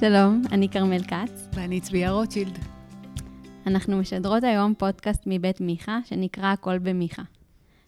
שלום, 0.00 0.42
אני 0.52 0.68
כרמל 0.68 1.02
כץ. 1.02 1.48
ואני 1.52 1.80
צביה 1.80 2.10
רוטשילד. 2.10 2.58
אנחנו 3.66 3.98
משדרות 3.98 4.44
היום 4.44 4.74
פודקאסט 4.74 5.22
מבית 5.26 5.60
מיכה, 5.60 5.98
שנקרא 6.04 6.52
הכל 6.52 6.78
במיכה. 6.78 7.22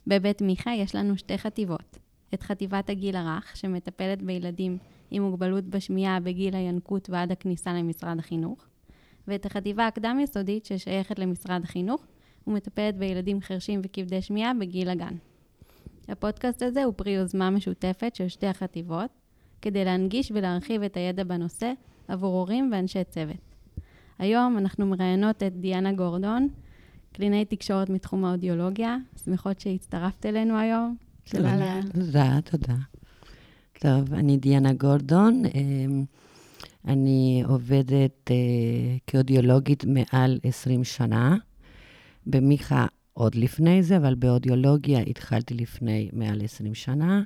בבית 0.06 0.42
מיכה 0.42 0.70
יש 0.74 0.94
לנו 0.94 1.18
שתי 1.18 1.38
חטיבות. 1.38 1.98
את 2.34 2.42
חטיבת 2.42 2.90
הגיל 2.90 3.16
הרך, 3.16 3.56
שמטפלת 3.56 4.22
בילדים 4.22 4.78
עם 5.10 5.22
מוגבלות 5.22 5.64
בשמיעה 5.64 6.20
בגיל 6.20 6.54
הינקות 6.54 7.10
ועד 7.10 7.32
הכניסה 7.32 7.72
למשרד 7.72 8.18
החינוך, 8.18 8.66
ואת 9.28 9.46
החטיבה 9.46 9.86
הקדם-יסודית, 9.86 10.66
ששייכת 10.66 11.18
למשרד 11.18 11.64
החינוך, 11.64 12.06
ומטפלת 12.46 12.96
בילדים 12.96 13.40
חרשים 13.40 13.80
וכבדי 13.84 14.22
שמיעה 14.22 14.52
בגיל 14.60 14.88
הגן. 14.88 15.14
הפודקאסט 16.08 16.62
הזה 16.62 16.84
הוא 16.84 16.94
פרי 16.96 17.12
יוזמה 17.12 17.50
משותפת 17.50 18.14
של 18.14 18.28
שתי 18.28 18.46
החטיבות, 18.46 19.10
כדי 19.62 19.84
להנגיש 19.84 20.32
ולהרחיב 20.34 20.82
את 20.82 20.96
הידע 20.96 21.24
בנושא 21.24 21.72
עבור 22.10 22.38
הורים 22.38 22.70
ואנשי 22.72 23.04
צוות. 23.04 23.54
היום 24.18 24.58
אנחנו 24.58 24.86
מראיינות 24.86 25.42
את 25.42 25.56
דיאנה 25.56 25.92
גורדון, 25.92 26.48
קלינאי 27.12 27.44
תקשורת 27.44 27.90
מתחום 27.90 28.24
האודיולוגיה. 28.24 28.96
שמחות 29.24 29.60
שהצטרפת 29.60 30.26
אלינו 30.26 30.58
היום. 30.58 30.96
שלום. 31.24 31.52
תודה, 31.92 32.38
תודה. 32.44 32.74
טוב, 33.78 34.14
אני 34.14 34.36
דיאנה 34.36 34.72
גורדון. 34.72 35.42
אמ, 35.54 36.04
אני 36.88 37.42
עובדת 37.46 38.30
אה, 38.30 38.36
כאודיולוגית 39.06 39.84
מעל 39.84 40.38
20 40.44 40.84
שנה. 40.84 41.36
במיכה 42.26 42.86
עוד 43.12 43.34
לפני 43.34 43.82
זה, 43.82 43.96
אבל 43.96 44.14
באודיולוגיה 44.14 45.00
התחלתי 45.00 45.54
לפני 45.54 46.10
מעל 46.12 46.44
20 46.44 46.74
שנה. 46.74 47.22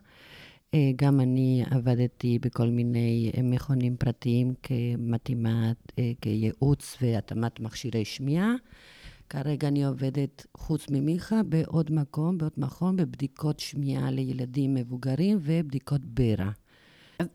אה, 0.75 0.91
גם 0.97 1.21
אני 1.21 1.65
עבדתי 1.71 2.39
בכל 2.39 2.67
מיני 2.67 3.31
אה, 3.37 3.43
מכונים 3.43 3.97
פרטיים 3.97 4.55
כמתאימת, 4.63 5.77
אה, 5.99 6.13
כייעוץ 6.21 6.97
והתאמת 7.03 7.61
מכשירי 7.61 8.05
שמיעה. 8.05 8.53
כרגע 9.31 9.69
אני 9.69 9.85
עובדת, 9.85 10.47
חוץ 10.57 10.87
ממיכה, 10.91 11.43
בעוד 11.43 11.93
מקום, 11.93 12.39
בעוד 12.39 12.53
מכון, 12.57 12.97
בבדיקות 12.97 13.61
שמיעה 13.61 14.11
לילדים 14.11 14.75
מבוגרים 14.75 15.39
ובדיקות 15.43 16.01
ברע. 16.05 16.51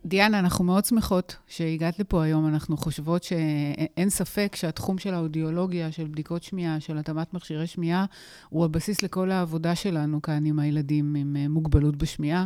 דיאנה, 0.05 0.39
אנחנו 0.39 0.63
מאוד 0.63 0.85
שמחות 0.85 1.35
שהגעת 1.47 1.99
לפה 1.99 2.23
היום. 2.23 2.47
אנחנו 2.47 2.77
חושבות 2.77 3.23
שאין 3.23 4.09
ספק 4.09 4.55
שהתחום 4.55 4.97
של 4.97 5.13
האודיולוגיה, 5.13 5.91
של 5.91 6.07
בדיקות 6.07 6.43
שמיעה, 6.43 6.79
של 6.79 6.97
התאמת 6.97 7.33
מכשירי 7.33 7.67
שמיעה, 7.67 8.05
הוא 8.49 8.65
הבסיס 8.65 9.01
לכל 9.03 9.31
העבודה 9.31 9.75
שלנו 9.75 10.21
כאן 10.21 10.45
עם 10.45 10.59
הילדים 10.59 11.15
עם 11.15 11.37
מוגבלות 11.49 11.95
בשמיעה. 11.95 12.45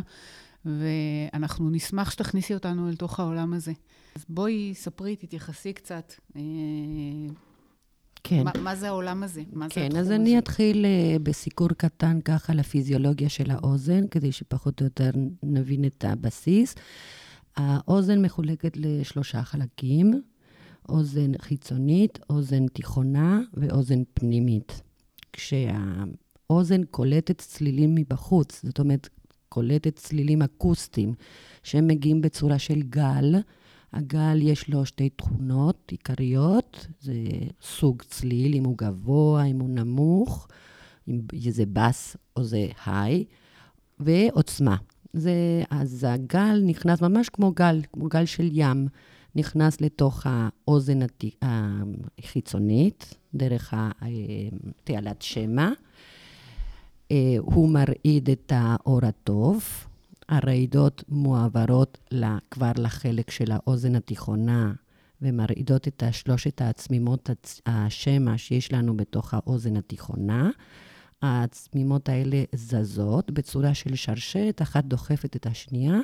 ואנחנו 0.66 1.70
נשמח 1.70 2.10
שתכניסי 2.10 2.54
אותנו 2.54 2.88
אל 2.88 2.96
תוך 2.96 3.20
העולם 3.20 3.52
הזה. 3.52 3.72
אז 4.16 4.24
בואי, 4.28 4.72
ספרי, 4.74 5.16
תתייחסי 5.16 5.72
קצת. 5.72 6.12
אה, 6.36 6.42
כן. 8.24 8.44
מה, 8.44 8.50
מה 8.62 8.76
זה 8.76 8.88
העולם 8.88 9.22
הזה? 9.22 9.42
מה 9.52 9.66
כן, 9.70 9.90
זה 9.90 9.98
אז 9.98 10.06
הזה? 10.06 10.16
אני 10.16 10.38
אתחיל 10.38 10.84
uh, 10.84 11.18
בסיקור 11.18 11.68
קטן 11.68 12.20
ככה 12.20 12.54
לפיזיולוגיה 12.54 13.28
של 13.28 13.50
האוזן, 13.50 14.06
כדי 14.10 14.32
שפחות 14.32 14.80
או 14.80 14.86
יותר 14.86 15.10
נבין 15.42 15.84
את 15.84 16.04
הבסיס. 16.04 16.74
האוזן 17.56 18.22
מחולקת 18.22 18.76
לשלושה 18.76 19.42
חלקים, 19.42 20.22
אוזן 20.88 21.32
חיצונית, 21.38 22.18
אוזן 22.30 22.66
תיכונה 22.66 23.40
ואוזן 23.54 24.02
פנימית. 24.14 24.82
כשהאוזן 25.32 26.84
קולטת 26.90 27.38
צלילים 27.38 27.94
מבחוץ, 27.94 28.60
זאת 28.64 28.78
אומרת, 28.78 29.08
קולטת 29.54 29.96
צלילים 29.96 30.42
אקוסטיים, 30.42 31.14
שהם 31.62 31.86
מגיעים 31.86 32.20
בצורה 32.20 32.58
של 32.58 32.82
גל. 32.82 33.34
הגל 33.92 34.38
יש 34.42 34.68
לו 34.68 34.86
שתי 34.86 35.08
תכונות 35.08 35.88
עיקריות, 35.90 36.86
זה 37.00 37.14
סוג 37.62 38.02
צליל, 38.02 38.54
אם 38.54 38.64
הוא 38.64 38.78
גבוה, 38.78 39.44
אם 39.44 39.60
הוא 39.60 39.68
נמוך, 39.68 40.48
אם 41.08 41.20
זה 41.50 41.64
בס 41.72 42.16
או 42.36 42.44
זה 42.44 42.66
היי, 42.86 43.24
ועוצמה. 44.00 44.76
זה, 45.12 45.62
אז 45.70 46.06
הגל 46.08 46.62
נכנס 46.66 47.00
ממש 47.02 47.28
כמו 47.28 47.52
גל, 47.52 47.80
כמו 47.92 48.08
גל 48.08 48.24
של 48.24 48.48
ים, 48.52 48.88
נכנס 49.34 49.80
לתוך 49.80 50.26
האוזן 50.26 50.98
החיצונית, 51.42 53.14
דרך 53.34 53.74
תעלת 54.84 55.22
שמע. 55.22 55.70
אה, 57.10 57.36
הוא 57.38 57.68
מרעיד 57.68 58.30
את 58.30 58.52
האור 58.54 59.00
הטוב. 59.02 59.64
הרעידות 60.28 61.04
מועברות 61.08 61.98
כבר 62.50 62.72
לחלק 62.76 63.30
של 63.30 63.52
האוזן 63.52 63.94
התיכונה 63.96 64.72
ומרעידות 65.22 65.88
את 65.88 66.02
שלושת 66.12 66.60
העצמימות 66.60 67.30
השמע 67.66 68.38
שיש 68.38 68.72
לנו 68.72 68.96
בתוך 68.96 69.34
האוזן 69.34 69.76
התיכונה. 69.76 70.50
העצמימות 71.22 72.08
האלה 72.08 72.42
זזות 72.54 73.30
בצורה 73.30 73.74
של 73.74 73.94
שרשרת, 73.94 74.62
אחת 74.62 74.84
דוחפת 74.84 75.36
את 75.36 75.46
השנייה, 75.46 75.98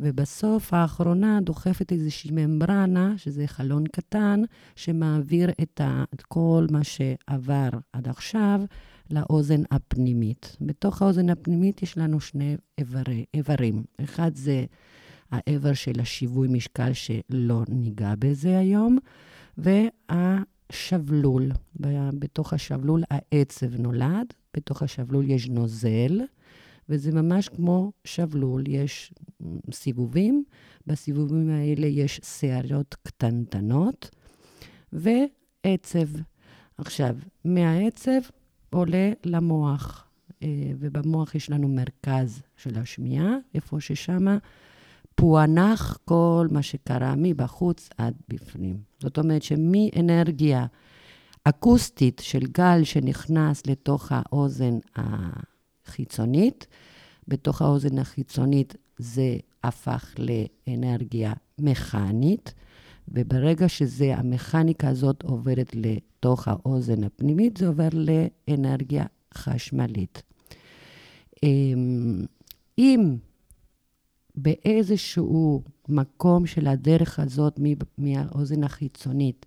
ובסוף 0.00 0.74
האחרונה 0.74 1.40
דוחפת 1.40 1.92
איזושהי 1.92 2.30
ממברנה, 2.32 3.14
שזה 3.16 3.46
חלון 3.46 3.84
קטן, 3.86 4.42
שמעביר 4.76 5.50
את, 5.62 5.80
ה, 5.80 6.04
את 6.14 6.22
כל 6.22 6.66
מה 6.70 6.84
שעבר 6.84 7.68
עד 7.92 8.08
עכשיו 8.08 8.60
לאוזן 9.10 9.62
הפנימית. 9.70 10.56
בתוך 10.60 11.02
האוזן 11.02 11.30
הפנימית 11.30 11.82
יש 11.82 11.98
לנו 11.98 12.20
שני 12.20 12.56
איברי, 12.78 13.24
איברים. 13.34 13.84
אחד 14.04 14.34
זה 14.34 14.64
האיבר 15.30 15.74
של 15.74 16.00
השיווי 16.00 16.48
משקל 16.48 16.92
שלא 16.92 17.62
ניגע 17.68 18.14
בזה 18.18 18.58
היום, 18.58 18.98
והשבלול. 19.58 21.52
בתוך 22.18 22.52
השבלול 22.52 23.02
העצב 23.10 23.76
נולד, 23.76 24.26
בתוך 24.56 24.82
השבלול 24.82 25.30
יש 25.30 25.48
נוזל, 25.48 26.20
וזה 26.88 27.12
ממש 27.12 27.48
כמו 27.48 27.92
שבלול, 28.04 28.68
יש 28.68 29.12
סיבובים, 29.72 30.44
בסיבובים 30.86 31.50
האלה 31.50 31.86
יש 31.86 32.20
שערות 32.24 32.96
קטנטנות 33.02 34.10
ועצב. 34.92 36.08
עכשיו, 36.78 37.16
מהעצב 37.44 38.20
עולה 38.70 39.12
למוח, 39.24 40.04
אה, 40.42 40.48
ובמוח 40.78 41.34
יש 41.34 41.50
לנו 41.50 41.68
מרכז 41.68 42.42
של 42.56 42.78
השמיעה, 42.78 43.36
איפה 43.54 43.80
ששם 43.80 44.26
פוענח 45.14 45.98
כל 46.04 46.46
מה 46.50 46.62
שקרה 46.62 47.14
מבחוץ 47.16 47.88
עד 47.98 48.14
בפנים. 48.28 48.76
זאת 49.00 49.18
אומרת 49.18 49.42
שמאנרגיה 49.42 50.66
אקוסטית 51.44 52.20
של 52.24 52.46
גל 52.52 52.84
שנכנס 52.84 53.66
לתוך 53.66 54.12
האוזן 54.12 54.78
החיצונית, 55.86 56.66
בתוך 57.28 57.62
האוזן 57.62 57.98
החיצונית 57.98 58.74
זה 58.98 59.36
הפך 59.64 60.14
לאנרגיה 60.18 61.32
מכנית, 61.58 62.54
וברגע 63.08 63.68
שהמכניקה 63.68 64.88
הזאת 64.88 65.22
עוברת 65.22 65.70
לתוך 65.74 66.48
האוזן 66.48 67.04
הפנימית, 67.04 67.56
זה 67.56 67.66
עובר 67.66 67.88
לאנרגיה 67.92 69.04
חשמלית. 69.34 70.22
אמ, 71.42 72.24
אם 72.78 73.16
באיזשהו 74.34 75.62
מקום 75.88 76.46
של 76.46 76.66
הדרך 76.66 77.18
הזאת, 77.18 77.60
מהאוזן 77.98 78.64
החיצונית 78.64 79.46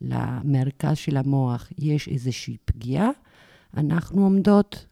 למרכז 0.00 0.96
של 0.96 1.16
המוח, 1.16 1.68
יש 1.78 2.08
איזושהי 2.08 2.56
פגיעה, 2.64 3.10
אנחנו 3.76 4.22
עומדות 4.24 4.86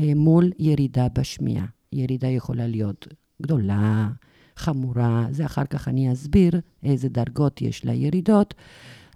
מול 0.00 0.50
ירידה 0.58 1.06
בשמיעה. 1.12 1.66
ירידה 1.92 2.28
יכולה 2.28 2.66
להיות 2.66 3.08
גדולה, 3.42 4.08
חמורה, 4.56 5.26
זה 5.30 5.46
אחר 5.46 5.64
כך 5.64 5.88
אני 5.88 6.12
אסביר 6.12 6.60
איזה 6.82 7.08
דרגות 7.08 7.62
יש 7.62 7.84
לירידות, 7.84 8.54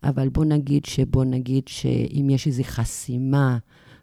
אבל 0.05 0.29
בוא 0.29 0.45
נגיד 0.45 0.85
שבוא 0.85 1.25
נגיד 1.25 1.69
שאם 1.69 2.31
יש 2.31 2.47
איזו 2.47 2.63
חסימה 2.65 3.59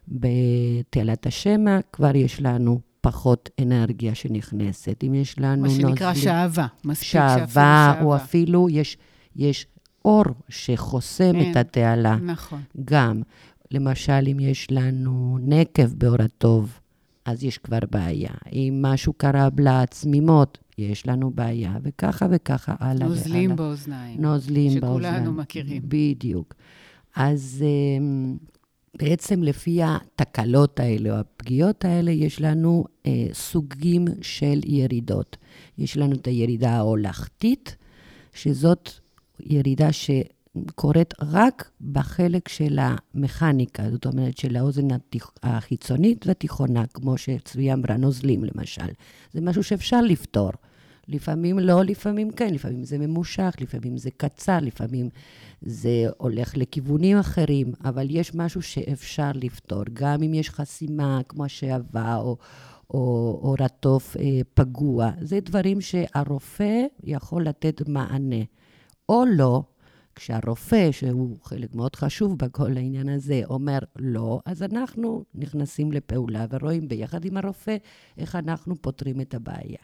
בתעלת 0.08 1.26
השמע, 1.26 1.78
כבר 1.92 2.16
יש 2.16 2.42
לנו 2.42 2.80
פחות 3.00 3.50
אנרגיה 3.62 4.14
שנכנסת. 4.14 5.04
אם 5.06 5.14
יש 5.14 5.38
לנו. 5.38 5.62
מה 5.62 5.70
שנקרא 5.70 6.14
שעווה. 6.14 6.66
מספיק 6.84 7.08
שעווה, 7.08 8.00
או 8.02 8.16
אפילו 8.16 8.68
יש, 8.70 8.96
יש 9.36 9.66
אור 10.04 10.24
שחוסם 10.48 11.32
כן, 11.32 11.50
את 11.50 11.56
התעלה. 11.56 12.16
נכון. 12.16 12.62
גם, 12.84 13.22
למשל, 13.70 14.28
אם 14.32 14.40
יש 14.40 14.70
לנו 14.70 15.38
נקב 15.42 15.94
באור 15.94 16.22
הטוב, 16.22 16.80
אז 17.24 17.44
יש 17.44 17.58
כבר 17.58 17.78
בעיה. 17.90 18.30
אם 18.52 18.78
משהו 18.82 19.12
קרה 19.12 19.48
לעצמימות, 19.58 20.58
יש 20.78 21.06
לנו 21.06 21.30
בעיה, 21.30 21.78
וככה 21.82 22.26
וככה, 22.30 22.74
הלאה 22.78 22.92
והלאה. 22.92 23.08
נוזלים 23.08 23.56
באוזניים. 23.56 24.20
נוזלים 24.20 24.70
שכולנו 24.70 24.92
באוזניים. 24.92 25.14
שכולנו 25.14 25.32
מכירים. 25.32 25.82
בדיוק. 25.84 26.54
אז 27.16 27.64
אמ, 27.66 28.36
בעצם 28.98 29.42
לפי 29.42 29.80
התקלות 29.82 30.80
האלה, 30.80 31.10
או 31.10 31.14
הפגיעות 31.14 31.84
האלה, 31.84 32.10
יש 32.10 32.40
לנו 32.40 32.84
אה, 33.06 33.26
סוגים 33.32 34.04
של 34.22 34.60
ירידות. 34.64 35.36
יש 35.78 35.96
לנו 35.96 36.14
את 36.14 36.26
הירידה 36.26 36.70
ההולכתית, 36.70 37.76
שזאת 38.34 38.90
ירידה 39.40 39.92
שקורית 40.70 41.14
רק 41.20 41.70
בחלק 41.80 42.48
של 42.48 42.78
המכניקה, 42.80 43.90
זאת 43.90 44.06
אומרת 44.06 44.38
של 44.38 44.56
האוזן. 44.56 44.88
החיצונית 45.42 46.26
והתיכונה, 46.26 46.86
כמו 46.86 47.18
שצבי 47.18 47.72
אמרה, 47.72 47.96
נוזלים 47.96 48.44
למשל. 48.44 48.88
זה 49.32 49.40
משהו 49.40 49.62
שאפשר 49.62 50.00
לפתור. 50.00 50.50
לפעמים 51.08 51.58
לא, 51.58 51.84
לפעמים 51.84 52.30
כן, 52.30 52.54
לפעמים 52.54 52.84
זה 52.84 52.98
ממושך, 52.98 53.54
לפעמים 53.60 53.98
זה 53.98 54.10
קצר, 54.16 54.58
לפעמים 54.62 55.08
זה 55.62 56.06
הולך 56.16 56.56
לכיוונים 56.56 57.18
אחרים, 57.18 57.72
אבל 57.84 58.06
יש 58.10 58.34
משהו 58.34 58.62
שאפשר 58.62 59.30
לפתור, 59.34 59.82
גם 59.92 60.22
אם 60.22 60.34
יש 60.34 60.50
חסימה 60.50 61.20
כמו 61.28 61.44
השעווה 61.44 62.16
או, 62.16 62.36
או, 62.90 62.98
או 63.42 63.54
רטוף 63.60 64.16
אה, 64.16 64.40
פגוע. 64.54 65.10
זה 65.20 65.40
דברים 65.40 65.80
שהרופא 65.80 66.82
יכול 67.04 67.44
לתת 67.44 67.88
מענה. 67.88 68.42
או 69.08 69.24
לא, 69.36 69.62
כשהרופא, 70.18 70.92
שהוא 70.92 71.36
חלק 71.42 71.74
מאוד 71.74 71.96
חשוב 71.96 72.38
בכל 72.38 72.76
העניין 72.76 73.08
הזה, 73.08 73.42
אומר 73.44 73.78
לא, 73.98 74.40
אז 74.44 74.62
אנחנו 74.62 75.24
נכנסים 75.34 75.92
לפעולה 75.92 76.46
ורואים 76.50 76.88
ביחד 76.88 77.24
עם 77.24 77.36
הרופא 77.36 77.76
איך 78.18 78.36
אנחנו 78.36 78.82
פותרים 78.82 79.20
את 79.20 79.34
הבעיה. 79.34 79.78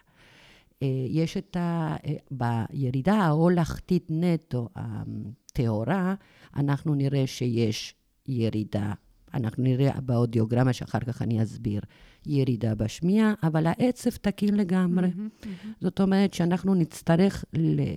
אה, 0.83 0.87
יש 1.09 1.37
את 1.37 1.55
ה... 1.55 1.95
אה, 2.05 2.13
בירידה 2.31 3.13
ההולכתית 3.13 4.07
נטו 4.09 4.69
הטהורה, 4.75 6.15
אנחנו 6.55 6.95
נראה 6.95 7.27
שיש 7.27 7.95
ירידה. 8.27 8.93
אנחנו 9.33 9.63
נראה 9.63 10.01
באודיוגרמה 10.01 10.73
שאחר 10.73 10.99
כך 10.99 11.21
אני 11.21 11.43
אסביר, 11.43 11.81
ירידה 12.27 12.75
בשמיעה, 12.75 13.33
אבל 13.43 13.67
העצב 13.67 14.09
תקין 14.09 14.55
לגמרי. 14.55 15.07
Mm-hmm, 15.07 15.45
mm-hmm. 15.45 15.67
זאת 15.81 16.01
אומרת 16.01 16.33
שאנחנו 16.33 16.75
נצטרך 16.75 17.45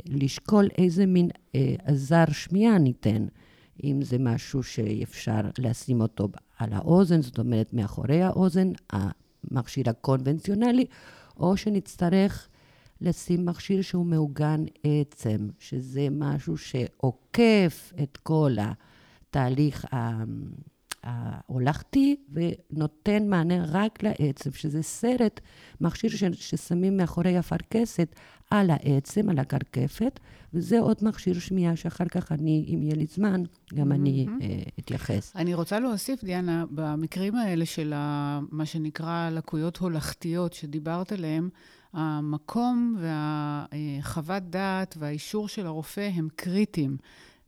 לשקול 0.06 0.69
איזה 0.78 1.06
מין 1.06 1.28
אה, 1.54 1.75
עזר 1.84 2.25
שמיעה 2.32 2.78
ניתן. 2.78 3.26
אם 3.84 4.02
זה 4.02 4.19
משהו 4.19 4.62
שאפשר 4.62 5.40
לשים 5.58 6.00
אותו 6.00 6.28
על 6.58 6.72
האוזן, 6.72 7.22
זאת 7.22 7.38
אומרת 7.38 7.72
מאחורי 7.72 8.22
האוזן, 8.22 8.72
המכשיר 8.90 9.90
הקונבנציונלי, 9.90 10.84
או 11.36 11.56
שנצטרך 11.56 12.48
לשים 13.00 13.46
מכשיר 13.46 13.82
שהוא 13.82 14.06
מעוגן 14.06 14.64
עצם, 14.82 15.48
שזה 15.58 16.08
משהו 16.10 16.56
שעוקף 16.56 17.92
את 18.02 18.16
כל 18.16 18.56
התהליך 18.60 19.86
ההולכתי 21.08 22.16
ונותן 22.32 23.28
מענה 23.28 23.64
רק 23.69 24.02
לעצם, 24.02 24.52
שזה 24.52 24.82
סרט, 24.82 25.40
מכשיר 25.81 26.10
ש, 26.10 26.25
ששמים 26.25 26.96
מאחורי 26.96 27.37
הפרכסת 27.37 28.14
על 28.50 28.70
העצם, 28.70 29.28
על 29.28 29.38
הקרקפת, 29.38 30.20
וזה 30.55 30.81
עוד 30.81 30.96
מכשיר 31.02 31.38
שמיעה 31.38 31.76
שאחר 31.76 32.05
כך 32.05 32.32
אני, 32.32 32.64
אם 32.75 32.82
יהיה 32.82 32.94
לי 32.94 33.06
זמן, 33.06 33.43
גם 33.75 33.93
mm-hmm. 33.93 33.94
אני 33.94 34.26
uh, 34.28 34.43
אתייחס. 34.78 35.37
אני 35.37 35.55
רוצה 35.55 35.81
להוסיף, 35.81 36.25
דיאנה, 36.25 36.64
במקרים 36.70 37.34
האלה 37.34 37.66
של 37.66 37.94
מה 38.50 38.66
שנקרא 38.66 39.31
לקויות 39.31 39.76
הולכתיות 39.76 40.52
שדיברת 40.52 41.12
עליהן, 41.12 41.49
המקום 41.93 42.96
והחוות 43.00 44.43
דעת 44.43 44.94
והאישור 44.99 45.49
של 45.49 45.66
הרופא 45.66 46.11
הם 46.14 46.28
קריטיים. 46.37 46.96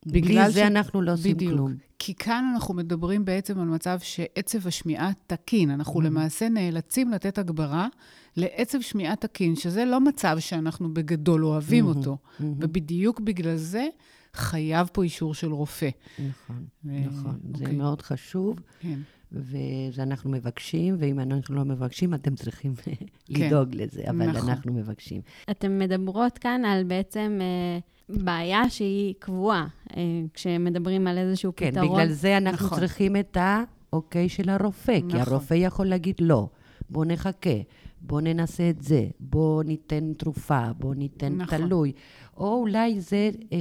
בלי 0.07 0.51
זה 0.51 0.61
ש... 0.61 0.63
אנחנו 0.63 1.03
לא 1.03 1.13
עושים 1.13 1.37
בדיוק. 1.37 1.53
כלום. 1.53 1.75
כי 1.99 2.15
כאן 2.15 2.51
אנחנו 2.55 2.75
מדברים 2.75 3.25
בעצם 3.25 3.61
על 3.61 3.67
מצב 3.67 3.99
שעצב 4.03 4.67
השמיעה 4.67 5.11
תקין. 5.27 5.71
אנחנו 5.71 6.01
mm-hmm. 6.01 6.05
למעשה 6.05 6.49
נאלצים 6.49 7.11
לתת 7.11 7.39
הגברה 7.39 7.89
לעצב 8.37 8.81
שמיעה 8.81 9.17
תקין, 9.17 9.57
שזה 9.57 9.85
לא 9.85 10.01
מצב 10.01 10.37
שאנחנו 10.39 10.95
בגדול 10.95 11.45
אוהבים 11.45 11.85
mm-hmm. 11.85 11.97
אותו. 11.97 12.17
Mm-hmm. 12.23 12.45
ובדיוק 12.45 13.21
בגלל 13.21 13.57
זה 13.57 13.87
חייב 14.35 14.89
פה 14.93 15.03
אישור 15.03 15.35
של 15.35 15.53
רופא. 15.53 15.89
נכון, 16.19 16.65
ו... 16.85 16.91
נכון. 17.07 17.41
אוקיי. 17.55 17.67
זה 17.67 17.73
מאוד 17.73 18.03
חשוב. 18.03 18.61
כן. 18.81 18.99
וזה 19.33 20.03
אנחנו 20.03 20.31
מבקשים, 20.31 20.97
ואם 20.99 21.21
אנחנו 21.21 21.55
לא 21.55 21.65
מבקשים, 21.65 22.15
אתם 22.15 22.35
צריכים 22.35 22.75
כן. 22.85 22.95
לדאוג 23.29 23.75
לזה, 23.75 24.03
אבל 24.09 24.27
נכון. 24.27 24.51
אנחנו 24.51 24.73
מבקשים. 24.73 25.21
אתן 25.51 25.79
מדברות 25.79 26.39
כאן 26.39 26.65
על 26.65 26.85
בעצם 26.85 27.39
אה, 27.41 27.79
בעיה 28.25 28.71
שהיא 28.71 29.15
קבועה, 29.19 29.67
כשמדברים 30.35 31.07
על 31.07 31.19
איזשהו 31.19 31.53
כן, 31.57 31.71
פתרון. 31.71 31.87
כן, 31.89 31.95
בגלל 31.95 32.13
זה 32.13 32.37
אנחנו 32.37 32.67
נכון. 32.67 32.79
צריכים 32.79 33.17
את 33.17 33.37
האוקיי 33.41 34.29
של 34.29 34.49
הרופא, 34.49 34.99
נכון. 34.99 35.11
כי 35.11 35.19
הרופא 35.19 35.55
יכול 35.55 35.87
להגיד 35.87 36.15
לא, 36.21 36.49
בוא 36.91 37.05
נחכה. 37.05 37.61
בוא 38.01 38.21
ננסה 38.21 38.71
את 38.71 38.83
זה, 38.83 39.07
בוא 39.21 39.63
ניתן 39.63 40.13
תרופה, 40.13 40.73
בוא 40.79 40.95
ניתן 40.95 41.37
נכון. 41.37 41.59
תלוי. 41.59 41.93
או 42.37 42.55
אולי 42.55 43.01
זה 43.01 43.31
אה, 43.53 43.59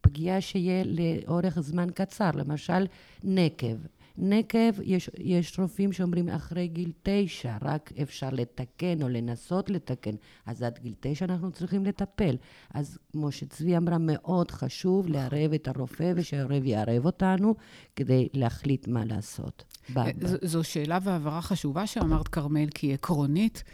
פגיעה 0.00 0.40
שיהיה 0.40 0.84
לאורך 0.84 1.60
זמן 1.60 1.88
קצר, 1.94 2.30
למשל 2.34 2.86
נקב. 3.24 3.76
נקב, 4.18 4.80
יש, 4.82 5.10
יש 5.18 5.58
רופאים 5.58 5.92
שאומרים 5.92 6.28
אחרי 6.28 6.68
גיל 6.68 6.92
תשע, 7.02 7.56
רק 7.62 7.92
אפשר 8.02 8.28
לתקן 8.32 9.02
או 9.02 9.08
לנסות 9.08 9.70
לתקן. 9.70 10.14
אז 10.46 10.62
עד 10.62 10.78
גיל 10.82 10.94
תשע 11.00 11.24
אנחנו 11.24 11.50
צריכים 11.50 11.84
לטפל. 11.84 12.36
אז 12.74 12.98
כמו 13.12 13.32
שצבי 13.32 13.76
אמרה, 13.76 13.98
מאוד 14.00 14.50
חשוב 14.50 15.08
לערב 15.08 15.52
את 15.54 15.68
הרופא 15.68 16.12
ושהרופא 16.16 16.60
יערב 16.64 17.04
אותנו 17.04 17.54
כדי 17.96 18.28
להחליט 18.32 18.88
מה 18.88 19.04
לעשות. 19.04 19.64
אה, 19.96 20.04
זו 20.42 20.64
שאלה 20.64 20.98
והבהרה 21.02 21.42
חשובה 21.42 21.86
שאמרת, 21.86 22.28
כרמל, 22.28 22.68
כי 22.74 22.94
עקרונית, 22.94 23.64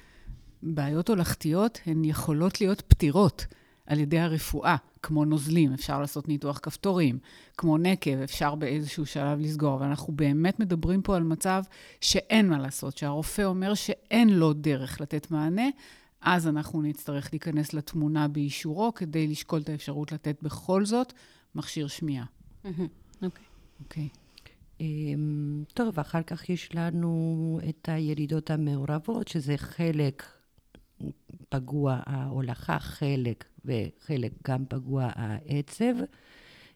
בעיות 0.63 1.09
הולכתיות 1.09 1.81
הן 1.87 2.05
יכולות 2.05 2.61
להיות 2.61 2.81
פתירות. 2.81 3.47
על 3.87 4.01
ידי 4.01 4.19
הרפואה, 4.19 4.77
כמו 5.03 5.25
נוזלים, 5.25 5.73
אפשר 5.73 6.01
לעשות 6.01 6.29
ניתוח 6.29 6.59
כפתורים, 6.63 7.19
כמו 7.57 7.79
נקב, 7.79 8.21
אפשר 8.25 8.55
באיזשהו 8.55 9.07
שלב 9.07 9.41
לסגור, 9.41 9.75
אבל 9.75 9.87
אנחנו 9.87 10.13
באמת 10.13 10.61
מדברים 10.61 11.03
פה 11.03 11.17
על 11.17 11.23
מצב 11.23 11.63
שאין 12.01 12.49
מה 12.49 12.59
לעשות, 12.59 12.97
שהרופא 12.97 13.43
אומר 13.43 13.75
שאין 13.75 14.29
לו 14.29 14.53
דרך 14.53 15.01
לתת 15.01 15.31
מענה, 15.31 15.69
אז 16.21 16.49
אנחנו 16.49 16.83
נצטרך 16.83 17.29
להיכנס 17.33 17.73
לתמונה 17.73 18.29
באישורו 18.29 18.95
כדי 18.95 19.27
לשקול 19.27 19.61
את 19.61 19.69
האפשרות 19.69 20.13
לתת 20.13 20.43
בכל 20.43 20.85
זאת 20.85 21.13
מכשיר 21.55 21.87
שמיעה. 21.87 22.25
אוקיי. 23.23 23.45
אוקיי. 23.81 24.09
אמ, 24.81 25.65
טוב, 25.75 25.99
אחר 25.99 26.23
כך 26.23 26.51
יש 26.51 26.75
לנו 26.75 27.61
את 27.69 27.89
הירידות 27.89 28.51
המעורבות, 28.51 29.29
שזה 29.29 29.57
חלק 29.57 30.23
פגוע 31.49 32.01
ההולכה, 32.07 32.79
חלק 32.79 33.45
וחלק 33.65 34.33
גם 34.49 34.65
פגוע 34.69 35.09
העצב, 35.15 35.95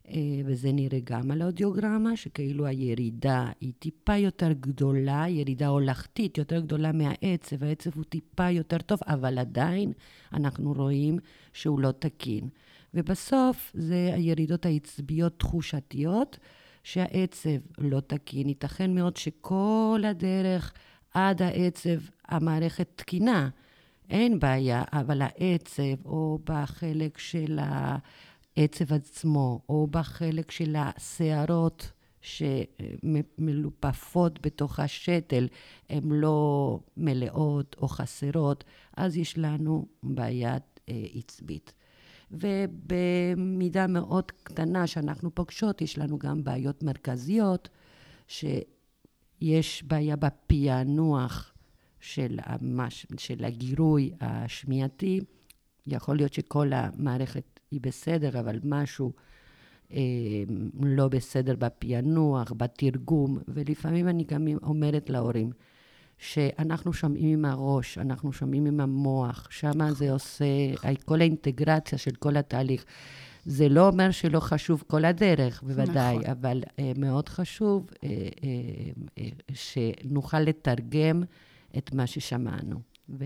אה, 0.09 0.41
וזה 0.45 0.73
נראה 0.73 0.99
גם 1.05 1.31
על 1.31 1.43
האודיוגרמה, 1.43 2.17
שכאילו 2.17 2.67
הירידה 2.67 3.51
היא 3.61 3.73
טיפה 3.79 4.17
יותר 4.17 4.53
גדולה, 4.53 5.25
ירידה 5.29 5.67
הולכתית 5.67 6.39
יותר 6.39 6.61
גדולה 6.61 6.93
מהעצב, 6.93 7.65
העצב 7.65 7.91
הוא 7.95 8.05
טיפה 8.05 8.51
יותר 8.51 8.79
טוב, 8.79 8.99
אבל 9.07 9.39
עדיין 9.39 9.93
אנחנו 10.33 10.73
רואים 10.73 11.19
שהוא 11.53 11.81
לא 11.81 11.93
תקין. 11.93 12.49
ובסוף 12.95 13.73
זה 13.75 14.11
הירידות 14.15 14.67
העצביות 14.67 15.39
תחושתיות, 15.39 16.39
שהעצב 16.83 17.51
לא 17.79 18.01
תקין. 18.01 18.49
ייתכן 18.49 18.95
מאוד 18.95 19.17
שכל 19.17 20.03
הדרך 20.07 20.73
עד 21.15 21.43
העצב 21.43 21.99
המערכת 22.29 22.89
תקינה. 22.95 23.49
אין 24.11 24.39
בעיה, 24.39 24.85
אבל 24.93 25.23
העצב, 25.23 26.05
או 26.05 26.39
בחלק 26.45 27.19
של 27.19 27.59
העצב 27.63 28.93
עצמו, 28.93 29.61
או 29.69 29.87
בחלק 29.87 30.51
של 30.51 30.77
השערות 30.79 31.93
שמלופפות 33.37 34.47
בתוך 34.47 34.81
השתל, 34.81 35.49
הן 35.91 36.09
לא 36.09 36.81
מלאות 36.97 37.77
או 37.79 37.89
חסרות, 37.89 38.65
אז 38.97 39.17
יש 39.17 39.39
לנו 39.39 39.87
בעיית 40.03 40.81
אה, 40.89 41.05
עצבית. 41.15 41.73
ובמידה 42.31 43.87
מאוד 43.87 44.31
קטנה 44.31 44.87
שאנחנו 44.87 45.35
פוגשות, 45.35 45.83
יש 45.83 45.99
לנו 45.99 46.19
גם 46.19 46.45
בעיות 46.45 46.83
מרכזיות, 46.83 47.69
שיש 48.29 49.83
בעיה 49.83 50.17
בפענוח 50.17 51.56
של, 52.07 52.39
המש, 52.43 53.07
של 53.19 53.45
הגירוי 53.45 54.11
השמיעתי, 54.21 55.21
יכול 55.87 56.17
להיות 56.17 56.33
שכל 56.33 56.73
המערכת 56.73 57.61
היא 57.71 57.81
בסדר, 57.81 58.41
אבל 58.41 58.59
משהו 58.65 59.13
אה, 59.93 59.99
לא 60.83 61.09
בסדר 61.09 61.57
בפענוח, 61.59 62.53
בתרגום, 62.57 63.39
ולפעמים 63.49 64.09
אני 64.09 64.25
גם 64.25 64.47
אומרת 64.63 65.11
להורים, 65.11 65.51
שאנחנו 66.19 66.93
שומעים 66.93 67.29
עם 67.29 67.45
הראש, 67.45 67.99
אנחנו 67.99 68.33
שומעים 68.33 68.67
עם 68.67 68.81
המוח, 68.81 69.49
שם 69.51 69.91
זה 69.91 70.13
עושה, 70.13 70.45
כל 71.05 71.21
האינטגרציה 71.21 71.99
של 71.99 72.15
כל 72.19 72.37
התהליך. 72.37 72.85
זה 73.45 73.69
לא 73.69 73.89
אומר 73.89 74.11
שלא 74.11 74.41
חשוב 74.41 74.85
כל 74.87 75.05
הדרך, 75.05 75.63
בוודאי, 75.63 76.19
נכון. 76.19 76.31
אבל 76.31 76.63
אה, 76.79 76.93
מאוד 76.97 77.29
חשוב 77.29 77.91
אה, 78.05 78.09
אה, 78.09 78.49
אה, 79.19 79.29
שנוכל 79.55 80.41
לתרגם 80.41 81.23
את 81.79 81.95
מה 81.95 82.07
ששמענו. 82.07 82.81
ו... 83.09 83.25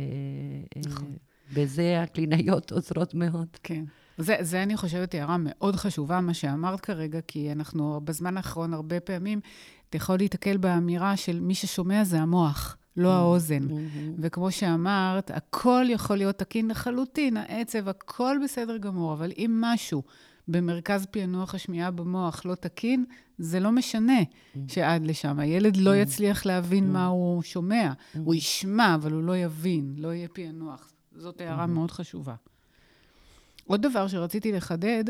נכון. 0.86 1.16
בזה 1.54 2.02
הקלינאיות 2.02 2.72
עוזרות 2.72 3.14
מאוד. 3.14 3.48
כן. 3.62 3.84
זה, 4.18 4.36
זה 4.40 4.62
אני 4.62 4.76
חושבת 4.76 5.14
הערה 5.14 5.36
מאוד 5.38 5.76
חשובה, 5.76 6.20
מה 6.20 6.34
שאמרת 6.34 6.80
כרגע, 6.80 7.20
כי 7.20 7.52
אנחנו 7.52 8.00
בזמן 8.04 8.36
האחרון 8.36 8.74
הרבה 8.74 9.00
פעמים, 9.00 9.40
אתה 9.88 9.96
יכול 9.96 10.16
להתקל 10.16 10.56
באמירה 10.56 11.16
של 11.16 11.40
מי 11.40 11.54
ששומע 11.54 12.04
זה 12.04 12.20
המוח. 12.20 12.76
לא 12.96 13.12
האוזן. 13.12 13.66
וכמו 14.18 14.50
שאמרת, 14.50 15.30
הכל 15.30 15.86
יכול 15.88 16.16
להיות 16.16 16.38
תקין 16.38 16.68
לחלוטין, 16.68 17.36
העצב, 17.36 17.88
הכל 17.88 18.36
בסדר 18.44 18.76
גמור, 18.76 19.12
אבל 19.12 19.32
אם 19.38 19.58
משהו 19.60 20.02
במרכז 20.48 21.06
פענוח 21.06 21.54
השמיעה 21.54 21.90
במוח 21.90 22.46
לא 22.46 22.54
תקין, 22.54 23.04
זה 23.38 23.60
לא 23.60 23.72
משנה 23.72 24.18
שעד 24.68 25.04
לשם. 25.04 25.38
הילד 25.38 25.76
לא 25.76 25.96
יצליח 25.96 26.46
להבין 26.46 26.92
מה 26.92 27.06
הוא 27.06 27.42
שומע. 27.42 27.92
הוא 28.24 28.34
ישמע, 28.34 28.94
אבל 28.94 29.12
הוא 29.12 29.22
לא 29.22 29.36
יבין, 29.36 29.94
לא 29.96 30.08
יהיה 30.08 30.28
פענוח. 30.28 30.92
זאת 31.16 31.40
הערה 31.40 31.66
מאוד 31.66 31.90
חשובה. 31.90 32.34
עוד 33.66 33.82
דבר 33.82 34.08
שרציתי 34.08 34.52
לחדד, 34.52 35.04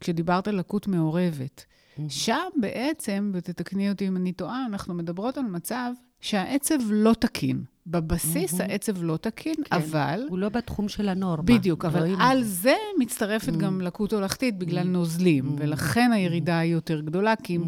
כשדיברת 0.00 0.48
על 0.48 0.58
לקות 0.58 0.88
מעורבת. 0.88 1.64
שם 2.08 2.48
בעצם, 2.60 3.30
ותתקני 3.34 3.90
אותי 3.90 4.08
אם 4.08 4.16
אני 4.16 4.32
טועה, 4.32 4.66
אנחנו 4.66 4.94
מדברות 4.94 5.38
על 5.38 5.44
מצב 5.44 5.92
שהעצב 6.20 6.78
לא 6.90 7.14
תקין. 7.20 7.64
בבסיס 7.86 8.60
העצב 8.60 9.02
לא 9.02 9.16
תקין, 9.16 9.54
כן, 9.64 9.76
אבל... 9.76 10.22
הוא 10.28 10.38
לא 10.38 10.48
בתחום 10.48 10.88
של 10.88 11.08
הנורמה. 11.08 11.42
בדיוק, 11.42 11.84
אבל 11.84 12.14
על 12.20 12.42
זה 12.42 12.74
מצטרפת 12.98 13.52
גם 13.52 13.80
לקות 13.80 14.12
הולכתית 14.12 14.58
בגלל 14.58 14.86
נוזלים, 14.86 15.56
ולכן 15.58 16.10
הירידה 16.14 16.58
היא 16.58 16.72
יותר 16.72 17.00
גדולה, 17.00 17.34
כי 17.36 17.58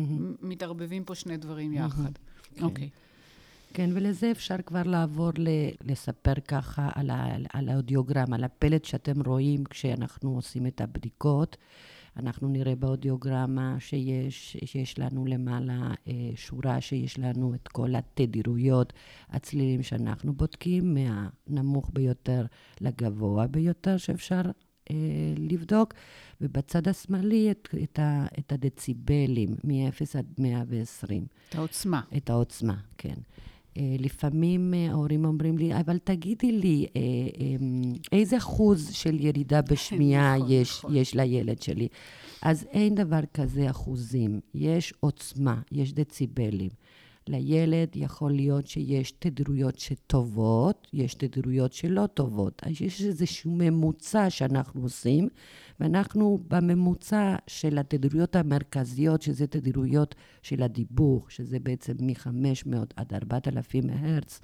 מתערבבים 0.43 1.05
פה 1.05 1.15
שני 1.15 1.37
דברים 1.37 1.73
יחד. 1.73 2.11
אוקיי. 2.63 2.89
כן, 3.75 3.91
ולזה 3.93 4.31
אפשר 4.31 4.57
כבר 4.67 4.83
לעבור 4.85 5.31
ל- 5.39 5.49
לספר 5.91 6.33
ככה 6.49 6.89
על, 6.95 7.11
ה- 7.11 7.37
על 7.53 7.69
האודיוגרם, 7.69 8.33
על 8.33 8.45
הפלט 8.45 8.85
שאתם 8.85 9.23
רואים 9.27 9.65
כשאנחנו 9.65 10.35
עושים 10.35 10.67
את 10.67 10.81
הבדיקות. 10.81 11.57
אנחנו 12.17 12.49
נראה 12.49 12.75
באודיוגרמה 12.75 13.77
שיש, 13.79 14.57
שיש 14.65 14.99
לנו 14.99 15.27
למעלה 15.27 15.95
אה, 16.09 16.31
שורה 16.35 16.81
שיש 16.81 17.19
לנו 17.19 17.55
את 17.55 17.69
כל 17.69 17.95
התדירויות, 17.95 18.93
הצלילים 19.29 19.83
שאנחנו 19.83 20.33
בודקים, 20.33 20.95
מהנמוך 20.95 21.91
ביותר 21.93 22.47
לגבוה 22.81 23.47
ביותר 23.47 23.97
שאפשר 23.97 24.43
אה, 24.91 24.95
לבדוק, 25.37 25.95
ובצד 26.41 26.89
השמאלי 26.89 27.51
את, 27.51 27.69
את, 27.83 27.99
ה, 27.99 28.27
את 28.39 28.53
הדציבלים, 28.53 29.49
מ-0 29.65 30.19
עד 30.19 30.27
120. 30.39 31.27
את 31.49 31.55
העוצמה. 31.55 32.01
את 32.17 32.31
העוצמה, 32.31 32.77
כן. 32.99 33.17
אה, 33.77 33.97
לפעמים 33.99 34.75
אה, 34.75 34.91
ההורים 34.91 35.25
אומרים 35.25 35.59
לי, 35.59 35.81
אבל 35.81 35.99
תגידי 35.99 36.53
לי, 36.53 36.87
אה, 36.97 37.03
איזה 38.13 38.37
אחוז 38.37 38.91
של 38.93 39.21
ירידה 39.21 39.63
בשמיעה 39.63 40.37
נכון, 40.37 40.51
יש, 40.53 40.79
נכון. 40.79 40.97
יש 40.97 41.15
לילד 41.15 41.63
שלי? 41.63 41.89
אז 42.43 42.67
אין 42.71 42.95
דבר 42.95 43.21
כזה 43.35 43.71
אחוזים, 43.71 44.41
יש 44.55 44.95
עוצמה, 45.01 45.61
יש 45.73 45.93
דציבלים. 45.93 46.71
לילד 47.29 47.89
יכול 47.95 48.33
להיות 48.33 48.67
שיש 48.67 49.11
תדירויות 49.11 49.79
שטובות, 49.79 50.89
יש 50.93 51.15
תדירויות 51.15 51.73
שלא 51.73 52.07
טובות. 52.07 52.63
אז 52.67 52.83
יש 52.83 53.03
איזשהו 53.03 53.51
ממוצע 53.55 54.31
שאנחנו 54.31 54.83
עושים, 54.83 55.29
ואנחנו 55.81 56.39
בממוצע 56.49 57.37
של 57.47 57.79
התדירויות 57.79 58.37
המרכזיות, 58.37 59.23
שזה 59.23 59.47
תדירויות 59.47 60.15
של 60.43 60.63
הדיבור, 60.63 61.27
שזה 61.29 61.59
בעצם 61.59 61.93
מ-500 62.01 62.77
עד 62.97 63.15
4,000 63.15 63.85
הרץ, 63.91 64.41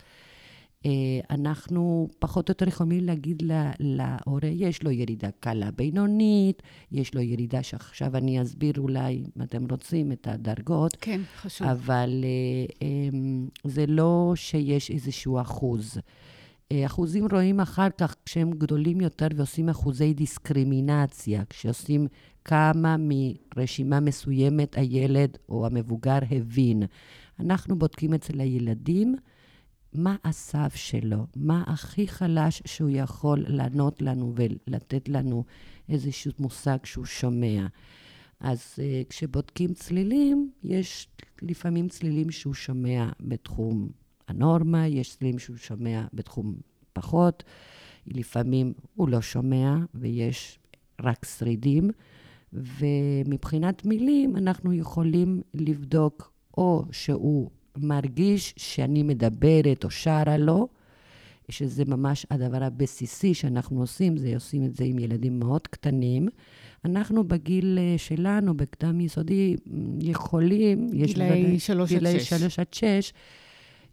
אנחנו 1.30 2.08
פחות 2.18 2.48
או 2.48 2.52
יותר 2.52 2.68
יכולים 2.68 3.04
להגיד 3.04 3.42
לה, 3.42 3.72
להורה, 3.80 4.48
יש 4.48 4.82
לו 4.82 4.90
ירידה 4.90 5.28
קלה 5.40 5.70
בינונית, 5.70 6.62
יש 6.92 7.14
לו 7.14 7.20
ירידה 7.20 7.62
שעכשיו 7.62 8.16
אני 8.16 8.42
אסביר 8.42 8.74
אולי, 8.78 9.24
אם 9.36 9.42
אתם 9.42 9.64
רוצים, 9.70 10.12
את 10.12 10.28
הדרגות. 10.28 10.96
כן, 11.00 11.20
חשוב. 11.40 11.66
אבל 11.66 12.24
אה, 12.24 12.86
אה, 12.86 13.18
זה 13.64 13.86
לא 13.86 14.32
שיש 14.36 14.90
איזשהו 14.90 15.40
אחוז. 15.40 15.98
אה, 16.72 16.86
אחוזים 16.86 17.26
רואים 17.32 17.60
אחר 17.60 17.88
כך 17.98 18.16
כשהם 18.24 18.50
גדולים 18.50 19.00
יותר 19.00 19.26
ועושים 19.36 19.68
אחוזי 19.68 20.14
דיסקרימינציה, 20.14 21.42
כשעושים 21.50 22.06
כמה 22.44 22.96
מרשימה 22.98 24.00
מסוימת 24.00 24.78
הילד 24.78 25.38
או 25.48 25.66
המבוגר 25.66 26.18
הבין. 26.30 26.82
אנחנו 27.40 27.78
בודקים 27.78 28.14
אצל 28.14 28.40
הילדים 28.40 29.16
מה 29.94 30.16
הסף 30.24 30.74
שלו, 30.74 31.26
מה 31.36 31.64
הכי 31.66 32.08
חלש 32.08 32.62
שהוא 32.64 32.90
יכול 32.92 33.44
לענות 33.48 34.02
לנו 34.02 34.34
ולתת 34.36 35.08
לנו 35.08 35.44
איזשהו 35.88 36.32
מושג 36.38 36.78
שהוא 36.84 37.04
שומע. 37.04 37.66
אז 38.40 38.74
uh, 38.76 39.08
כשבודקים 39.08 39.74
צלילים, 39.74 40.50
יש 40.64 41.08
לפעמים 41.42 41.88
צלילים 41.88 42.30
שהוא 42.30 42.54
שומע 42.54 43.08
בתחום 43.20 43.88
הנורמה, 44.28 44.86
יש 44.86 45.16
צלילים 45.16 45.38
שהוא 45.38 45.56
שומע 45.56 46.04
בתחום 46.12 46.54
פחות, 46.92 47.44
לפעמים 48.06 48.72
הוא 48.94 49.08
לא 49.08 49.20
שומע 49.20 49.76
ויש 49.94 50.58
רק 51.00 51.24
שרידים, 51.24 51.90
ומבחינת 52.52 53.84
מילים 53.84 54.36
אנחנו 54.36 54.72
יכולים 54.72 55.42
לבדוק 55.54 56.32
או 56.56 56.84
שהוא 56.92 57.50
מרגיש 57.76 58.54
שאני 58.56 59.02
מדברת 59.02 59.84
או 59.84 59.90
שרה 59.90 60.36
לו, 60.36 60.68
שזה 61.48 61.84
ממש 61.84 62.26
הדבר 62.30 62.64
הבסיסי 62.64 63.34
שאנחנו 63.34 63.80
עושים, 63.80 64.16
זה 64.16 64.34
עושים 64.34 64.64
את 64.64 64.76
זה 64.76 64.84
עם 64.84 64.98
ילדים 64.98 65.38
מאוד 65.38 65.66
קטנים. 65.66 66.28
אנחנו 66.84 67.28
בגיל 67.28 67.78
אה, 67.78 67.98
שלנו, 67.98 68.56
בקדם 68.56 69.00
יסודי, 69.00 69.56
יכולים, 70.00 70.88
יש 70.92 71.14
גילאי 71.14 71.58
שלוש 71.58 71.92
עד 71.92 72.18
שש. 72.18 72.28
שלוש 72.28 72.58
עד 72.58 72.74
שש, 72.74 73.12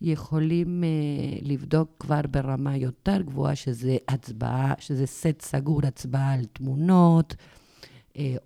יכולים 0.01 0.83
uh, 0.83 1.47
לבדוק 1.47 1.89
כבר 1.99 2.21
ברמה 2.31 2.77
יותר 2.77 3.21
גבוהה, 3.21 3.55
שזה 3.55 3.97
הצבעה, 4.07 4.73
שזה 4.79 5.05
סט 5.05 5.41
סגור, 5.41 5.81
הצבעה 5.83 6.33
על 6.33 6.45
תמונות, 6.53 7.33
uh, 7.33 7.35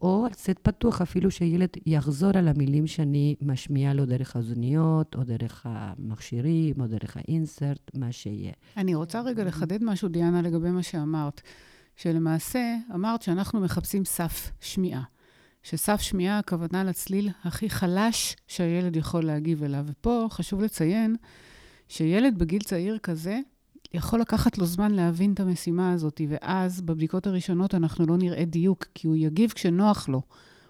או 0.02 0.26
על 0.26 0.34
סט 0.34 0.60
פתוח, 0.62 1.02
אפילו 1.02 1.32
שילד 1.32 1.70
יחזור 1.86 2.32
על 2.38 2.48
המילים 2.48 2.88
שאני 2.88 3.36
משמיעה 3.42 3.94
לו 3.94 4.06
דרך 4.06 4.36
האוזניות, 4.36 5.16
או 5.16 5.24
דרך 5.24 5.66
המכשירים, 5.70 6.82
או 6.82 6.88
דרך 6.88 7.18
האינסרט, 7.18 7.92
מה 7.94 8.12
שיהיה. 8.12 8.52
אני 8.78 8.96
רוצה 8.96 9.22
רגע 9.22 9.44
לחדד 9.44 9.84
משהו, 9.84 10.08
דיאנה, 10.08 10.42
לגבי 10.42 10.72
מה 10.72 10.84
שאמרת. 10.84 11.42
שלמעשה 11.96 12.76
אמרת 12.96 13.22
שאנחנו 13.22 13.60
מחפשים 13.60 14.06
סף 14.06 14.52
שמיעה. 14.62 15.04
שסף 15.64 16.02
שמיעה, 16.02 16.40
הכוונה 16.40 16.84
לצליל 16.84 17.30
הכי 17.44 17.70
חלש 17.70 18.36
שהילד 18.48 18.96
יכול 18.96 19.26
להגיב 19.26 19.64
אליו. 19.64 19.86
ופה 19.88 20.28
חשוב 20.32 20.62
לציין 20.62 21.16
שילד 21.88 22.38
בגיל 22.38 22.62
צעיר 22.62 22.98
כזה, 22.98 23.40
יכול 23.94 24.22
לקחת 24.22 24.58
לו 24.58 24.66
זמן 24.66 24.92
להבין 24.92 25.34
את 25.34 25.40
המשימה 25.40 25.92
הזאת, 25.92 26.22
ואז 26.30 26.82
בבדיקות 26.82 27.28
הראשונות 27.28 27.76
אנחנו 27.76 28.06
לא 28.06 28.18
נראה 28.18 28.46
דיוק, 28.46 28.86
כי 28.94 29.08
הוא 29.08 29.16
יגיב 29.16 29.52
כשנוח 29.52 30.10
לו. 30.10 30.22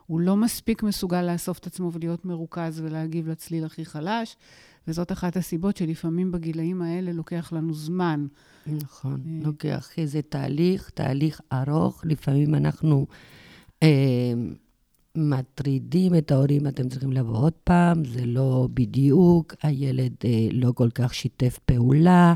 הוא 0.07 0.19
לא 0.19 0.35
מספיק 0.35 0.83
מסוגל 0.83 1.21
לאסוף 1.21 1.59
את 1.59 1.67
עצמו 1.67 1.91
ולהיות 1.93 2.25
מרוכז 2.25 2.79
ולהגיב 2.79 3.27
לצליל 3.27 3.65
הכי 3.65 3.85
חלש, 3.85 4.35
וזאת 4.87 5.11
אחת 5.11 5.37
הסיבות 5.37 5.77
שלפעמים 5.77 6.31
בגילאים 6.31 6.81
האלה 6.81 7.11
לוקח 7.11 7.53
לנו 7.53 7.73
זמן. 7.73 8.27
נכון, 8.67 9.21
לוקח 9.25 9.89
איזה 9.97 10.21
תהליך, 10.21 10.89
תהליך 10.89 11.41
ארוך. 11.53 12.01
לפעמים 12.05 12.55
אנחנו 12.55 13.07
אה, 13.83 14.33
מטרידים 15.15 16.15
את 16.15 16.31
ההורים, 16.31 16.67
אתם 16.67 16.89
צריכים 16.89 17.11
לבוא 17.11 17.37
עוד 17.37 17.53
פעם, 17.63 18.05
זה 18.05 18.25
לא 18.25 18.67
בדיוק, 18.73 19.53
הילד 19.63 20.13
אה, 20.25 20.47
לא 20.51 20.71
כל 20.71 20.89
כך 20.89 21.13
שיתף 21.13 21.59
פעולה, 21.65 22.29
אה, 22.29 22.35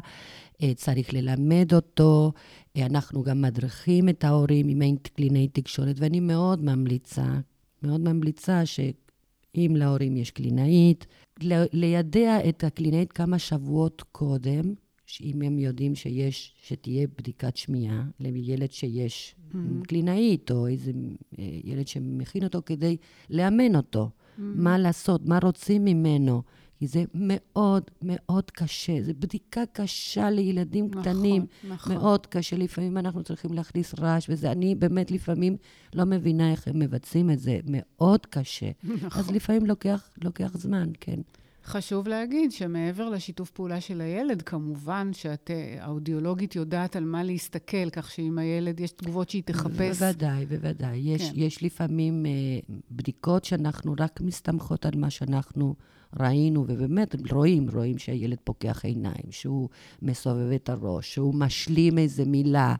צריך 0.75 1.13
ללמד 1.13 1.73
אותו. 1.73 2.31
אה, 2.77 2.85
אנחנו 2.85 3.23
גם 3.23 3.41
מדריכים 3.41 4.09
את 4.09 4.23
ההורים 4.23 4.67
עם 4.67 4.97
קלינאי 4.97 5.47
תקשורת, 5.47 5.95
ואני 5.99 6.19
מאוד 6.19 6.63
ממליצה, 6.63 7.39
מאוד 7.83 8.01
ממליצה 8.01 8.65
שאם 8.65 9.73
להורים 9.75 10.17
יש 10.17 10.31
קלינאית, 10.31 11.05
לידע 11.73 12.49
את 12.49 12.63
הקלינאית 12.63 13.11
כמה 13.11 13.39
שבועות 13.39 14.03
קודם, 14.11 14.73
שאם 15.05 15.41
הם 15.41 15.59
יודעים 15.59 15.95
שיש, 15.95 16.53
שתהיה 16.61 17.07
בדיקת 17.17 17.57
שמיעה 17.57 18.03
לילד 18.19 18.71
שיש 18.71 19.35
mm-hmm. 19.35 19.57
קלינאית, 19.87 20.51
או 20.51 20.67
איזה 20.67 20.91
ילד 21.63 21.87
שמכין 21.87 22.43
אותו 22.43 22.59
כדי 22.65 22.97
לאמן 23.29 23.75
אותו, 23.75 24.09
mm-hmm. 24.09 24.41
מה 24.41 24.77
לעשות, 24.77 25.25
מה 25.25 25.39
רוצים 25.43 25.85
ממנו. 25.85 26.41
כי 26.79 26.87
זה 26.87 27.03
מאוד 27.13 27.83
מאוד 28.01 28.51
קשה. 28.51 29.01
זו 29.01 29.13
בדיקה 29.19 29.61
קשה 29.73 30.29
לילדים 30.29 30.87
נכון, 30.87 31.01
קטנים. 31.01 31.45
נכון. 31.69 31.95
מאוד 31.95 32.25
קשה. 32.25 32.57
לפעמים 32.57 32.97
אנחנו 32.97 33.23
צריכים 33.23 33.53
להכניס 33.53 33.99
רעש, 33.99 34.29
וזה, 34.29 34.51
אני 34.51 34.75
באמת 34.75 35.11
לפעמים 35.11 35.57
לא 35.93 36.05
מבינה 36.05 36.51
איך 36.51 36.67
הם 36.67 36.79
מבצעים 36.79 37.31
את 37.31 37.39
זה. 37.39 37.59
מאוד 37.65 38.25
קשה. 38.25 38.71
נכון. 38.83 39.21
אז 39.21 39.31
לפעמים 39.31 39.65
לוקח, 39.65 40.09
לוקח 40.23 40.57
זמן, 40.57 40.89
כן. 40.99 41.19
חשוב 41.67 42.07
להגיד 42.07 42.51
שמעבר 42.51 43.09
לשיתוף 43.09 43.51
פעולה 43.51 43.81
של 43.81 44.01
הילד, 44.01 44.41
כמובן 44.41 45.11
שהאודיולוגית 45.13 46.55
יודעת 46.55 46.95
על 46.95 47.03
מה 47.03 47.23
להסתכל, 47.23 47.89
כך 47.89 48.11
שאם 48.11 48.37
הילד, 48.37 48.79
יש 48.79 48.91
תגובות 48.91 49.29
שהיא 49.29 49.43
תחפש. 49.45 49.97
בוודאי, 49.97 50.45
בוודאי. 50.45 50.97
יש, 50.97 51.29
כן. 51.29 51.35
יש 51.35 51.63
לפעמים 51.63 52.25
אה, 52.25 52.31
בדיקות 52.91 53.45
שאנחנו 53.45 53.95
רק 53.99 54.21
מסתמכות 54.21 54.85
על 54.85 54.93
מה 54.95 55.09
שאנחנו 55.09 55.75
ראינו, 56.19 56.65
ובאמת 56.67 57.15
רואים, 57.31 57.69
רואים 57.73 57.97
שהילד 57.97 58.37
פוקח 58.43 58.85
עיניים, 58.85 59.31
שהוא 59.31 59.69
מסובב 60.01 60.51
את 60.51 60.69
הראש, 60.69 61.13
שהוא 61.13 61.35
משלים 61.35 61.97
איזה 61.97 62.25
מילה. 62.25 62.75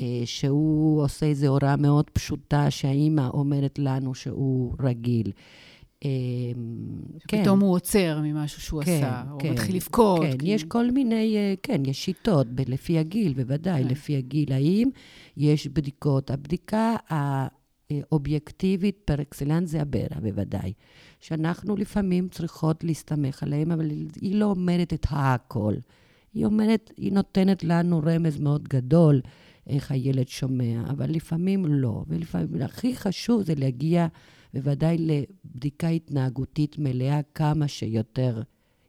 אה, 0.00 0.22
שהוא 0.24 1.02
עושה 1.02 1.26
איזו 1.26 1.46
הוראה 1.46 1.76
מאוד 1.76 2.10
פשוטה 2.10 2.70
שהאימא 2.70 3.28
אומרת 3.34 3.78
לנו 3.78 4.14
שהוא 4.14 4.74
רגיל. 4.80 5.32
אה, 6.04 6.10
כן. 7.28 7.42
פתאום 7.42 7.60
הוא 7.60 7.74
עוצר 7.74 8.20
ממשהו 8.22 8.60
שהוא 8.60 8.82
כן, 8.82 8.92
עשה, 8.92 9.22
כן, 9.38 9.46
הוא 9.46 9.52
מתחיל 9.52 9.76
לבכות. 9.76 10.20
כן, 10.22 10.38
כי... 10.38 10.48
יש 10.48 10.64
כל 10.64 10.90
מיני, 10.90 11.36
אה, 11.36 11.54
כן, 11.62 11.82
יש 11.86 12.04
שיטות, 12.04 12.46
לפי 12.66 12.98
הגיל, 12.98 13.32
בוודאי, 13.32 13.82
כן. 13.82 13.88
לפי 13.88 14.16
הגילאים, 14.16 14.90
יש 15.36 15.66
בדיקות. 15.66 16.30
הבדיקה 16.30 16.96
האובייקטיבית 17.90 18.98
פר 19.04 19.22
אקסלנס 19.22 19.70
זה 19.70 19.82
הברה, 19.82 20.20
בוודאי. 20.22 20.72
שאנחנו 21.20 21.76
לפעמים 21.76 22.28
צריכות 22.28 22.84
להסתמך 22.84 23.42
עליהם, 23.42 23.72
אבל 23.72 23.90
היא 24.20 24.34
לא 24.34 24.44
אומרת 24.44 24.92
את 24.92 25.06
הכל. 25.10 25.74
היא 26.34 26.44
אומרת, 26.44 26.90
היא 26.96 27.12
נותנת 27.12 27.64
לנו 27.64 28.00
רמז 28.04 28.38
מאוד 28.38 28.68
גדול. 28.68 29.20
איך 29.66 29.90
הילד 29.90 30.28
שומע, 30.28 30.82
אבל 30.90 31.10
לפעמים 31.10 31.64
לא. 31.66 32.04
ולפעמים, 32.08 32.62
הכי 32.62 32.96
חשוב 32.96 33.42
זה 33.42 33.54
להגיע 33.54 34.06
בוודאי 34.54 34.96
לבדיקה 34.98 35.88
התנהגותית 35.88 36.78
מלאה 36.78 37.20
כמה 37.34 37.68
שיותר 37.68 38.42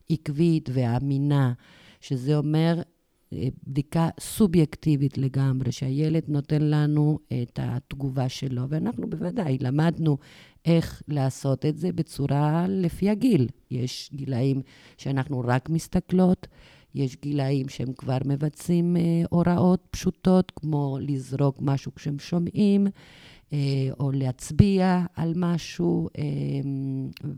עקבית 0.10 0.70
ואמינה, 0.74 1.54
שזה 2.02 2.38
אומר 2.38 2.76
אה, 2.78 2.84
בדיקה 3.32 4.10
סובייקטיבית 4.20 5.18
לגמרי, 5.18 5.72
שהילד 5.72 6.24
נותן 6.28 6.62
לנו 6.62 7.20
את 7.28 7.60
התגובה 7.62 8.30
שלו, 8.30 8.70
ואנחנו 8.70 9.10
בוודאי 9.10 9.58
למדנו 9.62 10.18
איך 10.66 11.02
לעשות 11.08 11.66
את 11.66 11.78
זה 11.78 11.92
בצורה 11.92 12.66
לפי 12.70 13.10
הגיל. 13.10 13.48
יש 13.72 14.10
גילאים 14.14 14.62
שאנחנו 14.98 15.42
רק 15.46 15.70
מסתכלות, 15.70 16.48
יש 16.96 17.18
גילאים 17.22 17.70
שהם 17.70 17.94
כבר 17.94 18.18
מבצעים 18.26 18.98
אה, 18.98 19.02
הוראות 19.30 19.88
פשוטות, 19.92 20.52
כמו 20.56 20.98
לזרוק 21.02 21.58
משהו 21.62 21.96
כשהם 21.96 22.20
שומעים, 22.20 22.88
או 24.00 24.12
להצביע 24.12 25.06
על 25.16 25.34
משהו, 25.36 26.10
אה, 26.18 26.24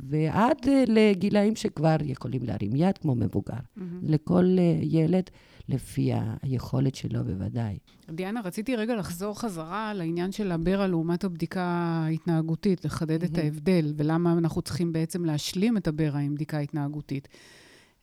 ועד 0.09 0.57
אה, 0.67 0.83
לגילאים 0.87 1.55
שכבר 1.55 1.95
יכולים 2.03 2.43
להרים 2.43 2.75
יד, 2.75 2.97
כמו 2.97 3.15
מבוגר. 3.15 3.53
Mm-hmm. 3.53 3.81
לכל 4.03 4.55
אה, 4.59 4.79
ילד. 4.81 5.29
לפי 5.69 6.11
היכולת 6.41 6.95
שלו 6.95 7.23
בוודאי. 7.23 7.77
דיאנה, 8.09 8.41
רציתי 8.41 8.75
רגע 8.75 8.95
לחזור 8.95 9.39
חזרה 9.39 9.93
לעניין 9.93 10.31
של 10.31 10.51
הברע 10.51 10.87
לעומת 10.87 11.23
הבדיקה 11.23 11.63
ההתנהגותית, 12.07 12.85
לחדד 12.85 13.23
mm-hmm. 13.23 13.25
את 13.25 13.37
ההבדל, 13.37 13.93
ולמה 13.97 14.33
אנחנו 14.33 14.61
צריכים 14.61 14.93
בעצם 14.93 15.25
להשלים 15.25 15.77
את 15.77 15.87
הברע 15.87 16.19
עם 16.19 16.35
בדיקה 16.35 16.59
התנהגותית. 16.59 17.27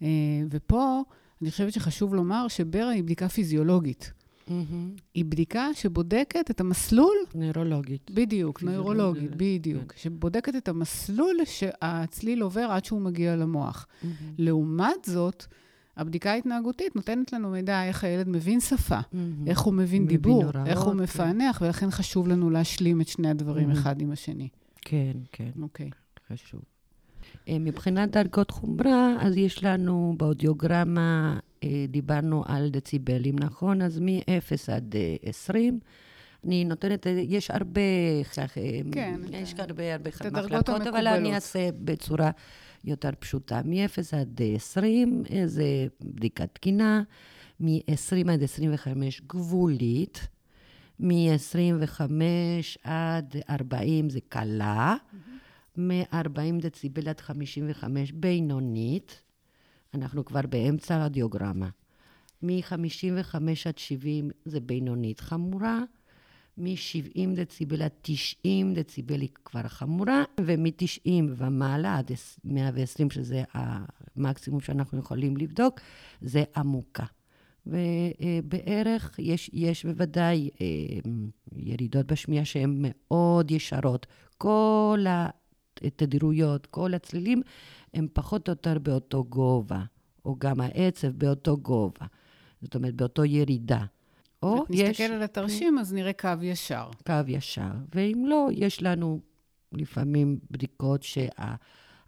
אה, 0.03 0.09
ופה 0.51 1.03
אני 1.43 1.51
חושבת 1.51 1.73
שחשוב 1.73 2.15
לומר 2.15 2.49
שברה 2.49 2.91
היא 2.91 3.03
בדיקה 3.03 3.29
פיזיולוגית. 3.29 4.13
Mm-hmm. 4.49 5.01
היא 5.15 5.25
בדיקה 5.25 5.69
שבודקת 5.75 6.51
את 6.51 6.61
המסלול... 6.61 7.17
נוירולוגית. 7.35 8.11
בדיוק, 8.11 8.63
נוירולוגית, 8.63 9.31
בדיוק. 9.37 9.93
כן. 9.93 9.99
שבודקת 9.99 10.57
את 10.57 10.69
המסלול 10.69 11.37
שהצליל 11.45 12.43
עובר 12.43 12.69
עד 12.71 12.85
שהוא 12.85 13.01
מגיע 13.01 13.37
למוח. 13.37 13.87
Mm-hmm. 13.87 14.07
לעומת 14.39 15.05
זאת, 15.07 15.47
הבדיקה 15.97 16.31
ההתנהגותית 16.31 16.97
נותנת 16.97 17.33
לנו 17.33 17.51
מידע 17.51 17.85
איך 17.85 18.05
הילד 18.05 18.29
מבין 18.29 18.61
שפה, 18.61 18.99
mm-hmm. 18.99 19.17
איך 19.47 19.61
הוא 19.61 19.75
מבין 19.75 20.07
דיבור, 20.07 20.45
הוראות, 20.45 20.67
איך 20.67 20.81
הוא 20.81 20.93
כן. 20.93 21.01
מפענח, 21.01 21.59
ולכן 21.63 21.91
חשוב 21.91 22.29
לנו 22.29 22.51
להשלים 22.51 23.01
את 23.01 23.09
שני 23.09 23.31
הדברים 23.31 23.71
mm-hmm. 23.71 23.75
אחד 23.75 24.01
עם 24.01 24.13
השני. 24.13 24.49
כן, 24.81 25.13
כן. 25.33 25.51
אוקיי. 25.63 25.91
Okay. 25.91 26.33
חשוב. 26.35 26.61
אה, 27.49 27.59
מבחינת 27.59 28.11
דרגות 28.11 28.51
חומרה, 28.51 29.17
אז 29.21 29.37
יש 29.37 29.65
לנו 29.65 30.15
באודיוגרמה, 30.17 31.39
דיברנו 31.89 32.45
על 32.47 32.69
דציבלים, 32.71 33.39
נכון? 33.39 33.83
אז 33.83 33.99
מ-0 33.99 34.73
עד 34.73 34.95
20. 35.23 35.81
אה, 35.83 35.89
אני 36.45 36.65
נותנת, 36.65 37.07
יש 37.29 37.51
הרבה, 37.51 37.81
כן, 38.91 39.21
יש 39.33 39.55
כן. 39.55 39.63
הרבה, 39.63 39.93
הרבה 39.93 40.11
מחלקות, 40.11 40.69
אבל 40.87 41.07
אני 41.07 41.35
אעשה 41.35 41.69
בצורה 41.85 42.31
יותר 42.85 43.11
פשוטה. 43.19 43.61
מ-0 43.65 44.17
עד 44.17 44.41
20 44.55 45.23
זה 45.47 45.87
בדיקת 46.01 46.55
תקינה, 46.55 47.03
מ-20 47.61 48.33
עד 48.33 48.43
25 48.43 49.23
גבולית, 49.27 50.29
מ-25 51.01 52.13
עד 52.85 53.37
40 53.51 54.11
זה 54.11 54.21
קלה. 54.29 54.97
Mm-hmm. 54.97 55.81
מ-40 55.81 56.61
דציבל 56.61 57.09
עד 57.09 57.21
55 57.21 58.13
בינונית, 58.13 59.23
אנחנו 59.95 60.25
כבר 60.25 60.41
באמצע 60.49 61.05
הדיוגרמה. 61.05 61.69
מ-55 62.43 63.35
עד 63.67 63.79
70 63.79 64.31
זה 64.45 64.61
בינונית 64.61 65.21
חמורה, 65.21 65.81
מ-70 66.59 67.37
דציבל 67.37 67.83
עד 67.83 67.91
90 68.03 68.75
דציבל 68.75 69.21
היא 69.21 69.29
כבר 69.45 69.69
חמורה, 69.69 70.25
ומ-90 70.41 71.11
ומעלה 71.37 71.99
עד 71.99 72.11
120, 72.45 73.11
שזה 73.11 73.43
המקסימום 73.53 74.61
שאנחנו 74.61 74.99
יכולים 74.99 75.37
לבדוק, 75.37 75.81
זה 76.21 76.45
עמוקה. 76.57 77.05
ובערך 77.67 79.19
יש, 79.19 79.51
יש 79.53 79.87
בוודאי 79.87 80.51
אה, 80.61 80.67
ירידות 81.57 82.07
בשמיעה 82.07 82.45
שהן 82.45 82.77
מאוד 82.79 83.51
ישרות. 83.51 84.07
כל 84.39 85.05
התדירויות, 85.85 86.67
כל 86.67 86.95
הצלילים, 86.95 87.43
הם 87.95 88.07
פחות 88.13 88.49
או 88.49 88.53
יותר 88.53 88.79
באותו 88.79 89.25
גובה, 89.25 89.83
או 90.25 90.37
גם 90.39 90.61
העצב 90.61 91.09
באותו 91.09 91.57
גובה. 91.57 92.07
זאת 92.63 92.75
אומרת, 92.75 92.95
באותו 92.95 93.25
ירידה. 93.25 93.85
או 94.43 94.65
יש... 94.71 94.91
נסתכל 94.91 95.13
על 95.13 95.23
התרשים, 95.23 95.79
אז 95.79 95.93
נראה 95.93 96.13
קו 96.13 96.29
ישר. 96.43 96.89
קו 97.07 97.13
ישר. 97.27 97.71
ואם 97.95 98.25
לא, 98.29 98.49
יש 98.53 98.83
לנו 98.83 99.21
לפעמים 99.73 100.39
בדיקות 100.51 101.03
שה... 101.03 101.55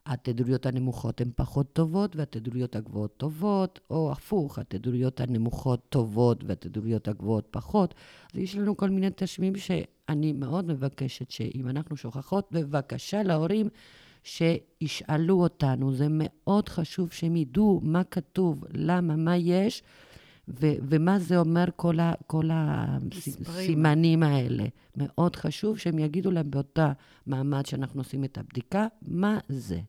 התדירויות 0.06 0.66
הנמוכות 0.66 1.20
הן 1.20 1.30
פחות 1.36 1.72
טובות 1.72 2.16
והתדירויות 2.16 2.76
הגבוהות 2.76 3.16
טובות, 3.16 3.80
או 3.90 4.12
הפוך, 4.12 4.58
התדירויות 4.58 5.20
הנמוכות 5.20 5.80
טובות 5.88 6.44
והתדירויות 6.44 7.08
הגבוהות 7.08 7.48
פחות. 7.50 7.94
אז 8.34 8.38
יש 8.40 8.56
לנו 8.56 8.76
כל 8.76 8.90
מיני 8.90 9.08
תשמיעים 9.16 9.56
שאני 9.56 10.32
מאוד 10.32 10.66
מבקשת 10.66 11.30
שאם 11.30 11.68
אנחנו 11.68 11.96
שוכחות, 11.96 12.48
בבקשה 12.52 13.22
להורים 13.22 13.68
שישאלו 14.22 15.42
אותנו. 15.42 15.92
זה 15.92 16.06
מאוד 16.10 16.68
חשוב 16.68 17.12
שהם 17.12 17.36
ידעו 17.36 17.80
מה 17.82 18.04
כתוב, 18.04 18.64
למה, 18.72 19.16
מה 19.16 19.36
יש. 19.36 19.82
ו- 20.48 20.74
ומה 20.82 21.18
זה 21.18 21.38
אומר 21.38 21.64
כל, 21.76 22.00
ה- 22.00 22.12
כל 22.26 22.48
הסימנים 22.52 24.22
האלה. 24.22 24.64
מאוד 24.96 25.36
חשוב 25.36 25.78
שהם 25.78 25.98
יגידו 25.98 26.30
להם 26.30 26.50
באותה 26.50 26.92
מעמד 27.26 27.66
שאנחנו 27.66 28.00
עושים 28.00 28.24
את 28.24 28.38
הבדיקה, 28.38 28.86
מה 29.02 29.38
זה. 29.48 29.80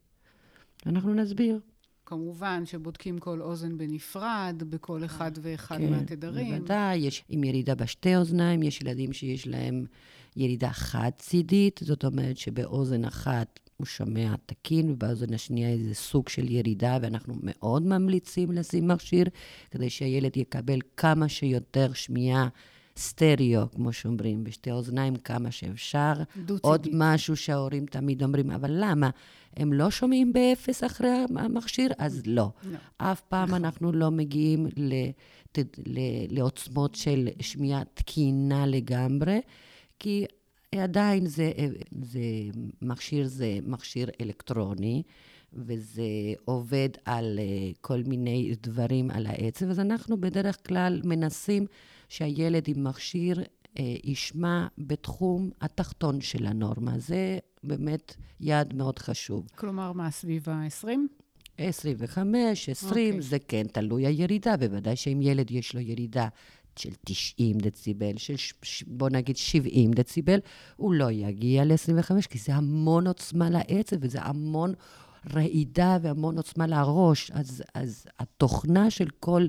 אנחנו 0.86 1.14
נסביר. 1.14 1.60
כמובן 2.06 2.66
שבודקים 2.66 3.20
כל 3.20 3.42
אוזן 3.42 3.78
בנפרד, 3.78 4.64
בכל 4.70 5.06
אחד 5.06 5.32
ואחד 5.42 5.78
כן, 5.78 5.90
מהתדרים. 5.92 6.58
בוודאי, 6.58 6.98
יש 6.98 7.24
עם 7.30 7.44
ירידה 7.44 7.76
בשתי 7.76 8.16
אוזניים, 8.16 8.64
יש 8.64 8.82
ילדים 8.82 9.14
שיש 9.14 9.48
להם 9.48 9.86
ירידה 10.36 10.70
חד-צידית, 10.70 11.80
זאת 11.84 12.06
אומרת 12.06 12.38
שבאוזן 12.38 13.06
אחת 13.06 13.60
הוא 13.78 13.88
שומע 13.88 14.36
תקין, 14.46 14.90
ובאוזן 14.90 15.34
השנייה 15.34 15.70
איזה 15.70 15.94
סוג 15.94 16.30
של 16.30 16.52
ירידה, 16.52 16.98
ואנחנו 17.02 17.34
מאוד 17.44 17.84
ממליצים 17.84 18.52
לשים 18.52 18.88
מכשיר, 18.88 19.26
כדי 19.72 19.90
שהילד 19.90 20.38
יקבל 20.38 20.80
כמה 20.98 21.30
שיותר 21.30 21.94
שמיעה 21.94 22.48
סטריאו, 22.98 23.72
כמו 23.72 23.94
שאומרים, 23.94 24.44
בשתי 24.44 24.72
אוזניים 24.72 25.16
כמה 25.16 25.52
שאפשר. 25.52 26.14
עוד 26.62 26.88
משהו 26.94 27.36
שההורים 27.36 27.86
תמיד 27.86 28.24
אומרים, 28.24 28.52
אבל 28.52 28.72
למה? 28.74 29.10
הם 29.58 29.74
לא 29.74 29.92
שומעים 29.92 30.34
באפס 30.34 30.84
אחרי 30.84 31.10
המכשיר? 31.36 31.92
אז 31.98 32.22
לא. 32.26 32.50
לא. 32.64 32.78
אף 32.98 33.22
פעם 33.22 33.50
נכון. 33.50 33.66
אנחנו 33.66 33.92
לא 33.92 34.12
מגיעים 34.12 34.68
לת... 34.78 35.78
ל... 35.86 36.00
לעוצמות 36.30 36.96
של 36.96 37.28
שמיעה 37.40 37.84
תקינה 37.94 38.66
לגמרי, 38.66 39.42
כי 40.00 40.26
עדיין 40.76 41.26
זה, 41.26 41.52
זה 42.02 42.20
מכשיר, 42.82 43.28
זה 43.28 43.60
מכשיר 43.64 44.10
אלקטרוני. 44.22 45.04
וזה 45.54 46.04
עובד 46.46 46.90
על 47.06 47.40
uh, 47.40 47.78
כל 47.82 48.02
מיני 48.06 48.56
דברים 48.62 49.12
על 49.12 49.26
העצב, 49.28 49.70
אז 49.70 49.80
אנחנו 49.80 50.22
בדרך 50.22 50.68
כלל 50.68 51.02
מנסים 51.04 51.66
שהילד 52.12 52.68
עם 52.68 52.84
מכשיר 52.84 53.40
uh, 53.40 53.80
ישמע 54.04 54.68
בתחום 54.78 55.50
התחתון 55.62 56.22
של 56.22 56.46
הנורמה. 56.46 57.00
זה 57.00 57.40
באמת 57.64 58.16
יעד 58.40 58.74
מאוד 58.74 59.00
חשוב. 59.00 59.48
כלומר, 59.56 59.92
מה, 59.92 60.12
סביב 60.12 60.50
ה-20? 60.50 60.88
25, 61.58 62.70
20, 62.70 63.08
אוקיי. 63.08 63.22
זה 63.22 63.38
כן 63.48 63.68
תלוי 63.68 64.06
הירידה, 64.06 64.58
בוודאי 64.58 64.96
שאם 64.96 65.20
ילד 65.22 65.52
יש 65.52 65.76
לו 65.76 65.82
ירידה 65.82 66.28
של 66.76 66.90
90 67.06 67.58
דציבל, 67.58 68.18
של 68.18 68.36
בוא 68.88 69.10
נגיד 69.10 69.38
70 69.38 69.92
דציבל, 69.92 70.40
הוא 70.76 70.94
לא 70.94 71.12
יגיע 71.12 71.66
ל-25, 71.66 72.28
כי 72.30 72.40
זה 72.40 72.56
המון 72.56 73.08
עוצמה 73.08 73.50
לעצב 73.50 73.96
וזה 74.02 74.22
המון 74.22 74.74
רעידה 75.34 75.98
והמון 76.02 76.38
עוצמה 76.38 76.68
לראש. 76.68 77.32
אז, 77.32 77.64
אז 77.74 78.06
התוכנה 78.20 78.92
של 78.92 79.08
כל... 79.20 79.48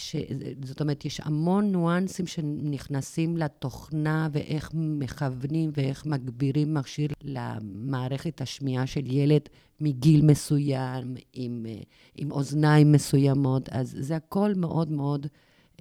ש... 0.00 0.16
זאת 0.64 0.80
אומרת, 0.80 1.04
יש 1.04 1.20
המון 1.24 1.70
ניואנסים 1.70 2.26
שנכנסים 2.26 3.36
לתוכנה 3.36 4.28
ואיך 4.32 4.70
מכוונים 4.74 5.70
ואיך 5.74 6.06
מגבירים 6.06 6.74
מכשיר 6.74 7.08
למערכת 7.22 8.40
השמיעה 8.40 8.86
של 8.86 9.12
ילד 9.12 9.42
מגיל 9.80 10.24
מסוים, 10.24 11.14
עם, 11.32 11.66
אה, 11.68 11.74
עם 12.16 12.32
אוזניים 12.32 12.92
מסוימות, 12.92 13.68
אז 13.68 13.96
זה 14.00 14.16
הכל 14.16 14.52
מאוד 14.56 14.90
מאוד 14.90 15.26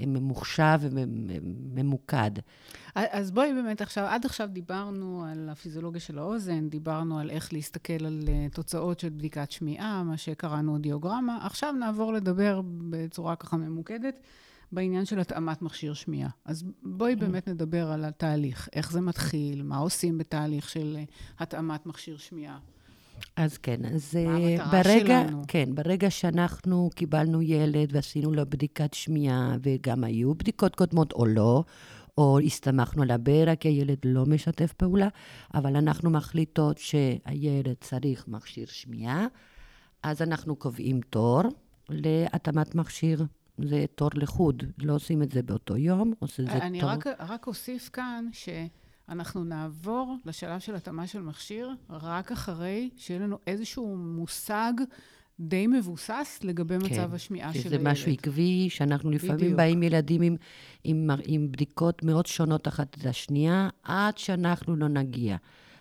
ממוחשב 0.07 0.79
וממוקד. 0.83 2.31
אז 2.95 3.31
בואי 3.31 3.53
באמת 3.53 3.81
עכשיו, 3.81 4.05
עד 4.05 4.25
עכשיו 4.25 4.49
דיברנו 4.51 5.25
על 5.25 5.49
הפיזיולוגיה 5.49 6.01
של 6.01 6.19
האוזן, 6.19 6.69
דיברנו 6.69 7.19
על 7.19 7.29
איך 7.29 7.53
להסתכל 7.53 8.05
על 8.05 8.23
אה, 8.27 8.47
תוצאות 8.53 8.99
של 8.99 9.09
בדיקת 9.09 9.51
שמיעה, 9.51 10.03
מה 10.03 10.17
שקראנו 10.17 10.73
אודיוגרמה. 10.73 11.45
עכשיו 11.45 11.71
נעבור 11.71 12.13
לדבר 12.13 12.61
בצורה 12.89 13.35
ככה 13.35 13.57
ממוקדת 13.57 14.15
בעניין 14.71 15.05
של 15.05 15.19
התאמת 15.19 15.61
מכשיר 15.61 15.93
שמיעה. 15.93 16.29
אז 16.45 16.63
בואי 16.83 17.15
באמת 17.15 17.47
נדבר 17.47 17.91
על 17.91 18.05
התהליך, 18.05 18.69
איך 18.73 18.91
זה 18.91 19.01
מתחיל, 19.01 19.63
מה 19.63 19.77
עושים 19.77 20.17
בתהליך 20.17 20.69
של 20.69 20.95
אה, 20.97 21.03
התאמת 21.39 21.85
מכשיר 21.85 22.17
שמיעה. 22.17 22.59
אז 23.35 23.57
כן, 23.57 23.85
אז 23.85 24.15
מה 24.15 24.37
אה, 24.39 24.71
ברגע, 24.71 25.23
שלנו? 25.25 25.43
כן, 25.47 25.75
ברגע 25.75 26.09
שאנחנו 26.09 26.89
קיבלנו 26.95 27.41
ילד 27.41 27.89
ועשינו 27.91 28.31
לו 28.31 28.43
בדיקת 28.49 28.93
שמיעה, 28.93 29.55
וגם 29.63 30.03
היו 30.03 30.35
בדיקות 30.35 30.75
קודמות 30.75 31.11
או 31.11 31.25
לא, 31.25 31.63
או 32.17 32.39
הסתמכנו 32.39 33.03
על 33.03 33.11
הברה 33.11 33.55
כי 33.55 33.67
הילד 33.67 33.97
לא 34.05 34.25
משתף 34.25 34.73
פעולה, 34.73 35.07
אבל 35.53 35.75
אנחנו 35.75 36.09
מחליטות 36.09 36.77
שהילד 36.77 37.75
צריך 37.81 38.27
מכשיר 38.27 38.65
שמיעה, 38.65 39.27
אז 40.03 40.21
אנחנו 40.21 40.55
קובעים 40.55 41.01
תור 41.09 41.41
להתאמת 41.89 42.75
מכשיר. 42.75 43.25
זה 43.65 43.85
תור 43.95 44.09
לחוד, 44.13 44.63
לא 44.77 44.93
עושים 44.93 45.23
את 45.23 45.31
זה 45.31 45.41
באותו 45.41 45.77
יום, 45.77 46.13
עושים 46.19 46.45
את 46.45 46.51
זה 46.51 46.57
אני 46.57 46.79
תור... 46.79 46.89
רק, 46.89 47.07
רק 47.19 47.47
אוסיף 47.47 47.89
כאן 47.93 48.25
שאנחנו 49.09 49.43
נעבור 49.43 50.15
לשלב 50.25 50.59
של 50.59 50.75
התאמה 50.75 51.07
של 51.07 51.21
מכשיר 51.21 51.75
רק 51.89 52.31
אחרי 52.31 52.89
שיהיה 52.97 53.19
לנו 53.19 53.37
איזשהו 53.47 53.97
מושג 53.97 54.73
די 55.39 55.67
מבוסס 55.67 56.39
לגבי 56.43 56.77
מצב 56.77 57.13
השמיעה 57.13 57.53
של 57.53 57.59
שזה 57.59 57.75
הילד. 57.75 57.87
משהו 57.87 58.11
עקבי, 58.11 58.69
שאנחנו 58.69 59.11
לפעמים 59.11 59.35
בדיוק. 59.35 59.57
באים 59.57 59.83
ילדים 59.83 60.21
עם, 60.21 60.35
עם, 60.83 61.09
עם 61.25 61.51
בדיקות 61.51 62.03
מאוד 62.03 62.25
שונות 62.25 62.67
אחת 62.67 62.97
את 62.97 63.05
השנייה, 63.05 63.69
עד 63.83 64.17
שאנחנו 64.17 64.75
לא 64.75 64.87
נגיע 64.87 65.37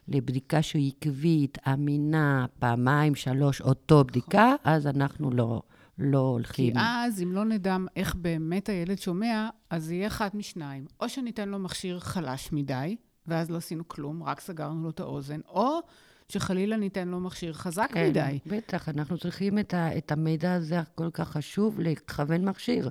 לבדיקה 0.09 0.63
שהיא 0.63 0.93
עקבית, 0.97 1.59
אמינה, 1.73 2.47
פעמיים, 2.59 3.15
שלוש, 3.15 3.61
אותו 3.61 4.05
בדיקה, 4.05 4.55
אז 4.65 4.87
אנחנו 4.87 5.31
לא, 5.31 5.63
לא 5.99 6.19
כי 6.19 6.23
הולכים. 6.23 6.77
אז, 6.77 7.23
אם 7.23 7.33
לא 7.33 7.45
נדע 7.45 7.77
איך 7.97 8.15
באמת 8.15 8.69
הילד 8.69 8.99
שומע, 8.99 9.49
אז 9.71 9.85
זה 9.85 9.95
יהיה 9.95 10.07
אחד 10.07 10.29
משניים. 10.35 10.87
או 11.01 11.09
שניתן 11.09 11.49
לו 11.49 11.59
מכשיר 11.59 12.01
חלש 12.01 12.53
מדי, 12.53 12.97
ואז 13.29 13.51
לא 13.51 13.57
עשינו 13.57 13.89
כלום, 13.89 14.23
רק 14.23 14.41
סגרנו 14.41 14.83
לו 14.83 14.91
את 14.91 15.01
האוזן, 15.01 15.41
או 15.49 15.81
שחלילה 16.29 16.77
ניתן 16.77 17.09
לו 17.09 17.21
מכשיר 17.21 17.53
חזק 17.53 17.91
כן, 17.93 18.09
מדי. 18.09 18.39
בטח, 18.47 18.89
אנחנו 18.89 19.19
צריכים 19.19 19.59
את, 19.59 19.75
ה, 19.75 19.97
את 19.97 20.13
המידע 20.13 20.53
הזה 20.53 20.79
הכל 20.79 21.11
כך 21.13 21.29
חשוב 21.29 21.81
לכוון 21.81 22.45
מכשיר. 22.45 22.89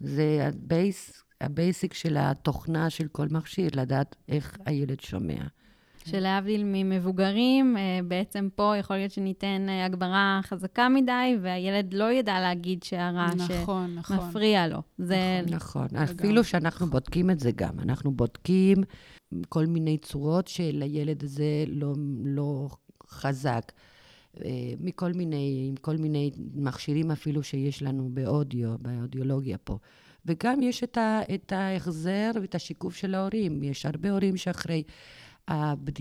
זה 0.00 0.48
ה 0.48 0.60
base, 0.60 1.22
ה 1.40 1.49
basic 1.49 1.94
של 1.94 2.16
התוכנה 2.18 2.90
של 2.90 3.08
כל 3.12 3.26
מכשיר, 3.30 3.70
לדעת 3.74 4.16
איך 4.28 4.56
הילד 4.66 5.00
שומע. 5.00 5.42
שלהבדיל 6.04 6.62
ממבוגרים, 6.64 7.76
אה, 7.76 8.00
בעצם 8.08 8.48
פה 8.54 8.74
יכול 8.76 8.96
להיות 8.96 9.12
שניתן 9.12 9.66
אה, 9.68 9.84
הגברה 9.84 10.40
חזקה 10.42 10.88
מדי, 10.88 11.36
והילד 11.42 11.94
לא 11.94 12.12
ידע 12.12 12.40
להגיד 12.40 12.82
שהרעש 12.82 13.50
נכון, 13.50 13.94
נכון. 13.94 14.16
מפריע 14.16 14.68
לו. 14.68 14.82
זה 14.98 15.40
נכון, 15.50 15.88
אפילו 16.04 16.44
שאנחנו 16.44 16.86
בודקים 16.86 17.30
את 17.30 17.40
זה 17.40 17.50
גם. 17.56 17.80
אנחנו 17.82 18.10
בודקים 18.10 18.76
כל 19.48 19.66
מיני 19.66 19.98
צורות 19.98 20.48
שלילד 20.48 21.24
הזה 21.24 21.64
לא, 21.68 21.92
לא 22.24 22.68
חזק. 23.08 23.72
אה, 24.44 24.50
מכל 24.80 25.12
מיני, 25.12 25.66
עם 25.68 25.76
כל 25.76 25.96
מיני 25.96 26.30
מכשירים 26.54 27.10
אפילו 27.10 27.42
שיש 27.42 27.82
לנו 27.82 28.10
באודיו, 28.12 28.74
באודיולוגיה 28.78 29.58
פה. 29.58 29.78
וגם 30.26 30.62
יש 30.62 30.84
את, 30.84 30.98
ה, 30.98 31.20
את 31.34 31.52
ההחזר 31.52 32.30
ואת 32.40 32.54
השיקוף 32.54 32.96
של 32.96 33.14
ההורים. 33.14 33.62
יש 33.62 33.86
הרבה 33.86 34.10
הורים 34.10 34.36
שאחרי 34.36 34.82
הבד... 35.48 35.92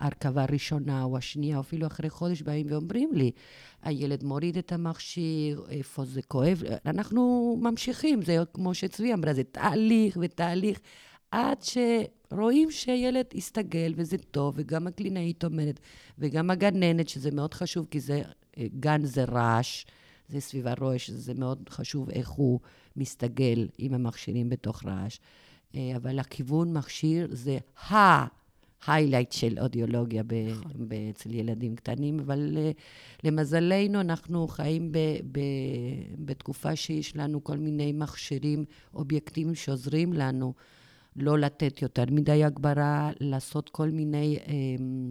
ההרכבה 0.00 0.42
הראשונה 0.42 1.04
או 1.04 1.16
השנייה, 1.16 1.60
אפילו 1.60 1.86
אחרי 1.86 2.10
חודש, 2.10 2.42
באים 2.42 2.66
ואומרים 2.70 3.10
לי, 3.12 3.30
הילד 3.82 4.24
מוריד 4.24 4.58
את 4.58 4.72
המכשיר, 4.72 5.64
איפה 5.68 6.04
זה 6.04 6.22
כואב. 6.22 6.62
אנחנו 6.86 7.56
ממשיכים, 7.60 8.22
זה 8.22 8.38
כמו 8.52 8.74
שצבי 8.74 9.14
אמרה, 9.14 9.34
זה 9.34 9.44
תהליך 9.44 10.18
ותהליך, 10.20 10.80
עד 11.34 11.58
שרואים 11.62 12.70
שהילד 12.70 13.24
הסתגל 13.34 13.92
וזה 13.96 14.18
טוב, 14.18 14.54
וגם 14.56 14.86
הקלינאית 14.86 15.44
אומרת, 15.44 15.80
וגם 16.18 16.50
הגננת, 16.50 17.08
שזה 17.08 17.30
מאוד 17.30 17.54
חשוב, 17.54 17.86
כי 17.90 18.00
זה, 18.00 18.22
גן 18.80 19.04
זה 19.04 19.24
רעש, 19.24 19.84
זה 20.28 20.40
סביבה 20.40 20.74
רועש, 20.80 21.10
זה 21.10 21.34
מאוד 21.34 21.68
חשוב 21.68 22.10
איך 22.10 22.28
הוא 22.28 22.60
מסתגל 22.96 23.68
עם 23.78 23.94
המכשירים 23.94 24.48
בתוך 24.48 24.84
רעש. 24.84 25.18
אה, 25.74 25.92
אבל 25.96 26.18
הכיוון 26.18 26.72
מכשיר 26.72 27.28
זה 27.30 27.58
ה-highlight 27.90 29.30
של 29.30 29.58
אודיולוגיה 29.58 30.22
ב- 30.22 30.52
ב- 30.88 31.08
אצל 31.10 31.34
ילדים 31.34 31.76
קטנים, 31.76 32.20
אבל 32.20 32.56
אה, 32.58 32.70
למזלנו 33.24 34.00
אנחנו 34.00 34.48
חיים 34.48 34.92
ב- 34.92 34.98
ב- 35.32 36.14
בתקופה 36.18 36.76
שיש 36.76 37.16
לנו 37.16 37.44
כל 37.44 37.56
מיני 37.56 37.92
מכשירים 37.92 38.64
אובייקטיביים 38.94 39.54
שעוזרים 39.54 40.12
לנו 40.12 40.54
לא 41.16 41.38
לתת 41.38 41.82
יותר 41.82 42.04
מדי 42.10 42.44
הגברה, 42.44 43.10
לעשות 43.20 43.68
כל 43.68 43.90
מיני 43.90 44.38
אה, 44.46 44.52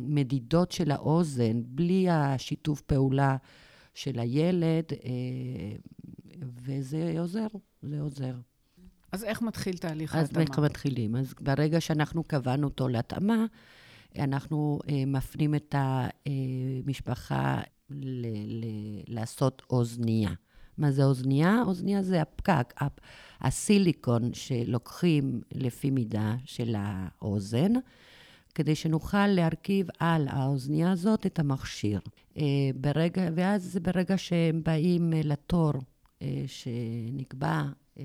מדידות 0.08 0.72
של 0.72 0.92
האוזן, 0.92 1.62
בלי 1.66 2.10
השיתוף 2.10 2.82
פעולה 2.82 3.38
של 3.94 4.20
הילד, 4.20 4.86
אה, 5.04 5.76
וזה 6.66 7.14
עוזר, 7.20 7.48
זה 7.82 8.02
עוזר. 8.02 8.36
אז 9.12 9.24
איך 9.24 9.42
מתחיל 9.42 9.78
תהליך 9.78 10.16
אז 10.16 10.22
ההתאמה? 10.28 10.42
איך 10.42 10.60
מתחילים? 10.60 11.16
אז 11.16 11.34
ברגע 11.42 11.82
שאנחנו 11.82 12.24
קבענו 12.24 12.68
אותו 12.68 12.88
להתאמה, 12.88 13.46
אנחנו 14.20 14.80
אה, 14.90 15.04
מפנים 15.08 15.56
את 15.56 15.76
המשפחה 15.78 17.62
ל- 17.90 18.26
ל- 18.66 19.04
לעשות 19.08 19.62
אוזנייה. 19.70 20.30
מה 20.78 20.92
זה 20.92 21.04
אוזנייה? 21.04 21.62
אוזנייה 21.66 22.04
זה 22.04 22.22
הפקק, 22.22 22.74
הפ- 22.78 23.00
הסיליקון 23.42 24.34
שלוקחים 24.34 25.42
לפי 25.54 25.92
מידה 25.92 26.36
של 26.46 26.76
האוזן, 26.78 27.74
כדי 28.56 28.76
שנוכל 28.76 29.28
להרכיב 29.28 29.88
על 30.00 30.28
האוזנייה 30.30 30.92
הזאת 30.92 31.26
את 31.26 31.40
המכשיר. 31.40 32.00
אה, 32.38 32.44
ברגע, 32.76 33.30
ואז 33.36 33.78
ברגע 33.82 34.18
שהם 34.18 34.62
באים 34.64 35.14
אה, 35.14 35.22
לתור 35.24 35.72
אה, 36.22 36.44
שנקבע 36.48 37.62
אה, 38.00 38.04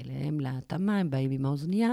אליהם 0.00 0.40
להתאמה, 0.40 0.98
הם 0.98 1.10
באים 1.10 1.30
עם 1.30 1.46
האוזנייה, 1.46 1.90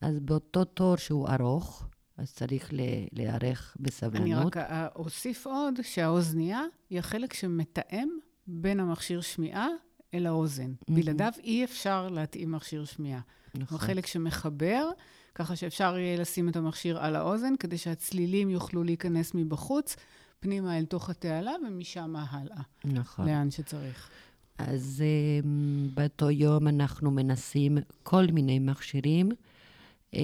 אז 0.00 0.20
באותו 0.20 0.64
תור 0.64 0.96
שהוא 0.96 1.28
ארוך, 1.28 1.86
אז 2.18 2.32
צריך 2.32 2.70
להיערך 3.12 3.76
אני 3.78 3.84
בסבלנות. 3.86 4.46
רק 4.46 4.56
אה, 4.56 4.88
אוסיף 4.96 5.46
עוד 5.46 5.74
שהאוזנייה 5.82 6.60
היא 6.90 6.98
החלק 6.98 7.32
שמתאם 7.34 8.08
בין 8.46 8.80
המכשיר 8.80 9.20
שמיעה 9.20 9.68
אל 10.14 10.26
האוזן. 10.26 10.72
בלעדיו 10.90 11.32
אי 11.44 11.64
אפשר 11.64 12.08
להתאים 12.08 12.52
מכשיר 12.52 12.84
שמיעה. 12.84 13.20
הוא 13.52 13.62
נכון. 13.62 13.78
החלק 13.78 14.06
שמחבר, 14.06 14.90
ככה 15.34 15.56
שאפשר 15.56 15.98
יהיה 15.98 16.20
לשים 16.20 16.48
את 16.48 16.56
המכשיר 16.56 16.98
על 16.98 17.16
האוזן, 17.16 17.56
כדי 17.56 17.78
שהצלילים 17.78 18.50
יוכלו 18.50 18.84
להיכנס 18.84 19.34
מבחוץ, 19.34 19.96
פנימה 20.40 20.78
אל 20.78 20.84
תוך 20.84 21.10
התעלה, 21.10 21.52
ומשם 21.66 22.14
הלאה, 22.16 22.60
נכון. 22.84 23.28
לאן 23.28 23.50
שצריך. 23.50 24.10
אז 24.58 25.02
um, 25.42 25.46
באותו 25.94 26.30
יום 26.30 26.68
אנחנו 26.68 27.10
מנסים 27.10 27.78
כל 28.02 28.26
מיני 28.32 28.58
מכשירים 28.58 29.28
uh, 29.30 30.16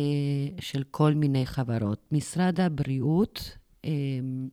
של 0.61 0.83
כל 0.91 1.15
מיני 1.15 1.47
חברות. 1.47 2.07
משרד 2.13 2.61
הבריאות 2.61 3.57
uh, 3.83 3.89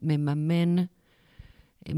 מממן 0.01 0.75
100% 1.89 1.91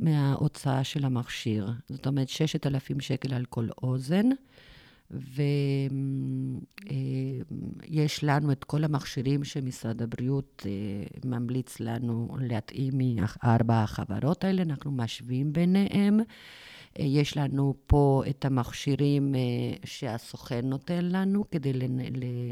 מההוצאה 0.00 0.84
של 0.84 1.04
המכשיר. 1.04 1.70
זאת 1.88 2.06
אומרת, 2.06 2.28
6,000 2.28 3.00
שקל 3.00 3.34
על 3.34 3.44
כל 3.44 3.68
אוזן, 3.82 4.26
ויש 7.90 8.24
לנו 8.24 8.52
את 8.52 8.64
כל 8.64 8.84
המכשירים 8.84 9.44
שמשרד 9.44 10.02
הבריאות 10.02 10.66
אה, 10.66 10.72
ממליץ 11.24 11.80
לנו 11.80 12.36
להתאים 12.40 12.92
מארבע 12.98 13.82
החברות 13.82 14.44
האלה, 14.44 14.62
אנחנו 14.62 14.90
משווים 14.90 15.52
ביניהם. 15.52 16.20
אה, 16.98 17.04
יש 17.04 17.36
לנו 17.36 17.74
פה 17.86 18.22
את 18.30 18.44
המכשירים 18.44 19.34
אה, 19.34 19.40
שהסוכן 19.84 20.60
נותן 20.64 21.04
לנו, 21.04 21.44
כדי, 21.50 21.72
ל... 21.72 21.84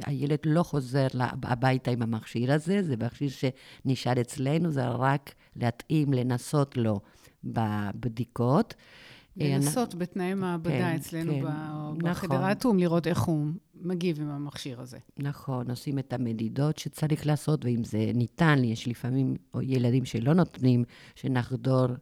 הילד 0.06 0.38
לא 0.44 0.62
חוזר 0.62 1.06
הביתה 1.42 1.90
עם 1.90 2.02
המכשיר 2.02 2.52
הזה, 2.52 2.82
זה 2.82 2.94
מכשיר 2.96 3.28
שנשאר 3.28 4.20
אצלנו, 4.20 4.70
זה 4.70 4.88
רק 4.88 5.34
להתאים, 5.56 6.12
לנסות 6.12 6.76
לו 6.76 7.00
בבדיקות. 7.44 8.74
לנסות 9.36 9.94
אני... 9.94 10.00
בתנאי 10.00 10.34
מעבדה 10.34 10.70
כן, 10.70 10.94
אצלנו 10.96 11.32
כן, 11.32 12.10
בחדר 12.10 12.34
נכון. 12.34 12.48
האטום, 12.48 12.78
לראות 12.78 13.06
איך 13.06 13.22
הוא 13.22 13.46
מגיב 13.74 14.20
עם 14.20 14.30
המכשיר 14.30 14.80
הזה. 14.80 14.98
נכון, 15.16 15.70
עושים 15.70 15.98
את 15.98 16.12
המדידות 16.12 16.78
שצריך 16.78 17.26
לעשות, 17.26 17.64
ואם 17.64 17.84
זה 17.84 18.10
ניתן, 18.14 18.64
יש 18.64 18.88
לפעמים 18.88 19.36
ילדים 19.62 20.04
שלא 20.04 20.34
נותנים, 20.34 20.84
שנחדור 21.14 21.86
אה, 21.90 21.94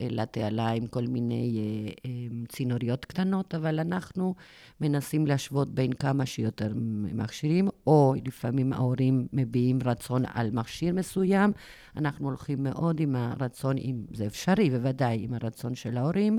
לתעלה 0.00 0.68
עם 0.68 0.86
כל 0.86 1.06
מיני 1.06 1.58
אה, 1.58 1.92
אה, 2.06 2.10
צינוריות 2.48 3.04
קטנות, 3.04 3.54
אבל 3.54 3.80
אנחנו 3.80 4.34
מנסים 4.80 5.26
להשוות 5.26 5.74
בין 5.74 5.92
כמה 5.92 6.26
שיותר 6.26 6.72
מכשירים, 7.14 7.68
או 7.86 8.14
לפעמים 8.24 8.72
ההורים 8.72 9.26
מביעים 9.32 9.78
רצון 9.84 10.22
על 10.34 10.50
מכשיר 10.50 10.94
מסוים, 10.94 11.52
אנחנו 11.96 12.28
הולכים 12.28 12.62
מאוד 12.62 13.00
עם 13.00 13.16
הרצון, 13.16 13.78
אם 13.78 14.04
זה 14.14 14.26
אפשרי, 14.26 14.70
בוודאי, 14.70 15.24
עם 15.24 15.34
הרצון 15.34 15.74
של 15.74 15.96
ההורים. 15.96 16.38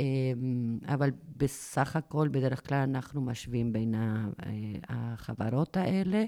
אמ, 0.00 0.78
אבל 0.88 1.10
בסך 1.36 1.96
הכל, 1.96 2.28
בדרך 2.28 2.68
כלל 2.68 2.78
אנחנו 2.78 3.20
משווים 3.20 3.72
בין 3.72 3.94
אה, 3.94 4.26
החברות 4.88 5.76
האלה. 5.76 6.24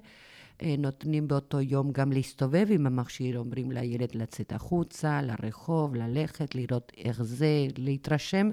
אה, 0.62 0.74
נותנים 0.78 1.28
באותו 1.28 1.60
יום 1.60 1.92
גם 1.92 2.12
להסתובב 2.12 2.66
עם 2.70 2.86
המכשיר, 2.86 3.38
אומרים 3.38 3.72
לילד 3.72 4.14
לצאת 4.14 4.52
החוצה, 4.52 5.20
לרחוב, 5.22 5.94
ללכת, 5.94 6.54
לראות 6.54 6.92
איך 6.96 7.22
זה, 7.22 7.66
להתרשם 7.78 8.50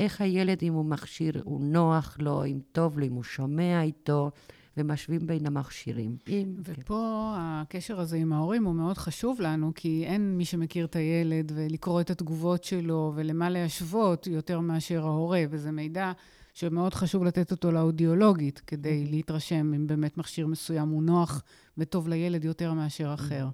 איך 0.00 0.20
הילד, 0.20 0.58
אם 0.62 0.72
הוא 0.72 0.84
מכשיר, 0.84 1.42
הוא 1.44 1.60
נוח 1.60 2.16
לו, 2.20 2.44
אם 2.44 2.58
טוב 2.72 2.98
לו, 2.98 3.06
אם 3.06 3.12
הוא 3.12 3.22
שומע 3.22 3.82
איתו. 3.82 4.30
ומשווים 4.76 5.26
בין 5.26 5.46
המכשירים. 5.46 6.16
עם, 6.26 6.54
ופה 6.64 7.32
כן. 7.36 7.40
הקשר 7.40 8.00
הזה 8.00 8.16
עם 8.16 8.32
ההורים 8.32 8.64
הוא 8.64 8.74
מאוד 8.74 8.98
חשוב 8.98 9.40
לנו, 9.40 9.72
כי 9.74 10.04
אין 10.06 10.36
מי 10.36 10.44
שמכיר 10.44 10.84
את 10.84 10.96
הילד 10.96 11.52
ולקרוא 11.54 12.00
את 12.00 12.10
התגובות 12.10 12.64
שלו 12.64 13.12
ולמה 13.14 13.50
להשוות 13.50 14.26
יותר 14.26 14.60
מאשר 14.60 15.06
ההורה, 15.06 15.42
וזה 15.50 15.70
מידע 15.70 16.12
שמאוד 16.54 16.94
חשוב 16.94 17.24
לתת 17.24 17.50
אותו 17.50 17.72
לאודיולוגית, 17.72 18.62
כדי 18.66 19.04
להתרשם 19.04 19.74
אם 19.74 19.86
באמת 19.86 20.16
מכשיר 20.18 20.46
מסוים 20.46 20.88
הוא 20.88 21.02
נוח 21.02 21.42
וטוב 21.78 22.08
לילד 22.08 22.44
יותר 22.44 22.72
מאשר 22.72 23.14
אחר. 23.14 23.48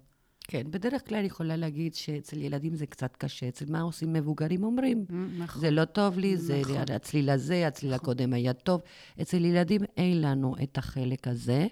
כן, 0.48 0.62
בדרך 0.70 1.08
כלל 1.08 1.18
אני 1.18 1.26
יכולה 1.26 1.56
להגיד 1.56 1.94
שאצל 1.94 2.42
ילדים 2.42 2.74
זה 2.74 2.86
קצת 2.86 3.16
קשה. 3.16 3.48
אצל 3.48 3.64
מה 3.68 3.80
עושים 3.80 4.12
מבוגרים? 4.12 4.64
אומרים, 4.64 5.04
mm, 5.08 5.12
נכון. 5.38 5.60
זה 5.60 5.70
לא 5.70 5.84
טוב 5.84 6.18
לי, 6.18 6.36
זה 6.36 6.60
נכון. 6.60 6.76
הצליל 6.94 7.30
הזה, 7.30 7.66
הצליל 7.66 7.94
נכון. 7.94 8.04
הקודם 8.04 8.32
היה 8.32 8.52
טוב. 8.52 8.80
אצל 9.22 9.44
ילדים 9.44 9.80
אין 9.96 10.20
לנו 10.20 10.54
את 10.62 10.78
החלק 10.78 11.28
הזה. 11.28 11.66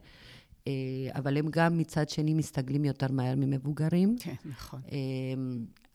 אה, 0.69 0.73
אבל 1.15 1.37
הם 1.37 1.47
גם 1.51 1.79
מצד 1.79 2.09
שני 2.09 2.35
מסתגלים 2.35 2.85
יותר 2.85 3.07
מהר 3.13 3.35
ממבוגרים. 3.37 4.17
כן, 4.21 4.35
נכון. 4.45 4.81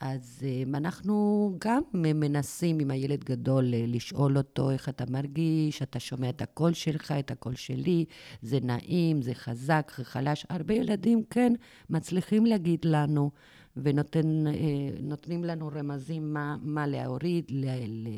אה, 0.03 0.11
אז 0.11 0.43
אה, 0.43 0.77
אנחנו 0.77 1.55
גם 1.59 1.81
מנסים 1.93 2.79
עם 2.79 2.91
הילד 2.91 3.23
גדול 3.23 3.73
אה, 3.73 3.83
לשאול 3.87 4.37
אותו 4.37 4.71
איך 4.71 4.89
אתה 4.89 5.03
מרגיש, 5.09 5.81
אתה 5.81 5.99
שומע 5.99 6.29
את 6.29 6.41
הקול 6.41 6.73
שלך, 6.73 7.11
את 7.19 7.31
הקול 7.31 7.55
שלי, 7.55 8.05
זה 8.41 8.59
נעים, 8.61 9.21
זה 9.21 9.33
חזק, 9.33 9.91
זה 9.97 10.03
חלש. 10.03 10.45
הרבה 10.49 10.73
ילדים, 10.73 11.23
כן, 11.29 11.53
מצליחים 11.89 12.45
להגיד 12.45 12.85
לנו, 12.85 13.31
ונותנים 13.77 15.43
לנו 15.43 15.69
רמזים 15.75 16.33
מה, 16.33 16.57
מה 16.61 16.87
להוריד, 16.87 17.51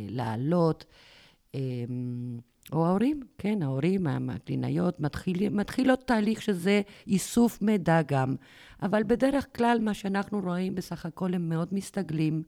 להעלות. 0.09 0.85
אמ, 1.53 2.39
או 2.71 2.85
ההורים, 2.85 3.19
כן, 3.37 3.63
ההורים, 3.63 4.07
הקלינאיות, 4.07 4.99
מתחיל, 4.99 5.49
מתחילות 5.49 6.07
תהליך 6.07 6.41
שזה 6.41 6.81
איסוף 7.07 7.61
מידע 7.61 8.01
גם. 8.01 8.35
אבל 8.81 9.03
בדרך 9.03 9.47
כלל 9.55 9.77
מה 9.81 9.93
שאנחנו 9.93 10.39
רואים 10.39 10.75
בסך 10.75 11.05
הכל 11.05 11.33
הם 11.33 11.49
מאוד 11.49 11.67
מסתגלים, 11.71 12.43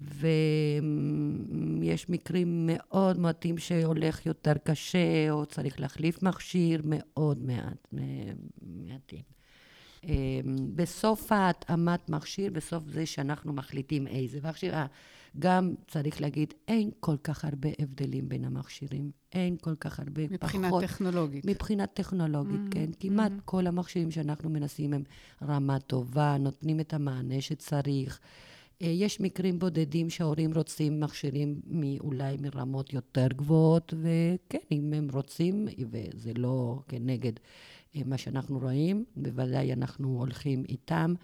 ויש 0.00 2.08
מקרים 2.08 2.70
מאוד 2.72 3.18
מעטים 3.18 3.58
שהולך 3.58 4.26
יותר 4.26 4.54
קשה, 4.64 5.30
או 5.30 5.46
צריך 5.46 5.80
להחליף 5.80 6.22
מכשיר, 6.22 6.82
מאוד 6.84 7.42
מעט, 7.42 7.88
מעטים. 8.62 9.22
אמ, 10.04 10.10
בסוף 10.74 11.32
ההתאמת 11.32 12.10
מכשיר, 12.10 12.52
בסוף 12.52 12.84
זה 12.86 13.06
שאנחנו 13.06 13.52
מחליטים 13.52 14.06
איזה 14.06 14.38
מכשיר, 14.42 14.74
גם 15.38 15.74
צריך 15.88 16.20
להגיד, 16.20 16.54
אין 16.68 16.90
כל 17.00 17.16
כך 17.24 17.44
הרבה 17.44 17.68
הבדלים 17.78 18.28
בין 18.28 18.44
המכשירים. 18.44 19.10
אין 19.32 19.56
כל 19.60 19.74
כך 19.80 20.00
הרבה 20.00 20.22
מבחינת 20.22 20.40
פחות. 20.40 20.60
מבחינת 20.60 20.90
טכנולוגית. 20.90 21.44
מבחינת 21.44 21.94
טכנולוגית, 21.94 22.60
mm-hmm. 22.60 22.74
כן. 22.74 22.90
כמעט 23.00 23.32
mm-hmm. 23.32 23.44
כל 23.44 23.66
המכשירים 23.66 24.10
שאנחנו 24.10 24.50
מנסים 24.50 24.92
הם 24.92 25.02
רמה 25.42 25.78
טובה, 25.78 26.36
נותנים 26.40 26.80
את 26.80 26.94
המענה 26.94 27.40
שצריך. 27.40 28.20
אה, 28.82 28.86
יש 28.86 29.20
מקרים 29.20 29.58
בודדים 29.58 30.10
שההורים 30.10 30.54
רוצים 30.54 31.00
מכשירים 31.00 31.60
אולי 32.00 32.36
מרמות 32.40 32.92
יותר 32.92 33.26
גבוהות, 33.36 33.94
וכן, 33.96 34.58
אם 34.72 34.92
הם 34.96 35.08
רוצים, 35.12 35.66
וזה 35.90 36.32
לא 36.36 36.80
כנגד 36.88 37.32
אה, 37.96 38.00
מה 38.06 38.18
שאנחנו 38.18 38.58
רואים, 38.58 39.04
בוודאי 39.16 39.72
אנחנו 39.72 40.08
הולכים 40.18 40.64
איתם. 40.68 41.14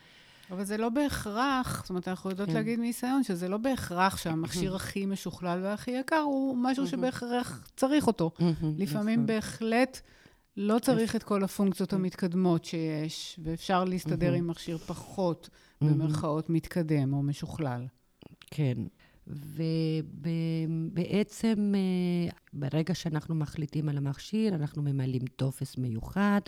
אבל 0.55 0.65
זה 0.65 0.77
לא 0.77 0.89
בהכרח, 0.89 1.81
זאת 1.83 1.91
אומרת, 1.91 2.09
אנחנו 2.09 2.31
יודעות 2.31 2.49
כן. 2.49 2.55
להגיד 2.55 2.79
מניסיון 2.79 3.23
שזה 3.23 3.49
לא 3.49 3.57
בהכרח 3.57 4.17
שהמכשיר 4.17 4.77
הכי 4.77 5.07
משוכלל 5.07 5.61
והכי 5.63 5.91
יקר 5.91 6.17
הוא 6.17 6.57
משהו 6.57 6.87
שבהכרח 6.87 7.69
צריך 7.77 8.07
אותו. 8.07 8.31
לפעמים 8.79 9.15
נכון. 9.15 9.27
בהחלט 9.27 10.01
לא 10.57 10.79
צריך 10.79 11.17
את 11.17 11.23
כל 11.23 11.45
הפונקציות 11.45 11.91
כן. 11.91 11.97
המתקדמות 11.97 12.65
שיש, 12.65 13.41
ואפשר 13.43 13.85
להסתדר 13.85 14.33
עם 14.33 14.47
מכשיר 14.47 14.79
פחות, 14.79 15.49
במרכאות, 15.81 16.51
מתקדם 16.51 17.15
או 17.15 17.23
משוכלל. 17.23 17.87
כן. 18.51 18.75
ובעצם, 20.87 21.75
אה, 21.75 22.31
ברגע 22.53 22.95
שאנחנו 22.95 23.35
מחליטים 23.35 23.89
על 23.89 23.97
המכשיר, 23.97 24.55
אנחנו 24.55 24.83
ממלאים 24.83 25.25
טופס 25.37 25.79
מיוחד. 25.79 26.41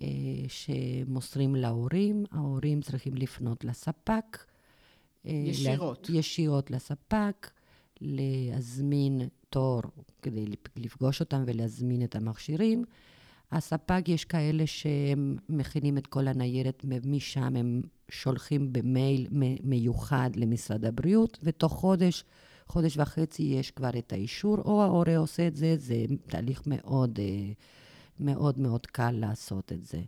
אה, 0.00 0.06
שמוסרים 0.48 1.56
להורים, 1.56 2.24
ההורים 2.30 2.80
צריכים 2.80 3.14
לפנות 3.14 3.64
לספק. 3.64 4.38
אה, 5.26 5.32
ישירות. 5.46 6.10
ישירות 6.12 6.70
לספק, 6.70 7.50
להזמין 8.00 9.20
תור 9.50 9.82
כדי 10.22 10.44
לפגוש 10.76 11.20
אותם 11.20 11.42
ולהזמין 11.46 12.04
את 12.04 12.16
המכשירים. 12.16 12.84
הספק, 13.52 14.08
יש 14.08 14.24
כאלה 14.24 14.66
שהם 14.66 15.36
מכינים 15.48 15.98
את 15.98 16.06
כל 16.06 16.28
הניירת, 16.28 16.84
משם 17.04 17.56
הם 17.56 17.82
שולחים 18.08 18.72
במייל 18.72 19.26
מיוחד 19.62 20.30
למשרד 20.36 20.84
הבריאות, 20.84 21.38
ותוך 21.42 21.72
חודש, 21.72 22.24
חודש 22.68 22.96
וחצי 22.96 23.42
יש 23.42 23.70
כבר 23.70 23.98
את 23.98 24.12
האישור, 24.12 24.58
או 24.58 24.82
ההורה 24.82 25.16
עושה 25.16 25.46
את 25.46 25.56
זה, 25.56 25.74
זה 25.78 26.04
תהליך 26.26 26.62
מאוד... 26.66 27.18
Uh, 27.18 27.81
מאוד 28.22 28.58
מאוד 28.58 28.86
קל 28.86 29.10
לעשות 29.10 29.72
את 29.72 29.84
זה. 29.84 30.00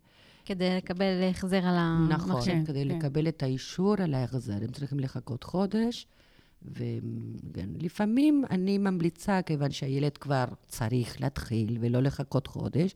כדי 0.45 0.77
לקבל 0.77 1.29
החזר 1.31 1.57
על 1.65 1.77
המחשב. 1.79 2.15
נכון, 2.15 2.45
כן, 2.45 2.65
כדי 2.65 2.85
כן. 2.89 2.97
לקבל 2.97 3.29
את 3.29 3.43
האישור 3.43 3.95
על 3.99 4.15
ההחזר. 4.15 4.55
הם 4.63 4.73
צריכים 4.73 5.01
לחכות 5.01 5.45
חודש, 5.45 6.07
ולפעמים 6.65 8.45
אני 8.51 8.79
ממליצה, 8.79 9.43
כיוון 9.43 9.71
שהילד 9.71 10.19
כבר 10.19 10.45
צריך 10.67 11.21
להתחיל 11.21 11.79
ולא 11.81 12.01
לחכות 12.01 12.47
חודש, 12.47 12.95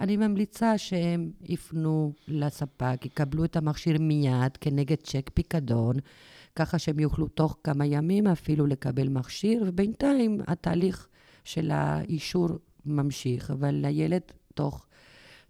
אני 0.00 0.16
ממליצה 0.16 0.78
שהם 0.78 1.30
יפנו 1.42 2.12
לספק, 2.28 2.96
יקבלו 3.04 3.44
את 3.44 3.56
המכשיר 3.56 3.98
מיד 3.98 4.56
כנגד 4.60 4.96
צ'ק 5.02 5.30
פיקדון, 5.34 5.96
ככה 6.56 6.78
שהם 6.78 6.98
יוכלו 6.98 7.28
תוך 7.28 7.56
כמה 7.64 7.86
ימים 7.86 8.26
אפילו 8.26 8.66
לקבל 8.66 9.08
מכשיר, 9.08 9.64
ובינתיים 9.66 10.40
התהליך 10.46 11.08
של 11.44 11.70
האישור 11.70 12.48
ממשיך, 12.86 13.50
אבל 13.50 13.84
הילד 13.84 14.22
תוך 14.54 14.86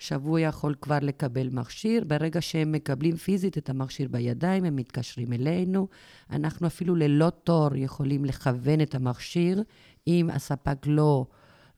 שבוע 0.00 0.40
יכול 0.40 0.74
כבר 0.80 0.98
לקבל 1.02 1.48
מכשיר. 1.52 2.04
ברגע 2.06 2.40
שהם 2.40 2.72
מקבלים 2.72 3.16
פיזית 3.16 3.58
את 3.58 3.70
המכשיר 3.70 4.08
בידיים, 4.10 4.64
הם 4.64 4.76
מתקשרים 4.76 5.32
אלינו. 5.32 5.88
אנחנו 6.30 6.66
אפילו 6.66 6.94
ללא 6.96 7.30
תור 7.44 7.76
יכולים 7.76 8.24
לכוון 8.24 8.80
את 8.80 8.94
המכשיר. 8.94 9.62
אם 10.06 10.30
הספק 10.32 10.86
לא, 10.86 11.26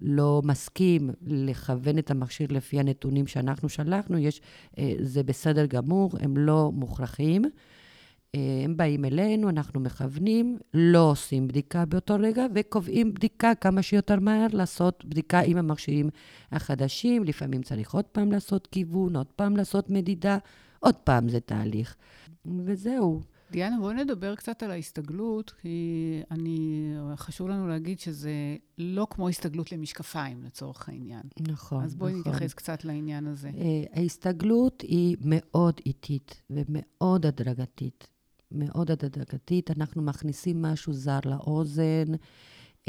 לא 0.01 0.43
מסכים 0.45 1.11
לכוון 1.27 1.99
את 1.99 2.11
המכשיר 2.11 2.47
לפי 2.51 2.81
הנתונים 2.81 3.27
שאנחנו 3.27 3.69
שלחנו, 3.69 4.19
יש, 4.19 4.41
אה, 4.79 4.93
זה 5.01 5.23
בסדר 5.23 5.67
גמור, 5.67 6.11
הם 6.21 6.37
לא 6.37 6.71
מוכרחים. 6.75 7.43
הם 8.64 8.77
באים 8.77 9.05
אלינו, 9.05 9.49
אנחנו 9.49 9.81
מכוונים, 9.81 10.59
לא 10.75 11.11
עושים 11.11 11.49
בדיקה 11.49 11.85
באותו 11.85 12.14
רגע, 12.21 12.47
וקובעים 12.55 13.14
בדיקה 13.14 13.55
כמה 13.55 13.83
שיותר 13.83 14.21
מהר, 14.21 14.47
לעשות 14.53 15.05
בדיקה 15.05 15.40
עם 15.40 15.57
המכשירים 15.57 16.11
החדשים. 16.53 17.25
לפעמים 17.25 17.62
צריך 17.62 17.95
עוד 17.95 18.05
פעם 18.05 18.33
לעשות 18.33 18.66
כיוון, 18.66 19.16
עוד 19.16 19.27
פעם 19.27 19.57
לעשות 19.57 19.90
מדידה, 19.90 20.38
עוד 20.81 20.95
פעם 20.95 21.29
זה 21.29 21.40
תהליך. 21.40 21.97
וזהו. 22.47 23.21
דיאנה, 23.51 23.77
בואי 23.81 23.95
נדבר 23.95 24.35
קצת 24.35 24.62
על 24.62 24.71
ההסתגלות, 24.71 25.51
כי 25.51 26.23
אני, 26.31 26.92
חשוב 27.16 27.49
לנו 27.49 27.68
להגיד 27.68 28.01
שזה 28.01 28.33
לא 28.79 29.07
כמו 29.11 29.29
הסתגלות 29.29 29.73
למשקפיים, 29.73 30.42
לצורך 30.45 30.88
העניין. 30.88 31.23
נכון, 31.40 31.85
אז 31.85 31.95
בואי 31.95 32.12
נכון. 32.12 32.33
נתייחס 32.33 32.55
קצת 32.55 32.85
לעניין 32.85 33.27
הזה. 33.27 33.49
Uh, 33.49 33.99
ההסתגלות 33.99 34.81
היא 34.81 35.16
מאוד 35.21 35.81
איטית 35.87 36.42
ומאוד 36.51 37.27
הדרגתית. 37.27 38.12
מאוד 38.55 38.91
הדרגתית. 38.91 39.71
אנחנו 39.71 40.03
מכניסים 40.03 40.62
משהו 40.62 40.93
זר 40.93 41.19
לאוזן, 41.25 42.05
uh, 42.83 42.88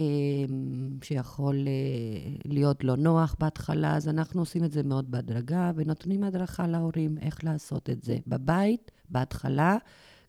שיכול 1.03 1.55
uh, 1.55 2.41
להיות 2.45 2.83
לא 2.83 2.95
נוח 2.95 3.35
בהתחלה, 3.39 3.95
אז 3.95 4.09
אנחנו 4.09 4.41
עושים 4.41 4.63
את 4.63 4.71
זה 4.71 4.83
מאוד 4.83 5.11
בהדרגה, 5.11 5.71
ונותנים 5.75 6.23
הדרכה 6.23 6.67
להורים 6.67 7.17
איך 7.17 7.43
לעשות 7.43 7.89
את 7.89 8.01
זה. 8.01 8.17
בבית, 8.27 8.91
בהתחלה, 9.09 9.77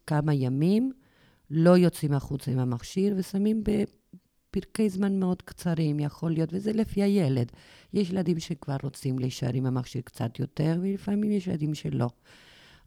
כמה 0.07 0.35
ימים, 0.35 0.93
לא 1.51 1.77
יוצאים 1.77 2.13
החוצה 2.13 2.51
עם 2.51 2.59
המכשיר 2.59 3.15
ושמים 3.17 3.63
בפרקי 3.65 4.89
זמן 4.89 5.21
מאוד 5.21 5.43
קצרים, 5.43 6.01
יכול 6.01 6.31
להיות, 6.33 6.51
וזה 6.53 6.73
לפי 6.73 7.03
הילד. 7.03 7.53
יש 7.93 8.11
ילדים 8.11 8.41
שכבר 8.41 8.77
רוצים 8.83 9.19
להישאר 9.19 9.51
עם 9.55 9.67
המכשיר 9.67 10.03
קצת 10.03 10.39
יותר, 10.39 10.79
ולפעמים 10.83 11.31
יש 11.31 11.47
ילדים 11.47 11.75
שלא. 11.75 12.09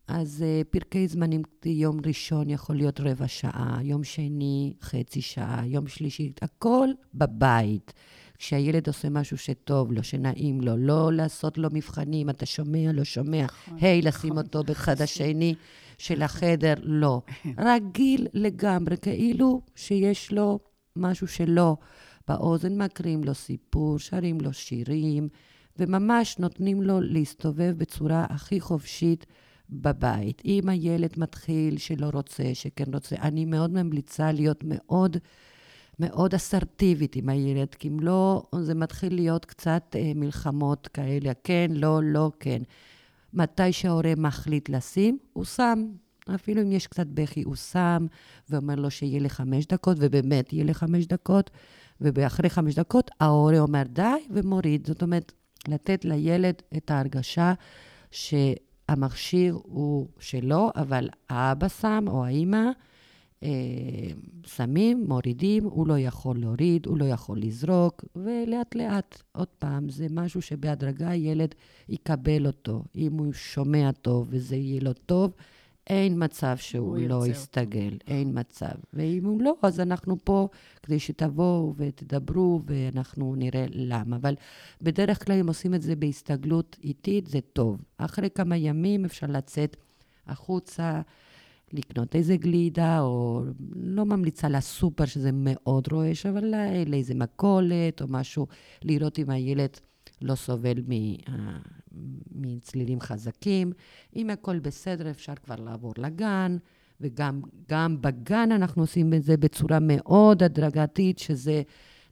אז 0.07 0.43
uh, 0.43 0.67
פרקי 0.69 1.07
זמנים, 1.07 1.41
יום 1.65 1.97
ראשון 2.05 2.49
יכול 2.49 2.75
להיות 2.75 2.99
רבע 2.99 3.27
שעה, 3.27 3.79
יום 3.83 4.03
שני 4.03 4.73
חצי 4.81 5.21
שעה, 5.21 5.61
יום 5.65 5.87
שלישי, 5.87 6.31
הכל 6.41 6.87
בבית. 7.13 7.93
כשהילד 8.37 8.87
עושה 8.87 9.09
משהו 9.09 9.37
שטוב 9.37 9.91
לו, 9.91 10.03
שנעים 10.03 10.61
לו, 10.61 10.77
לא 10.77 11.13
לעשות 11.13 11.57
לו 11.57 11.69
מבחנים, 11.71 12.29
אתה 12.29 12.45
שומע, 12.45 12.91
לא 12.93 13.03
שומע, 13.03 13.45
היי, 13.81 14.01
hey, 14.01 14.05
לשים 14.05 14.37
אותו 14.37 14.63
בצד 14.63 15.01
השני 15.05 15.55
של 15.97 16.21
החדר, 16.21 16.73
לא. 16.81 17.21
רגיל 17.75 18.27
לגמרי, 18.33 18.97
כאילו 18.97 19.61
שיש 19.75 20.31
לו 20.31 20.59
משהו 20.95 21.27
שלא. 21.27 21.77
באוזן 22.27 22.81
מקריאים 22.81 23.23
לו 23.23 23.33
סיפור, 23.33 23.99
שרים 23.99 24.41
לו 24.41 24.53
שירים, 24.53 25.29
וממש 25.79 26.39
נותנים 26.39 26.81
לו 26.81 27.01
להסתובב 27.01 27.73
בצורה 27.77 28.25
הכי 28.29 28.59
חופשית 28.59 29.25
בבית. 29.69 30.41
אם 30.45 30.69
הילד 30.69 31.13
מתחיל 31.17 31.77
שלא 31.77 32.09
רוצה, 32.13 32.43
שכן 32.53 32.93
רוצה, 32.93 33.15
אני 33.15 33.45
מאוד 33.45 33.71
ממליצה 33.71 34.31
להיות 34.31 34.63
מאוד... 34.63 35.17
מאוד 35.99 36.33
אסרטיבית 36.33 37.15
עם 37.15 37.29
הילד, 37.29 37.75
כי 37.75 37.87
אם 37.87 37.99
לא, 37.99 38.43
זה 38.59 38.75
מתחיל 38.75 39.15
להיות 39.15 39.45
קצת 39.45 39.95
אה, 39.95 40.11
מלחמות 40.15 40.87
כאלה, 40.87 41.31
כן, 41.43 41.71
לא, 41.73 41.99
לא, 42.03 42.31
כן. 42.39 42.61
מתי 43.33 43.73
שההורה 43.73 44.13
מחליט 44.17 44.69
לשים, 44.69 45.17
הוא 45.33 45.45
שם. 45.45 45.85
אפילו 46.35 46.61
אם 46.61 46.71
יש 46.71 46.87
קצת 46.87 47.07
בכי, 47.07 47.43
הוא 47.43 47.55
שם, 47.55 48.05
ואומר 48.49 48.75
לו 48.75 48.91
שיהיה 48.91 49.19
לי 49.19 49.29
חמש 49.29 49.65
דקות, 49.65 49.97
ובאמת 49.99 50.53
יהיה 50.53 50.63
לי 50.65 50.73
חמש 50.73 51.05
דקות, 51.05 51.49
ואחרי 52.01 52.49
חמש 52.49 52.75
דקות 52.75 53.11
ההורה 53.19 53.59
אומר 53.59 53.83
די 53.83 54.25
ומוריד. 54.29 54.87
זאת 54.87 55.01
אומרת, 55.01 55.31
לתת 55.67 56.05
לילד 56.05 56.55
את 56.77 56.91
ההרגשה 56.91 57.53
שהמכשיר 58.91 59.59
הוא 59.63 60.07
שלו, 60.19 60.71
אבל 60.75 61.09
האבא 61.29 61.67
שם 61.67 62.05
או 62.07 62.25
האימא, 62.25 62.69
אה, 63.43 63.49
שמים, 64.45 65.05
מורידים, 65.07 65.63
הוא 65.63 65.87
לא 65.87 65.99
יכול 65.99 66.39
להוריד, 66.39 66.85
הוא 66.85 66.97
לא 66.97 67.05
יכול 67.05 67.39
לזרוק, 67.39 68.05
ולאט 68.15 68.75
לאט, 68.75 69.21
עוד 69.31 69.47
פעם, 69.47 69.89
זה 69.89 70.07
משהו 70.09 70.41
שבהדרגה 70.41 71.09
הילד 71.09 71.55
יקבל 71.89 72.47
אותו. 72.47 72.83
אם 72.95 73.13
הוא 73.13 73.33
שומע 73.33 73.91
טוב 73.91 74.27
וזה 74.29 74.55
יהיה 74.55 74.81
לו 74.81 74.93
טוב, 74.93 75.31
אין 75.87 76.23
מצב 76.23 76.57
שהוא 76.57 76.97
לא 76.97 77.27
יסתגל, 77.27 77.93
אותו. 77.93 78.05
אין 78.07 78.39
מצב. 78.39 78.75
ואם 78.93 79.25
הוא 79.25 79.41
לא, 79.41 79.55
אז 79.61 79.79
אנחנו 79.79 80.17
פה 80.23 80.47
כדי 80.83 80.99
שתבואו 80.99 81.73
ותדברו, 81.77 82.61
ואנחנו 82.65 83.35
נראה 83.35 83.65
למה. 83.71 84.15
אבל 84.15 84.35
בדרך 84.81 85.25
כלל, 85.25 85.39
אם 85.39 85.47
עושים 85.47 85.73
את 85.73 85.81
זה 85.81 85.95
בהסתגלות 85.95 86.77
איטית, 86.83 87.27
זה 87.27 87.39
טוב. 87.53 87.81
אחרי 87.97 88.29
כמה 88.29 88.57
ימים 88.57 89.05
אפשר 89.05 89.27
לצאת 89.29 89.77
החוצה. 90.27 91.01
לקנות 91.73 92.15
איזה 92.15 92.37
גלידה, 92.37 93.01
או 93.01 93.43
לא 93.75 94.05
ממליצה 94.05 94.49
לסופר, 94.49 95.05
שזה 95.05 95.29
מאוד 95.33 95.87
רועש, 95.91 96.25
אבל 96.25 96.53
לאיזה 96.85 97.15
מכולת 97.15 98.01
או 98.01 98.05
משהו, 98.09 98.47
לראות 98.83 99.19
אם 99.19 99.29
הילד 99.29 99.77
לא 100.21 100.35
סובל 100.35 100.77
מצלילים 102.31 103.01
חזקים. 103.01 103.71
אם 104.15 104.29
הכל 104.29 104.59
בסדר, 104.59 105.09
אפשר 105.09 105.33
כבר 105.35 105.55
לעבור 105.55 105.93
לגן, 105.97 106.57
וגם 107.01 108.01
בגן 108.01 108.51
אנחנו 108.51 108.83
עושים 108.83 109.13
את 109.13 109.23
זה 109.23 109.37
בצורה 109.37 109.77
מאוד 109.81 110.43
הדרגתית, 110.43 111.19
שזה 111.19 111.61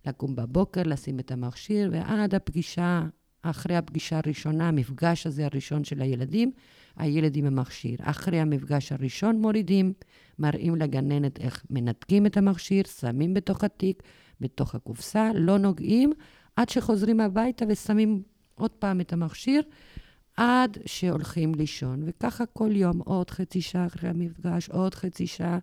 לקום 0.05 0.35
בבוקר, 0.35 0.83
לשים 0.85 1.19
את 1.19 1.31
המכשיר, 1.31 1.89
ועד 1.93 2.35
הפגישה, 2.35 3.03
אחרי 3.41 3.75
הפגישה 3.75 4.17
הראשונה, 4.17 4.67
המפגש 4.67 5.27
הזה 5.27 5.45
הראשון 5.45 5.83
של 5.83 6.01
הילדים, 6.01 6.51
הילד 6.95 7.35
עם 7.35 7.45
המכשיר. 7.45 7.97
אחרי 8.01 8.39
המפגש 8.39 8.91
הראשון 8.91 9.41
מורידים, 9.41 9.93
מראים 10.39 10.75
לגננת 10.75 11.39
איך 11.39 11.65
מנתקים 11.69 12.25
את 12.25 12.37
המכשיר, 12.37 12.83
שמים 12.83 13.33
בתוך 13.33 13.63
התיק, 13.63 14.03
בתוך 14.41 14.75
הקופסה, 14.75 15.31
לא 15.35 15.57
נוגעים, 15.57 16.13
עד 16.55 16.69
שחוזרים 16.69 17.19
הביתה 17.19 17.65
ושמים 17.69 18.21
עוד 18.55 18.71
פעם 18.71 19.01
את 19.01 19.13
המכשיר, 19.13 19.61
עד 20.37 20.77
שהולכים 20.85 21.55
לישון. 21.55 22.03
וככה 22.05 22.45
כל 22.45 22.75
יום, 22.75 22.99
עוד 22.99 23.29
חצי 23.29 23.61
שעה 23.61 23.85
אחרי 23.85 24.09
המפגש, 24.09 24.69
עוד 24.69 24.95
חצי 24.95 25.27
שעה. 25.27 25.59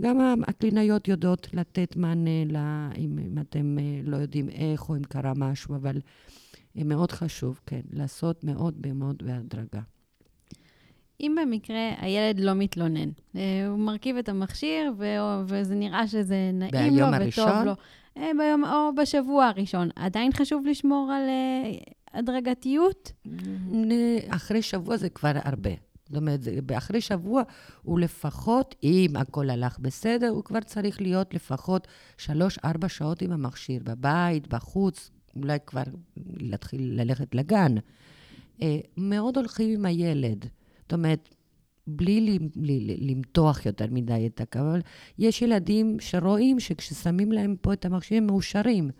גם 0.00 0.42
הקלינאיות 0.48 1.08
יודעות 1.08 1.48
לתת 1.52 1.96
מענה, 1.96 2.44
לה, 2.46 2.88
אם, 2.98 3.18
אם 3.18 3.38
אתם 3.38 3.78
אה, 3.78 4.00
לא 4.04 4.16
יודעים 4.16 4.48
איך 4.48 4.88
או 4.88 4.96
אם 4.96 5.02
קרה 5.02 5.32
משהו, 5.36 5.76
אבל 5.76 6.00
מאוד 6.74 7.12
חשוב, 7.12 7.60
כן, 7.66 7.80
לעשות 7.92 8.44
מאוד 8.44 8.86
מאוד 8.94 9.22
בהדרגה. 9.26 9.80
אם 11.20 11.36
במקרה 11.42 11.90
הילד 11.98 12.40
לא 12.40 12.54
מתלונן, 12.54 13.08
אה, 13.36 13.66
הוא 13.68 13.78
מרכיב 13.78 14.16
את 14.16 14.28
המכשיר 14.28 14.92
וזה 15.46 15.74
נראה 15.74 16.08
שזה 16.08 16.50
נעים 16.52 16.96
לו 16.96 17.04
הראשון? 17.04 17.48
וטוב 17.48 17.64
לו. 17.64 17.74
אה, 18.16 18.30
ביום 18.38 18.64
או 18.64 18.94
בשבוע 18.94 19.46
הראשון. 19.46 19.88
עדיין 19.96 20.32
חשוב 20.32 20.66
לשמור 20.66 21.12
על 21.12 21.22
uh, 21.28 21.92
הדרגתיות? 22.12 23.12
אחרי 24.28 24.62
שבוע 24.62 24.96
זה 24.96 25.08
כבר 25.08 25.32
הרבה. 25.34 25.70
זאת 26.08 26.16
אומרת, 26.16 26.40
אחרי 26.76 27.00
שבוע 27.00 27.42
הוא 27.82 28.00
לפחות, 28.00 28.74
אם 28.82 29.10
הכל 29.16 29.50
הלך 29.50 29.78
בסדר, 29.78 30.28
הוא 30.28 30.44
כבר 30.44 30.60
צריך 30.60 31.00
להיות 31.00 31.34
לפחות 31.34 31.88
שלוש-ארבע 32.18 32.88
שעות 32.88 33.22
עם 33.22 33.32
המכשיר, 33.32 33.82
בבית, 33.84 34.48
בחוץ, 34.48 35.10
אולי 35.36 35.58
כבר 35.66 35.82
להתחיל 36.36 37.00
ללכת 37.00 37.34
לגן. 37.34 37.74
מאוד 38.96 39.36
הולכים 39.36 39.70
עם 39.70 39.84
הילד. 39.84 40.46
זאת 40.82 40.92
אומרת, 40.92 41.34
בלי 41.86 42.38
למתוח 43.00 43.66
יותר 43.66 43.86
מדי 43.90 44.26
את 44.26 44.40
הקו, 44.40 44.58
אבל 44.58 44.80
יש 45.18 45.42
ילדים 45.42 45.96
שרואים 46.00 46.60
שכששמים 46.60 47.32
להם 47.32 47.56
פה 47.60 47.72
את 47.72 47.84
המכשירים 47.84 48.22
הם 48.22 48.26
מאושרים. 48.26 48.90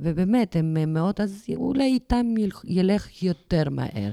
ובאמת, 0.00 0.56
הם 0.56 0.92
מאוד, 0.92 1.20
אז 1.20 1.44
אולי 1.56 1.84
איתם 1.84 2.26
ילך 2.64 3.22
יותר 3.22 3.70
מהר. 3.70 4.10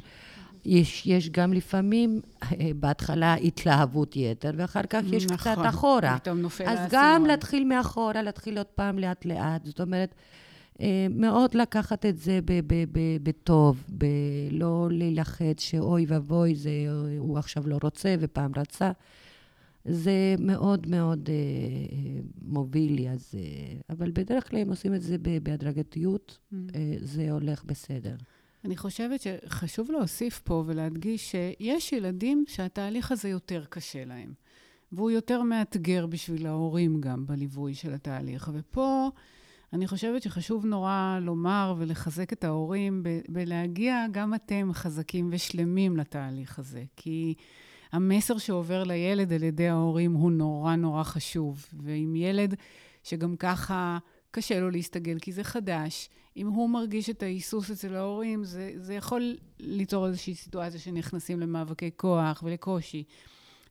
יש, 0.66 1.06
יש 1.06 1.30
גם 1.30 1.54
לפעמים, 1.54 2.22
אה, 2.44 2.70
בהתחלה 2.76 3.34
התלהבות 3.34 4.16
יתר, 4.16 4.52
ואחר 4.58 4.82
כך 4.90 5.02
יש 5.12 5.26
נכון, 5.26 5.38
קצת 5.38 5.62
אחורה. 5.70 6.18
פתאום 6.20 6.42
נופל 6.42 6.64
האסימון. 6.64 6.86
אז 6.86 6.92
גם 6.92 7.26
להתחיל 7.26 7.64
מאחורה, 7.64 8.22
להתחיל 8.22 8.58
עוד 8.58 8.66
פעם 8.66 9.00
לאט-לאט. 9.00 9.66
זאת 9.66 9.82
אומרת, 9.82 10.16
מאוד 11.10 11.56
לקחת 11.56 12.06
את 12.06 12.18
זה 12.18 12.40
בטוב, 13.24 13.84
לא 14.52 14.88
להילחץ 14.92 15.60
שאוי 15.60 16.06
ואבוי, 16.08 16.56
זה, 16.56 16.72
הוא 17.20 17.38
עכשיו 17.38 17.68
לא 17.68 17.78
רוצה 17.84 18.16
ופעם 18.20 18.52
רצה. 18.56 18.92
זה 19.88 20.36
מאוד 20.40 20.88
מאוד 20.88 21.30
אה, 21.30 22.22
מוביל 22.42 22.94
לי, 22.94 23.10
אז... 23.10 23.36
אה, 23.38 23.80
אבל 23.90 24.12
בדרך 24.12 24.50
כלל 24.50 24.60
הם 24.60 24.70
עושים 24.70 24.94
את 24.96 25.02
זה 25.02 25.18
בהדרגתיות, 25.44 26.38
mm. 26.38 26.56
אה, 26.76 26.94
זה 27.02 27.32
הולך 27.32 27.64
בסדר. 27.64 28.16
אני 28.66 28.78
חושבת 28.78 29.22
שחשוב 29.22 29.92
להוסיף 29.92 30.40
פה 30.40 30.64
ולהדגיש 30.68 31.32
שיש 31.32 31.94
ילדים 31.94 32.44
שהתהליך 32.48 33.12
הזה 33.12 33.30
יותר 33.30 33.64
קשה 33.70 34.06
להם, 34.06 34.34
והוא 34.92 35.12
יותר 35.12 35.42
מאתגר 35.42 36.06
בשביל 36.06 36.48
ההורים 36.48 37.02
גם 37.02 37.26
בליווי 37.26 37.74
של 37.74 37.94
התהליך. 37.94 38.52
ופה... 38.54 39.10
אני 39.74 39.88
חושבת 39.88 40.22
שחשוב 40.22 40.66
נורא 40.66 41.20
לומר 41.22 41.76
ולחזק 41.78 42.34
את 42.34 42.44
ההורים 42.44 43.04
בלהגיע 43.30 44.06
גם 44.12 44.34
אתם 44.34 44.70
חזקים 44.74 45.30
ושלמים 45.32 45.98
לתהליך 45.98 46.60
הזה. 46.60 46.84
כי 46.96 47.34
המסר 47.92 48.38
שעובר 48.38 48.84
לילד 48.84 49.34
על 49.34 49.44
ידי 49.44 49.68
ההורים 49.68 50.14
הוא 50.14 50.32
נורא 50.32 50.76
נורא 50.76 51.04
חשוב. 51.04 51.66
ועם 51.74 52.16
ילד 52.16 52.56
שגם 53.04 53.36
ככה 53.36 53.98
קשה 54.32 54.60
לו 54.60 54.70
להסתגל 54.70 55.20
כי 55.20 55.32
זה 55.32 55.44
חדש, 55.44 56.10
אם 56.38 56.48
הוא 56.48 56.70
מרגיש 56.70 57.10
את 57.10 57.24
ההיסוס 57.24 57.72
אצל 57.72 57.96
ההורים, 57.96 58.44
זה, 58.44 58.72
זה 58.76 58.94
יכול 58.94 59.38
ליצור 59.60 60.08
איזושהי 60.08 60.36
סיטואציה 60.36 60.80
שנכנסים 60.80 61.40
למאבקי 61.40 61.90
כוח 61.96 62.44
ולקושי. 62.44 63.04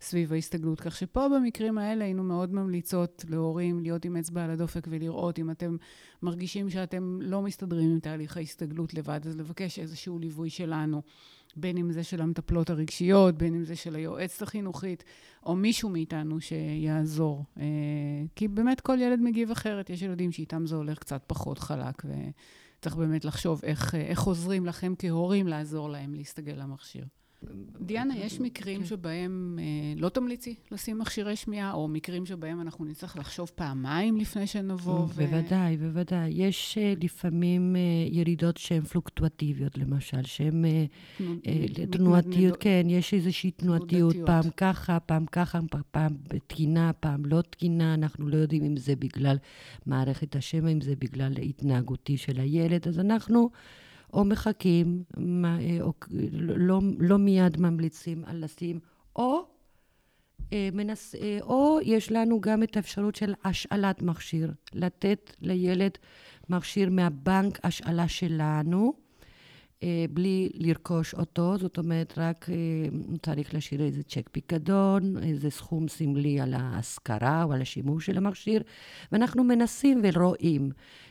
סביב 0.01 0.33
ההסתגלות. 0.33 0.81
כך 0.81 0.97
שפה 0.97 1.29
במקרים 1.29 1.79
האלה 1.79 2.05
היינו 2.05 2.25
מאוד 2.25 2.55
ממליצות 2.55 3.25
להורים 3.29 3.81
להיות 3.81 4.05
עם 4.05 4.17
אצבע 4.17 4.45
על 4.45 4.51
הדופק 4.51 4.87
ולראות 4.91 5.39
אם 5.39 5.51
אתם 5.51 5.77
מרגישים 6.23 6.71
שאתם 6.71 7.19
לא 7.23 7.43
מסתדרים 7.43 7.91
עם 7.91 8.01
תהליך 8.01 8.37
ההסתגלות 8.37 8.95
לבד, 8.95 9.21
אז 9.27 9.37
לבקש 9.37 9.79
איזשהו 9.79 10.19
ליווי 10.19 10.51
שלנו. 10.51 11.03
בין 11.57 11.77
אם 11.77 11.93
זה 11.93 12.05
של 12.05 12.23
המטפלות 12.23 12.71
הרגשיות, 12.71 13.39
בין 13.39 13.55
אם 13.55 13.65
זה 13.65 13.77
של 13.77 13.95
היועצת 13.95 14.43
החינוכית, 14.43 15.05
או 15.47 15.57
מישהו 15.57 15.89
מאיתנו 15.89 16.41
שיעזור. 16.41 17.45
אה, 17.59 17.65
כי 18.35 18.49
באמת 18.49 18.81
כל 18.81 18.99
ילד 19.01 19.21
מגיב 19.21 19.51
אחרת. 19.51 19.91
יש 19.91 20.03
ילדים 20.03 20.33
שאיתם 20.33 20.67
זה 20.67 20.77
הולך 20.77 20.99
קצת 20.99 21.23
פחות 21.27 21.59
חלק, 21.59 22.03
וצריך 22.05 22.97
באמת 22.97 23.25
לחשוב 23.25 23.61
איך, 23.65 23.95
איך 23.95 24.23
עוזרים 24.23 24.67
לכם 24.67 24.95
כהורים 24.99 25.49
לעזור 25.49 25.89
להם 25.89 26.15
להסתגל 26.15 26.53
למכשיר. 26.53 27.05
דיאנה, 27.81 28.17
יש 28.19 28.41
מקרים 28.41 28.81
כן. 28.81 28.87
שבהם 28.87 29.59
אה, 29.63 30.01
לא 30.01 30.09
תמליצי 30.09 30.55
לשים 30.71 30.99
מכשירי 30.99 31.37
שמיעה, 31.37 31.73
או 31.73 31.89
מקרים 31.89 32.27
שבהם 32.27 32.61
אנחנו 32.61 32.85
נצטרך 32.85 33.17
לחשוב 33.17 33.51
פעמיים 33.55 34.17
לפני 34.17 34.47
שנבוא? 34.47 34.99
ו... 34.99 35.07
בוודאי, 35.07 35.77
בוודאי. 35.77 36.31
יש 36.35 36.79
uh, 36.79 37.05
לפעמים 37.05 37.77
uh, 37.77 38.15
ירידות 38.15 38.57
שהן 38.57 38.83
פלוקטואטיביות, 38.83 39.79
למשל, 39.79 40.23
שהן 40.23 40.65
uh, 40.65 41.21
uh, 41.21 41.23
תנועתיות, 41.91 42.57
כן, 42.61 42.87
יש 42.89 43.15
איזושהי 43.15 43.51
תנועתיות, 43.51 44.17
פעם 44.27 44.51
ככה, 44.57 45.01
פעם 45.01 45.27
ככה, 45.27 45.61
פעם 45.91 46.13
תקינה, 46.29 46.93
פעם 47.01 47.27
לא 47.27 47.43
תקינה, 47.43 47.95
אנחנו 47.95 48.29
לא 48.29 48.37
יודעים 48.37 48.65
אם 48.65 48.77
זה 48.77 48.97
בגלל 48.97 49.37
מערכת 49.87 50.37
השמע, 50.37 50.71
אם 50.71 50.81
זה 50.81 50.95
בגלל 50.99 51.33
התנהגותי 51.39 52.17
של 52.17 52.41
הילד, 52.41 52.89
אז 52.89 52.99
אנחנו... 52.99 53.51
או 54.13 54.25
מחכים, 54.25 55.03
אה, 55.45 55.79
או 55.81 55.93
לא, 56.33 56.81
לא 56.99 57.19
מיד 57.19 57.61
ממליצים 57.61 58.25
על 58.25 58.45
לשים, 58.45 58.81
או, 59.17 59.47
אה, 60.53 60.69
מנס, 60.73 61.15
אה, 61.15 61.39
או 61.43 61.79
יש 61.83 62.13
לנו 62.13 62.41
גם 62.41 62.63
את 62.63 62.77
האפשרות 62.77 63.15
של 63.15 63.35
השאלת 63.45 64.03
מכשיר, 64.03 64.53
לתת 64.73 65.33
לילד 65.41 65.93
מכשיר 66.49 66.91
מהבנק 66.91 67.59
השאלה 67.65 68.09
שלנו, 68.09 69.06
בלי 70.11 70.51
לרכוש 70.55 71.15
אותו, 71.15 71.59
זאת 71.59 71.79
אומרת, 71.79 72.15
רק 72.17 72.47
צריך 73.23 73.55
להשאיר 73.55 73.83
איזה 73.83 74.03
צ'ק 74.03 74.29
פיקדון, 74.33 75.23
איזה 75.23 75.51
סכום 75.51 75.89
סמלי 75.89 76.41
על 76.41 76.55
ההשכרה 76.55 77.43
או 77.43 77.53
על 77.53 77.63
השימוש 77.63 78.07
של 78.07 78.17
המכשיר, 78.17 78.63
ואנחנו 79.13 79.45
מנסים 79.45 80.01
ורואים. 80.03 80.71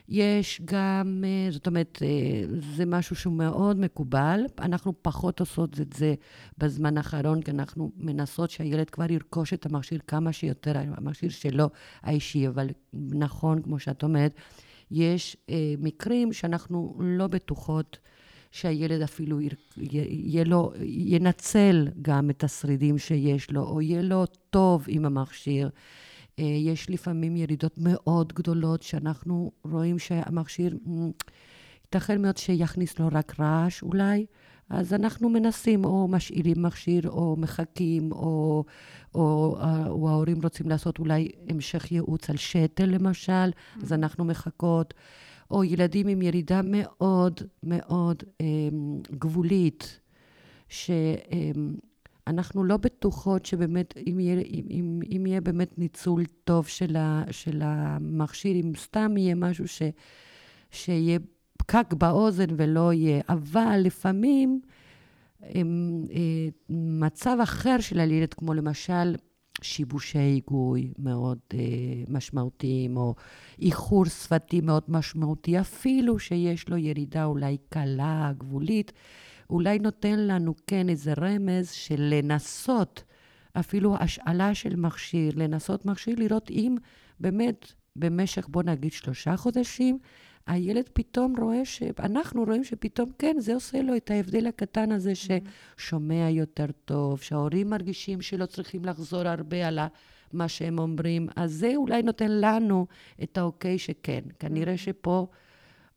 יש 0.09 0.61
גם, 0.65 1.23
אה, 1.27 1.51
זאת 1.51 1.67
אומרת, 1.67 1.99
אה, 2.01 2.57
זה 2.75 2.85
משהו 2.85 3.15
שהוא 3.15 3.33
מאוד 3.33 3.79
מקובל. 3.79 4.39
אנחנו 4.59 4.93
פחות 5.01 5.39
עושות 5.39 5.79
את 5.79 5.93
זה 5.93 6.15
בזמן 6.57 6.97
האחרון, 6.97 7.41
כי 7.41 7.51
אנחנו 7.51 7.91
מנסות 7.97 8.49
שהילד 8.49 8.89
כבר 8.89 9.11
ירכוש 9.11 9.53
את 9.53 9.65
המכשיר 9.65 9.99
כמה 10.07 10.33
שיותר, 10.33 10.77
המכשיר 10.77 11.29
שלו 11.29 11.69
האישי, 12.01 12.47
אבל 12.47 12.67
נכון, 12.93 13.61
כמו 13.61 13.79
שאת 13.79 14.03
אומרת, 14.03 14.33
יש 14.91 15.37
אה, 15.49 15.73
מקרים 15.79 16.33
שאנחנו 16.33 16.95
לא 16.99 17.27
בטוחות 17.27 17.97
שהילד 18.55 19.01
אפילו 19.01 19.39
יהיה 19.77 20.43
לו, 20.43 20.71
ינצל 20.83 21.87
גם 22.01 22.29
את 22.29 22.43
השרידים 22.43 22.97
שיש 22.97 23.51
לו, 23.51 23.63
או 23.63 23.81
יהיה 23.81 24.01
לו 24.01 24.25
טוב 24.49 24.85
עם 24.87 25.05
המכשיר. 25.05 25.69
אה, 26.39 26.43
יש 26.43 26.89
לפעמים 26.89 27.35
ירידות 27.35 27.77
מאוד 27.77 28.33
גדולות 28.33 28.83
שאנחנו 28.83 29.51
רואים 29.65 29.99
שהמכשיר, 29.99 30.77
ייתכן 31.85 32.21
מאוד 32.21 32.37
שיכניס 32.37 32.99
לו 32.99 33.09
רק 33.11 33.39
רעש 33.39 33.83
אולי, 33.83 34.25
אז 34.69 34.93
אנחנו 34.93 35.29
מנסים, 35.29 35.85
או 35.85 36.07
משאירים 36.07 36.63
מכשיר, 36.63 37.09
או 37.09 37.35
מחכים, 37.39 38.11
או, 38.11 38.63
או, 39.15 39.57
אה, 39.59 39.87
או 39.87 40.09
ההורים 40.09 40.41
רוצים 40.43 40.69
לעשות 40.69 40.99
אולי 40.99 41.31
המשך 41.49 41.91
ייעוץ 41.91 42.29
על 42.29 42.37
שתל 42.37 42.85
למשל, 42.85 43.49
אז 43.83 43.93
אנחנו 43.93 44.25
מחכות. 44.25 44.93
או 45.51 45.63
ילדים 45.63 46.07
עם 46.07 46.21
ירידה 46.21 46.61
מאוד 46.63 47.41
מאוד 47.63 48.23
אה, 48.41 48.45
גבולית, 49.11 49.99
ש... 50.69 50.89
אה, 51.31 51.51
אנחנו 52.27 52.63
לא 52.63 52.77
בטוחות 52.77 53.45
שבאמת, 53.45 53.93
אם 53.97 54.19
יהיה, 54.19 54.41
אם, 54.41 54.99
אם, 55.11 55.25
יהיה 55.25 55.41
באמת 55.41 55.79
ניצול 55.79 56.23
טוב 56.43 56.67
של, 56.67 56.95
ה, 56.95 57.23
של 57.31 57.61
המכשיר, 57.63 58.55
אם 58.55 58.71
סתם 58.77 59.17
יהיה 59.17 59.35
משהו 59.35 59.67
ש, 59.67 59.81
שיהיה 60.71 61.19
פקק 61.57 61.93
באוזן 61.93 62.45
ולא 62.57 62.93
יהיה. 62.93 63.21
אבל 63.29 63.79
לפעמים 63.83 64.61
הם, 65.41 66.03
אה, 66.11 66.47
מצב 66.69 67.37
אחר 67.43 67.79
של 67.79 67.99
הילד, 67.99 68.33
כמו 68.33 68.53
למשל 68.53 69.15
שיבושי 69.65 70.17
היגוי 70.17 70.93
מאוד 70.99 71.37
אה, 71.53 71.59
משמעותיים, 72.07 72.97
או 72.97 73.15
איחור 73.59 74.05
שפתי 74.05 74.61
מאוד 74.61 74.83
משמעותי, 74.87 75.59
אפילו 75.59 76.19
שיש 76.19 76.69
לו 76.69 76.77
ירידה 76.77 77.25
אולי 77.25 77.57
קלה, 77.69 78.31
גבולית, 78.37 78.91
אולי 79.49 79.79
נותן 79.79 80.19
לנו 80.19 80.53
כן 80.67 80.89
איזה 80.89 81.13
רמז 81.17 81.71
של 81.71 82.01
לנסות, 82.13 83.03
אפילו 83.59 83.95
השאלה 83.99 84.55
של 84.55 84.75
מכשיר, 84.75 85.33
לנסות 85.35 85.85
מכשיר, 85.85 86.15
לראות 86.17 86.49
אם 86.49 86.75
באמת 87.19 87.73
במשך, 87.95 88.47
בוא 88.47 88.63
נגיד, 88.63 88.91
שלושה 88.91 89.37
חודשים, 89.37 89.99
הילד 90.47 90.89
פתאום 90.93 91.35
רואה 91.37 91.65
ש... 91.65 91.83
אנחנו 91.99 92.43
רואים 92.43 92.63
שפתאום, 92.63 93.11
כן, 93.19 93.35
זה 93.39 93.53
עושה 93.53 93.81
לו 93.81 93.95
את 93.95 94.11
ההבדל 94.11 94.47
הקטן 94.47 94.91
הזה 94.91 95.13
ששומע 95.15 96.29
יותר 96.29 96.65
טוב, 96.85 97.21
שההורים 97.21 97.69
מרגישים 97.69 98.21
שלא 98.21 98.45
צריכים 98.45 98.85
לחזור 98.85 99.27
הרבה 99.27 99.67
על 99.67 99.79
מה 100.33 100.47
שהם 100.47 100.79
אומרים, 100.79 101.27
אז 101.35 101.53
זה 101.53 101.71
אולי 101.75 102.03
נותן 102.03 102.31
לנו 102.31 102.87
את 103.23 103.37
האוקיי 103.37 103.77
שכן. 103.77 104.21
כנראה 104.39 104.77
שפה 104.77 105.27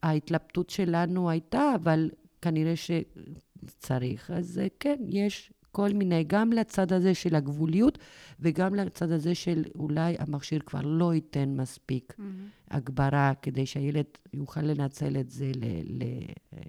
ההתלבטות 0.02 0.70
שלנו 0.70 1.30
הייתה, 1.30 1.72
אבל 1.74 2.10
כנראה 2.42 2.74
שצריך. 2.76 4.30
אז 4.30 4.58
אה, 4.58 4.66
כן, 4.80 4.96
יש 5.08 5.52
כל 5.72 5.92
מיני, 5.92 6.24
גם 6.26 6.52
לצד 6.52 6.92
הזה 6.92 7.14
של 7.14 7.34
הגבוליות 7.34 7.98
וגם 8.40 8.74
לצד 8.74 9.12
הזה 9.12 9.34
של 9.34 9.64
אולי 9.74 10.16
המכשיר 10.18 10.60
כבר 10.66 10.80
לא 10.84 11.14
ייתן 11.14 11.48
מספיק 11.48 12.14
mm-hmm. 12.18 12.57
הגברה 12.70 13.32
כדי 13.42 13.66
שהילד 13.66 14.04
יוכל 14.34 14.62
לנצל 14.62 15.16
את 15.20 15.30
זה 15.30 15.52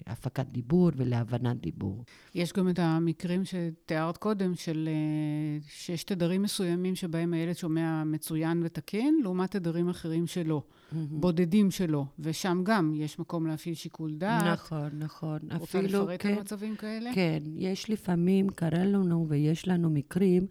להפקת 0.07 0.45
דיבור 0.51 0.89
ולהבנת 0.95 1.61
דיבור. 1.61 2.03
יש 2.35 2.53
גם 2.53 2.69
את 2.69 2.79
המקרים 2.79 3.41
שתיארת 3.45 4.17
קודם, 4.17 4.55
של 4.55 4.89
אה, 4.91 5.57
שיש 5.67 6.03
תדרים 6.03 6.41
מסוימים 6.41 6.95
שבהם 6.95 7.33
הילד 7.33 7.57
שומע 7.57 8.03
מצוין 8.03 8.61
ותקין, 8.65 9.19
לעומת 9.23 9.51
תדרים 9.51 9.89
אחרים 9.89 10.27
שלא, 10.27 10.63
mm-hmm. 10.67 10.95
בודדים 11.11 11.71
שלא, 11.71 12.05
ושם 12.19 12.61
גם 12.63 12.93
יש 12.95 13.19
מקום 13.19 13.47
להפעיל 13.47 13.75
שיקול 13.75 14.15
דעת. 14.15 14.43
נכון, 14.43 14.89
נכון. 14.93 15.39
רוצה 15.57 15.79
אפילו, 15.79 16.03
לפרט 16.03 16.21
כן, 16.21 16.33
על 16.33 16.39
מצבים 16.39 16.75
כאלה? 16.75 17.09
כן, 17.15 17.39
יש 17.55 17.89
לפעמים, 17.89 18.49
קרה 18.49 18.83
לנו 18.85 19.25
ויש 19.29 19.67
לנו 19.67 19.89
מקרים 19.89 20.47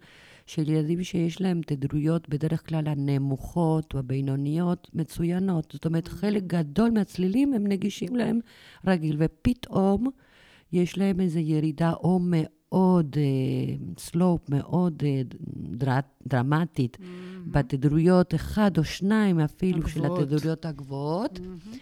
של 0.49 0.69
ילדים 0.69 1.03
שיש 1.03 1.41
להם 1.41 1.61
תדירויות 1.65 2.29
בדרך 2.29 2.69
כלל 2.69 2.87
הנמוכות 2.87 3.93
או 3.93 3.99
הבינוניות 3.99 4.89
מצוינות. 4.93 5.71
זאת 5.73 5.85
אומרת, 5.85 6.07
חלק 6.07 6.43
גדול 6.47 6.89
מהצלילים 6.89 7.53
הם 7.53 7.67
נגישים 7.67 8.15
להם 8.15 8.39
רגיל, 8.87 9.15
ופתאום 9.19 10.09
יש 10.71 10.97
להם 10.97 11.19
איזו 11.19 11.39
ירידה 11.39 11.93
או 11.93 12.19
מאוד 12.21 13.17
סלופ, 13.97 14.41
uh, 14.49 14.55
מאוד 14.55 15.03
uh, 15.03 15.35
דר, 15.55 15.99
דרמטית 16.27 16.97
mm-hmm. 16.97 17.51
בתדירויות, 17.51 18.35
אחד 18.35 18.77
או 18.77 18.83
שניים 18.83 19.39
אפילו 19.39 19.77
הגבוהות. 19.77 20.17
של 20.17 20.23
התדירויות 20.23 20.65
הגבוהות, 20.65 21.37
mm-hmm. 21.39 21.77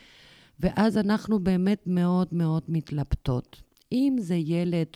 ואז 0.59 0.97
אנחנו 0.97 1.39
באמת 1.39 1.83
מאוד 1.85 2.27
מאוד 2.31 2.63
מתלבטות. 2.67 3.61
אם 3.91 4.15
זה 4.19 4.35
ילד 4.35 4.87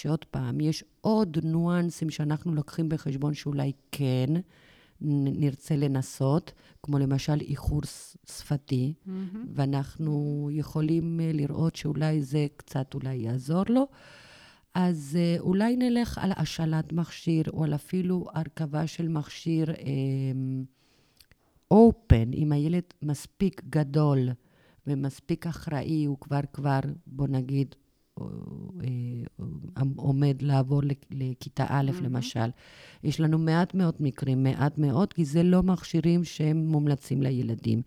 שעוד 0.00 0.24
פעם, 0.24 0.60
יש 0.60 0.84
עוד 1.00 1.38
ניואנסים 1.42 2.10
שאנחנו 2.10 2.54
לוקחים 2.54 2.88
בחשבון 2.88 3.34
שאולי 3.34 3.72
כן 3.92 4.26
נרצה 5.00 5.76
לנסות, 5.76 6.52
כמו 6.82 6.98
למשל 6.98 7.40
איחור 7.40 7.80
שפתי, 8.26 8.94
mm-hmm. 8.94 9.10
ואנחנו 9.54 10.48
יכולים 10.52 11.20
אה, 11.20 11.30
לראות 11.34 11.76
שאולי 11.76 12.22
זה 12.22 12.46
קצת 12.56 12.94
אולי 12.94 13.14
יעזור 13.14 13.62
לו. 13.68 13.86
אז 14.74 15.18
אה, 15.20 15.40
אולי 15.40 15.76
נלך 15.76 16.18
על 16.18 16.32
השאלת 16.36 16.92
מכשיר, 16.92 17.44
או 17.52 17.64
על 17.64 17.74
אפילו 17.74 18.26
הרכבה 18.34 18.86
של 18.86 19.08
מכשיר 19.08 19.66
אופן, 21.70 22.32
אם 22.34 22.52
הילד 22.52 22.82
מספיק 23.02 23.62
גדול 23.70 24.28
ומספיק 24.86 25.46
אחראי, 25.46 26.04
הוא 26.04 26.18
כבר 26.20 26.40
כבר, 26.52 26.80
בוא 27.06 27.28
נגיד, 27.28 27.74
עומד 29.96 30.42
לעבור 30.42 30.82
לכיתה 31.10 31.66
א', 31.68 31.90
mm-hmm. 31.90 32.04
למשל. 32.04 32.50
יש 33.04 33.20
לנו 33.20 33.38
מעט 33.38 33.74
מאוד 33.74 33.94
מקרים, 34.00 34.42
מעט 34.42 34.78
מאוד, 34.78 35.12
כי 35.12 35.24
זה 35.24 35.42
לא 35.42 35.62
מכשירים 35.62 36.24
שהם 36.24 36.56
מומלצים 36.56 37.22
לילדים. 37.22 37.82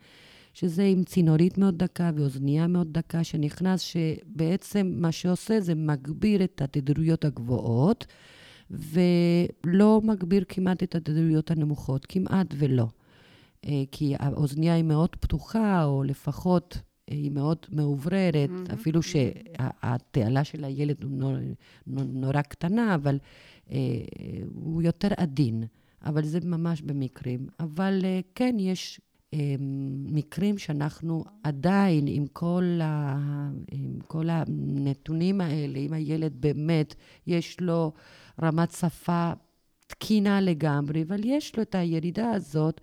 שזה 0.53 0.83
עם 0.83 1.03
צינורית 1.03 1.57
מאוד 1.57 1.77
דקה 1.77 2.11
ואוזנייה 2.15 2.67
מאוד 2.67 2.87
דקה 2.91 3.23
שנכנס, 3.23 3.81
שבעצם 3.81 4.93
מה 4.95 5.11
שעושה 5.11 5.59
זה 5.59 5.75
מגביר 5.75 6.43
את 6.43 6.61
התדירויות 6.61 7.25
הגבוהות, 7.25 8.05
ולא 8.71 10.01
מגביר 10.03 10.43
כמעט 10.49 10.83
את 10.83 10.95
התדירויות 10.95 11.51
הנמוכות, 11.51 12.05
כמעט 12.05 12.47
ולא. 12.57 12.87
אה, 13.65 13.83
כי 13.91 14.15
האוזנייה 14.19 14.75
היא 14.75 14.83
מאוד 14.83 15.15
פתוחה, 15.15 15.83
או 15.83 16.03
לפחות 16.03 16.77
אה, 16.77 16.90
היא 17.11 17.31
מאוד 17.31 17.57
מאובררת, 17.71 18.49
mm-hmm. 18.49 18.73
אפילו 18.73 19.01
שהתעלה 19.01 20.43
של 20.43 20.63
הילד 20.63 20.95
נור, 21.03 21.35
נורא 21.87 22.41
קטנה, 22.41 22.95
אבל 22.95 23.19
אה, 23.71 23.77
הוא 24.53 24.81
יותר 24.81 25.09
עדין. 25.17 25.63
אבל 26.05 26.25
זה 26.25 26.39
ממש 26.43 26.81
במקרים. 26.81 27.47
אבל 27.59 28.01
אה, 28.03 28.19
כן, 28.35 28.55
יש 28.59 29.01
אה, 29.33 29.55
מקרים 30.05 30.57
שאנחנו 30.57 31.23
עדיין, 31.43 32.05
עם 32.07 32.27
כל, 32.27 32.79
ה, 32.83 33.17
עם 33.71 33.99
כל 34.07 34.29
הנתונים 34.29 35.41
האלה, 35.41 35.79
אם 35.79 35.93
הילד 35.93 36.33
באמת, 36.39 36.95
יש 37.27 37.61
לו 37.61 37.91
רמת 38.41 38.71
שפה 38.71 39.31
תקינה 39.87 40.41
לגמרי, 40.41 41.03
אבל 41.03 41.21
יש 41.23 41.55
לו 41.57 41.61
את 41.61 41.75
הירידה 41.75 42.31
הזאת, 42.31 42.81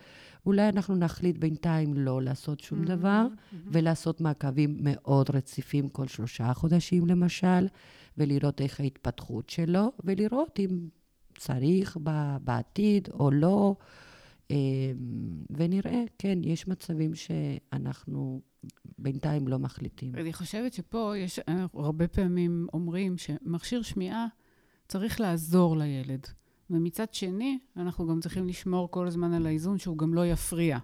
אולי 0.48 0.68
אנחנו 0.68 0.96
נחליט 0.96 1.38
בינתיים 1.38 1.94
לא 1.94 2.22
לעשות 2.22 2.60
שום 2.60 2.82
mm-hmm, 2.82 2.86
דבר, 2.88 3.26
mm-hmm. 3.26 3.56
ולעשות 3.66 4.20
מעקבים 4.20 4.76
מאוד 4.80 5.30
רציפים 5.30 5.88
כל 5.88 6.06
שלושה 6.06 6.54
חודשים 6.54 7.06
למשל, 7.06 7.66
ולראות 8.18 8.60
איך 8.60 8.80
ההתפתחות 8.80 9.50
שלו, 9.50 9.92
ולראות 10.04 10.58
אם 10.58 10.88
צריך 11.38 11.96
בעתיד 12.44 13.08
או 13.12 13.30
לא. 13.30 13.76
אמ, 14.50 14.56
ונראה, 15.50 16.04
כן, 16.18 16.38
יש 16.42 16.68
מצבים 16.68 17.14
שאנחנו 17.14 18.40
בינתיים 18.98 19.48
לא 19.48 19.58
מחליטים. 19.58 20.14
אני 20.14 20.32
חושבת 20.32 20.72
שפה 20.72 21.14
יש, 21.16 21.40
הרבה 21.74 22.08
פעמים 22.08 22.66
אומרים 22.72 23.18
שמכשיר 23.18 23.82
שמיעה 23.82 24.26
צריך 24.88 25.20
לעזור 25.20 25.76
לילד. 25.76 26.26
ומצד 26.70 27.14
שני, 27.14 27.58
אנחנו 27.76 28.06
גם 28.06 28.20
צריכים 28.20 28.48
לשמור 28.48 28.90
כל 28.90 29.06
הזמן 29.06 29.32
על 29.32 29.46
האיזון 29.46 29.78
שהוא 29.78 29.98
גם 29.98 30.14
לא 30.14 30.26
יפריע. 30.26 30.78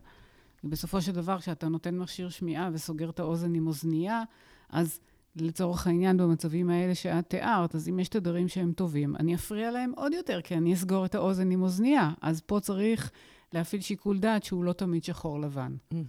בסופו 0.64 1.00
של 1.00 1.12
דבר, 1.12 1.40
כשאתה 1.40 1.68
נותן 1.68 1.98
מכשיר 1.98 2.28
שמיעה 2.28 2.70
וסוגר 2.72 3.10
את 3.10 3.20
האוזן 3.20 3.54
עם 3.54 3.66
אוזנייה, 3.66 4.22
אז 4.68 5.00
לצורך 5.36 5.86
העניין, 5.86 6.16
במצבים 6.16 6.70
האלה 6.70 6.94
שאת 6.94 7.28
תיארת, 7.28 7.74
אז 7.74 7.88
אם 7.88 7.98
יש 7.98 8.08
תדרים 8.08 8.48
שהם 8.48 8.72
טובים, 8.72 9.16
אני 9.16 9.34
אפריע 9.34 9.70
להם 9.70 9.92
עוד 9.96 10.12
יותר, 10.12 10.40
כי 10.40 10.54
אני 10.54 10.74
אסגור 10.74 11.04
את 11.04 11.14
האוזן 11.14 11.50
עם 11.50 11.62
אוזנייה. 11.62 12.12
אז 12.20 12.40
פה 12.40 12.60
צריך 12.60 13.10
להפעיל 13.52 13.82
שיקול 13.82 14.18
דעת 14.18 14.44
שהוא 14.44 14.64
לא 14.64 14.72
תמיד 14.72 15.04
שחור 15.04 15.40
לבן. 15.40 15.76
אה, 15.92 16.02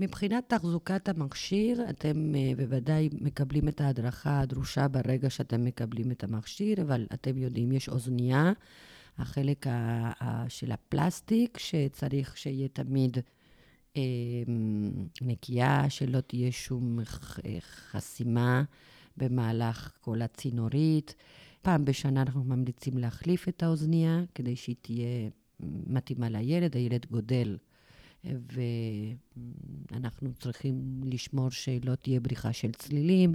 מבחינת 0.00 0.44
תחזוקת 0.48 1.08
המכשיר, 1.08 1.90
אתם 1.90 2.34
אה, 2.34 2.52
בוודאי 2.56 3.08
מקבלים 3.20 3.68
את 3.68 3.80
ההדרכה 3.80 4.40
הדרושה 4.40 4.88
ברגע 4.88 5.30
שאתם 5.30 5.64
מקבלים 5.64 6.10
את 6.10 6.24
המכשיר, 6.24 6.82
אבל 6.82 7.06
אתם 7.14 7.38
יודעים, 7.38 7.72
יש 7.72 7.88
אוזנייה, 7.88 8.52
החלק 9.18 9.66
של 10.48 10.72
הפלסטיק, 10.72 11.58
שצריך 11.58 12.36
שיהיה 12.36 12.68
תמיד 12.68 13.18
אה, 13.96 14.02
נקייה, 15.20 15.90
שלא 15.90 16.20
תהיה 16.20 16.52
שום 16.52 16.98
חסימה 17.60 18.62
במהלך 19.16 19.92
כל 20.00 20.22
הצינורית. 20.22 21.14
פעם 21.62 21.84
בשנה 21.84 22.22
אנחנו 22.22 22.44
ממליצים 22.44 22.98
להחליף 22.98 23.48
את 23.48 23.62
האוזנייה, 23.62 24.22
כדי 24.34 24.56
שהיא 24.56 24.76
תהיה 24.82 25.28
מתאימה 25.86 26.28
לילד, 26.28 26.76
הילד 26.76 27.06
גודל. 27.10 27.56
ואנחנו 28.24 30.34
צריכים 30.34 31.00
לשמור 31.04 31.50
שלא 31.50 31.94
תהיה 31.94 32.20
בריחה 32.20 32.52
של 32.52 32.72
צלילים. 32.72 33.34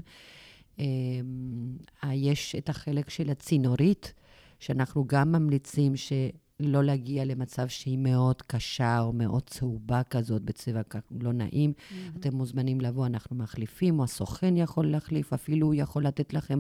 אמ, 0.80 1.78
יש 2.14 2.56
את 2.56 2.70
החלק 2.70 3.10
של 3.10 3.30
הצינורית, 3.30 4.14
שאנחנו 4.60 5.06
גם 5.08 5.32
ממליצים 5.32 5.94
שלא 5.96 6.84
להגיע 6.84 7.26
למצב 7.26 7.68
שהיא 7.68 7.98
מאוד 7.98 8.42
קשה 8.42 9.00
או 9.00 9.14
מאוד 9.14 9.44
צהובה 9.44 10.04
כזאת, 10.04 10.42
בצבע 10.42 10.82
לא 11.22 11.34
נעים. 11.34 11.74
Mm-hmm. 11.78 12.18
אתם 12.20 12.36
מוזמנים 12.36 12.82
לבוא, 12.82 13.06
אנחנו 13.06 13.36
מחליפים, 13.36 14.00
או 14.00 14.04
הסוכן 14.04 14.58
יכול 14.58 14.92
להחליף, 14.92 15.34
אפילו 15.34 15.68
הוא 15.68 15.76
יכול 15.76 16.06
לתת 16.06 16.34
לכם 16.34 16.60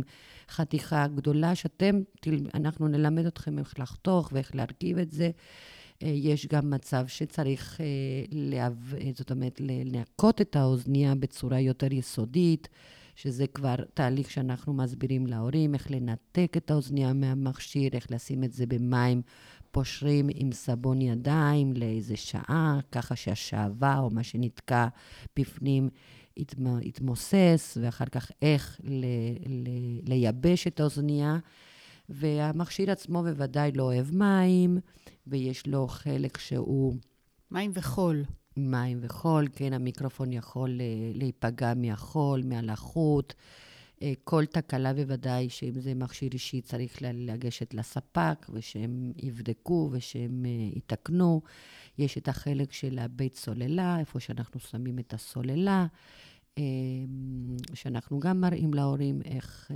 חתיכה 0.49 1.07
גדולה, 1.07 1.55
שאתם, 1.55 1.99
אנחנו 2.53 2.87
נלמד 2.87 3.25
אתכם 3.25 3.59
איך 3.59 3.79
לחתוך 3.79 4.29
ואיך 4.33 4.55
להרכיב 4.55 4.97
את 4.97 5.11
זה. 5.11 5.31
אה, 6.03 6.07
יש 6.07 6.47
גם 6.47 6.69
מצב 6.69 7.07
שצריך, 7.07 7.81
אה, 7.81 7.85
להב... 8.31 8.93
אה, 8.93 9.11
זאת 9.15 9.31
אומרת, 9.31 9.61
לנקות 9.61 10.41
את 10.41 10.55
האוזנייה 10.55 11.15
בצורה 11.15 11.59
יותר 11.59 11.93
יסודית, 11.93 12.67
שזה 13.15 13.47
כבר 13.47 13.75
תהליך 13.93 14.31
שאנחנו 14.31 14.73
מסבירים 14.73 15.27
להורים, 15.27 15.73
איך 15.73 15.91
לנתק 15.91 16.53
את 16.57 16.71
האוזנייה 16.71 17.13
מהמכשיר, 17.13 17.89
איך 17.93 18.11
לשים 18.11 18.43
את 18.43 18.53
זה 18.53 18.65
במים 18.65 19.21
פושרים 19.71 20.29
עם 20.35 20.51
סבון 20.51 21.01
ידיים 21.01 21.73
לאיזה 21.73 22.15
שעה, 22.15 22.79
ככה 22.91 23.15
שהשעווה 23.15 23.99
או 23.99 24.09
מה 24.09 24.23
שנתקע 24.23 24.87
בפנים 25.39 25.89
יתמוסס, 26.81 27.77
ואחר 27.81 28.05
כך 28.05 28.31
איך 28.41 28.81
ל... 28.83 29.05
ל... 29.45 29.67
לייבש 30.03 30.67
את 30.67 30.79
האוזנייה. 30.79 31.37
והמכשיר 32.09 32.91
עצמו 32.91 33.23
בוודאי 33.23 33.71
לא 33.71 33.83
אוהב 33.83 34.15
מים, 34.15 34.77
ויש 35.27 35.67
לו 35.67 35.87
חלק 35.87 36.37
שהוא... 36.37 36.95
מים 37.51 37.71
וחול. 37.73 38.23
מים 38.57 38.99
וחול, 39.01 39.47
כן, 39.55 39.73
המיקרופון 39.73 40.33
יכול 40.33 40.81
אה, 40.81 41.11
להיפגע 41.13 41.73
מהחול, 41.73 42.41
מהלחות. 42.45 43.33
אה, 44.01 44.13
כל 44.23 44.45
תקלה 44.45 44.93
בוודאי, 44.93 45.49
שאם 45.49 45.79
זה 45.79 45.93
מכשיר 45.93 46.29
אישי, 46.33 46.61
צריך 46.61 46.97
לגשת 47.01 47.73
לספק, 47.73 48.45
ושהם 48.53 49.11
יבדקו 49.17 49.89
ושהם 49.91 50.45
אה, 50.45 50.77
יתקנו. 50.77 51.41
יש 51.97 52.17
את 52.17 52.27
החלק 52.27 52.73
של 52.73 52.99
הבית 52.99 53.35
סוללה, 53.35 53.99
איפה 53.99 54.19
שאנחנו 54.19 54.59
שמים 54.59 54.99
את 54.99 55.13
הסוללה. 55.13 55.85
אמ, 56.57 57.57
שאנחנו 57.73 58.19
גם 58.19 58.41
מראים 58.41 58.73
להורים 58.73 59.21
איך 59.25 59.71
אה, 59.71 59.75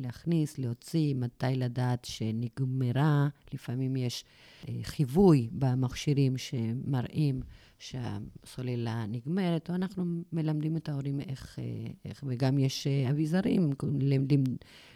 להכניס, 0.00 0.58
להוציא, 0.58 1.14
מתי 1.14 1.46
לדעת 1.56 2.04
שנגמרה. 2.04 3.28
לפעמים 3.54 3.96
יש 3.96 4.24
אה, 4.68 4.74
חיווי 4.82 5.48
במכשירים 5.52 6.38
שמראים 6.38 7.40
שהסוללה 7.78 9.06
נגמרת, 9.06 9.70
או 9.70 9.74
אנחנו 9.74 10.04
מלמדים 10.32 10.76
את 10.76 10.88
ההורים 10.88 11.20
איך, 11.20 11.58
אה, 11.58 11.90
איך 12.04 12.24
וגם 12.26 12.58
יש 12.58 12.86
אביזרים, 12.86 13.70
לומדים 14.00 14.44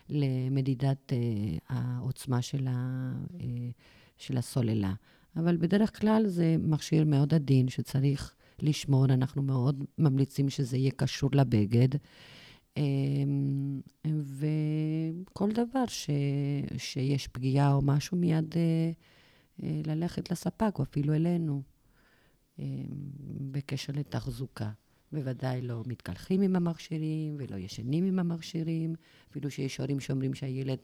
למדידת 0.09 1.13
העוצמה 1.69 2.43
של, 2.43 2.67
ה, 2.71 3.13
של 4.19 4.37
הסוללה. 4.37 4.93
אבל 5.37 5.57
בדרך 5.57 6.01
כלל 6.01 6.27
זה 6.27 6.57
מכשיר 6.59 7.05
מאוד 7.05 7.35
עדין 7.35 7.69
שצריך... 7.69 8.35
לשמור, 8.63 9.05
אנחנו 9.05 9.43
מאוד 9.43 9.85
ממליצים 9.99 10.49
שזה 10.49 10.77
יהיה 10.77 10.91
קשור 10.91 11.31
לבגד. 11.33 11.89
אמ, 12.77 13.81
וכל 14.05 15.53
דבר 15.53 15.87
ש, 15.87 16.11
שיש 16.77 17.29
פגיעה 17.29 17.73
או 17.73 17.83
משהו, 17.83 18.17
מיד 18.17 18.55
אה, 18.57 18.91
אה, 19.63 19.81
ללכת 19.87 20.31
לספק, 20.31 20.79
או 20.79 20.83
אפילו 20.83 21.15
אלינו, 21.15 21.63
אמ, 22.59 22.65
בקשר 23.53 23.93
לתחזוקה. 23.97 24.71
בוודאי 25.13 25.63
לא 25.63 25.83
מתקלחים 25.87 26.43
עם 26.43 26.57
המכשירים 26.57 27.37
ולא 27.39 27.57
ישנים 27.57 28.05
עם 28.05 28.19
המכשירים, 28.19 28.95
אפילו 29.31 29.51
שיש 29.51 29.79
הורים 29.79 30.01
שאומרים 30.01 30.35
שהילד 30.35 30.79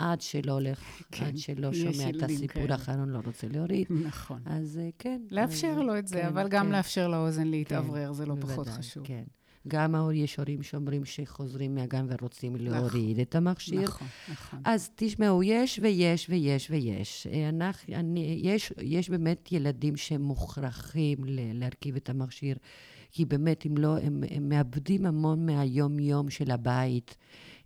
עד 0.00 0.20
שלא 0.20 0.52
הולך, 0.52 1.02
כן, 1.10 1.24
עד 1.24 1.36
שלא 1.36 1.72
שומע 1.72 2.10
את 2.10 2.22
הסיפור 2.22 2.66
כן. 2.66 2.72
האחרון, 2.72 3.08
לא 3.08 3.18
רוצה 3.24 3.46
להוריד. 3.48 3.86
נכון. 3.90 4.40
אז 4.44 4.78
אה, 4.82 4.88
כן. 4.98 5.22
לאפשר 5.30 5.68
אז, 5.68 5.78
לו 5.78 5.98
את 5.98 6.06
זה, 6.06 6.20
כן, 6.20 6.26
אבל 6.26 6.48
גם 6.48 6.66
כן. 6.66 6.72
לאפשר 6.72 7.08
לאוזן 7.08 7.48
להתאוורר, 7.48 8.06
כן, 8.06 8.12
זה 8.12 8.26
לא 8.26 8.34
בוודאי, 8.34 8.54
פחות 8.54 8.68
חשוב. 8.68 9.06
כן. 9.06 9.24
גם 9.68 9.94
יש 10.14 10.36
הורים 10.36 10.62
שאומרים 10.62 11.04
שחוזרים 11.04 11.74
מהגן 11.74 12.06
ורוצים 12.08 12.56
נכון, 12.56 12.66
להוריד 12.66 13.18
את 13.18 13.34
המכשיר. 13.34 13.82
נכון, 13.82 14.08
נכון. 14.30 14.60
אז 14.64 14.90
תשמעו, 14.94 15.42
יש 15.42 15.80
ויש 15.82 16.26
ויש 16.30 16.70
ויש. 16.70 17.26
אה, 17.26 17.48
אנחנו, 17.48 17.94
אני, 17.94 18.40
יש, 18.42 18.72
יש 18.82 19.10
באמת 19.10 19.52
ילדים 19.52 19.96
שמוכרחים 19.96 21.18
להרכיב 21.54 21.96
את 21.96 22.10
המכשיר, 22.10 22.56
כי 23.12 23.24
באמת, 23.24 23.66
אם 23.66 23.76
לא, 23.76 23.98
הם, 23.98 24.24
הם 24.30 24.48
מאבדים 24.48 25.06
המון 25.06 25.46
מהיום-יום 25.46 26.30
של 26.30 26.50
הבית. 26.50 27.16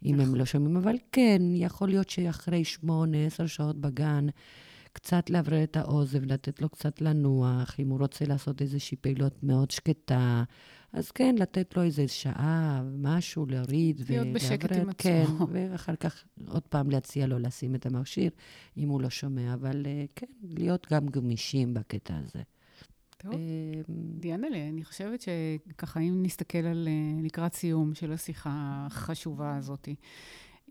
אם 0.05 0.21
הם 0.21 0.35
לא 0.35 0.45
שומעים, 0.45 0.77
אבל 0.77 0.97
כן, 1.13 1.43
יכול 1.55 1.89
להיות 1.89 2.11
שאחרי 2.11 2.65
שמונה, 2.65 3.27
עשר 3.27 3.47
שעות 3.47 3.77
בגן, 3.77 4.27
קצת 4.93 5.31
לאוורר 5.31 5.63
את 5.63 5.77
האוזן, 5.77 6.25
לתת 6.25 6.63
לו 6.63 6.69
קצת 6.69 7.01
לנוח, 7.01 7.81
אם 7.81 7.89
הוא 7.89 7.99
רוצה 7.99 8.25
לעשות 8.25 8.63
איזושהי 8.63 8.97
פעילות 8.97 9.43
מאוד 9.43 9.71
שקטה, 9.71 10.45
אז 10.93 11.11
כן, 11.11 11.35
לתת 11.39 11.77
לו 11.77 11.83
איזה 11.83 12.09
שעה, 12.09 12.83
משהו, 12.99 13.47
להוריד 13.47 14.03
להיות 14.09 14.29
בשקט 14.33 14.73
עם 14.73 14.89
עצמו. 14.89 14.95
כן, 14.97 15.25
ואחר 15.53 15.97
כך 15.97 16.25
עוד 16.49 16.63
פעם 16.63 16.91
להציע 16.91 17.27
לו 17.27 17.39
לשים 17.39 17.75
את 17.75 17.87
המכשיר, 17.87 18.31
אם 18.77 18.89
הוא 18.89 19.01
לא 19.01 19.11
שומע, 19.11 19.55
אבל 19.55 19.87
אה, 19.87 20.05
כן, 20.17 20.27
להיות 20.43 20.87
גם 20.93 21.07
גמישים 21.07 21.75
בקטע 21.75 22.15
הזה. 22.17 22.43
טוב. 23.25 23.33
אמ, 23.33 24.45
אני 24.45 24.85
חושבת 24.85 25.20
שככה, 25.20 26.01
אם 26.01 26.22
נסתכל 26.22 26.59
על 26.59 26.89
אה, 26.89 27.22
לקראת 27.22 27.55
סיום 27.55 27.95
של 27.95 28.12
השיחה 28.12 28.87
החשובה 28.87 29.57
הזאת, 29.57 29.89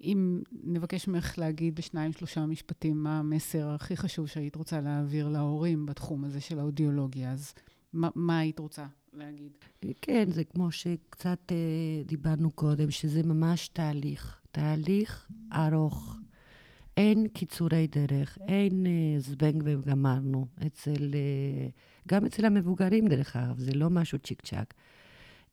אם 0.01 0.41
נבקש 0.63 1.07
ממך 1.07 1.37
להגיד 1.37 1.75
בשניים, 1.75 2.13
שלושה 2.13 2.45
משפטים 2.45 3.03
מה 3.03 3.19
המסר 3.19 3.69
הכי 3.69 3.97
חשוב 3.97 4.27
שהיית 4.27 4.55
רוצה 4.55 4.81
להעביר 4.81 5.29
להורים 5.29 5.85
בתחום 5.85 6.23
הזה 6.23 6.41
של 6.41 6.59
האודיולוגיה, 6.59 7.31
אז 7.31 7.53
מה, 7.93 8.09
מה 8.15 8.39
היית 8.39 8.59
רוצה 8.59 8.85
להגיד? 9.13 9.57
כן, 10.01 10.29
זה 10.31 10.43
כמו 10.43 10.71
שקצת 10.71 11.51
אה, 11.51 12.03
דיברנו 12.05 12.51
קודם, 12.51 12.91
שזה 12.91 13.23
ממש 13.23 13.67
תהליך, 13.67 14.41
תהליך 14.51 15.27
ארוך. 15.53 16.17
אין 16.97 17.27
קיצורי 17.27 17.87
דרך, 17.87 18.37
אין 18.47 18.85
אה, 18.85 19.19
זבנג 19.19 19.63
וגמרנו. 19.65 20.47
אצל, 20.67 21.11
אה, 21.13 21.67
גם 22.07 22.25
אצל 22.25 22.45
המבוגרים, 22.45 23.07
דרך 23.07 23.35
אגב, 23.35 23.59
זה 23.59 23.73
לא 23.73 23.89
משהו 23.89 24.19
צ'יק 24.19 24.41
צ'אק. 24.41 24.73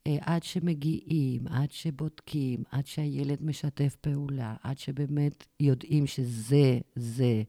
אה, 0.07 0.17
עד 0.21 0.43
שמגיעים, 0.43 1.47
עד 1.47 1.71
שבודקים, 1.71 2.63
עד 2.71 2.87
שהילד 2.87 3.39
משתף 3.43 3.97
פעולה, 4.01 4.55
עד 4.63 4.79
שבאמת 4.79 5.47
יודעים 5.61 6.07
שזה 6.07 6.79
זה, 6.97 7.43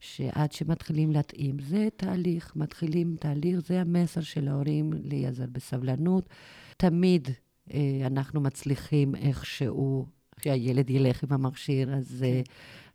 שעד 0.00 0.52
שמתחילים 0.52 1.12
להתאים. 1.12 1.56
זה 1.60 1.88
תהליך, 1.96 2.52
מתחילים 2.56 3.16
תהליך, 3.20 3.58
זה 3.66 3.80
המסר 3.80 4.20
של 4.20 4.48
ההורים 4.48 4.90
להיעזר 4.92 5.46
בסבלנות. 5.52 6.28
תמיד 6.76 7.28
אה, 7.74 8.02
אנחנו 8.06 8.40
מצליחים 8.40 9.14
איכשהו, 9.14 10.06
שהילד 10.40 10.90
ילך 10.90 11.24
עם 11.24 11.32
המכשיר, 11.32 11.94
אז... 11.94 12.24
אה, 12.28 12.42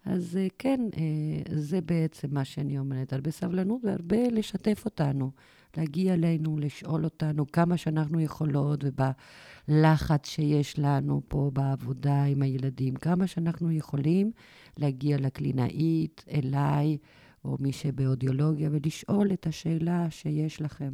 אז 0.06 0.38
אה, 0.38 0.48
כן, 0.60 0.80
אה, 0.98 1.56
זה 1.56 1.82
בעצם 1.82 2.28
מה 2.32 2.46
שאני 2.46 2.80
אומרת, 2.80 3.14
הרבה 3.14 3.32
סבלנות 3.32 3.82
והרבה 3.86 4.30
לשתף 4.32 4.82
אותנו. 4.86 5.32
להגיע 5.78 6.14
אלינו, 6.14 6.58
לשאול 6.58 7.04
אותנו 7.04 7.52
כמה 7.52 7.78
שאנחנו 7.78 8.20
יכולות, 8.20 8.84
ובלחץ 8.84 10.28
שיש 10.28 10.80
לנו 10.80 11.22
פה 11.28 11.52
בעבודה 11.54 12.24
עם 12.24 12.42
הילדים, 12.42 12.96
כמה 12.96 13.28
שאנחנו 13.28 13.72
יכולים 13.72 14.32
להגיע 14.78 15.18
לקלינאית, 15.18 16.26
אליי, 16.32 16.98
או 17.46 17.58
מי 17.60 17.72
שבאודיולוגיה, 17.72 18.70
ולשאול 18.72 19.34
את 19.34 19.48
השאלה 19.48 20.08
שיש 20.10 20.62
לכם. 20.62 20.92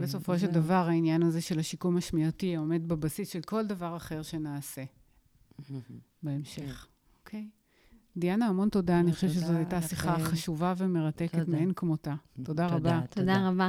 בסופו 0.00 0.38
של 0.38 0.46
דבר, 0.46 0.86
העניין 0.88 1.22
הזה 1.22 1.40
של 1.40 1.58
השיקום 1.58 1.96
השמיעתי 1.96 2.56
עומד 2.56 2.88
בבסיס 2.88 3.28
של 3.28 3.40
כל 3.40 3.66
דבר 3.66 3.96
אחר 3.96 4.22
שנעשה 4.22 4.84
בהמשך. 6.22 6.86
אוקיי? 7.20 7.48
דיאנה, 8.16 8.46
המון 8.46 8.68
תודה. 8.68 9.00
אני 9.00 9.12
חושבת 9.12 9.30
שזו 9.30 9.52
הייתה 9.52 9.82
שיחה 9.82 10.18
חשובה 10.18 10.74
ומרתקת 10.78 11.48
מאין 11.48 11.72
כמותה. 11.76 12.14
תודה 12.42 12.66
רבה. 12.66 13.00
תודה 13.10 13.48
רבה. 13.48 13.68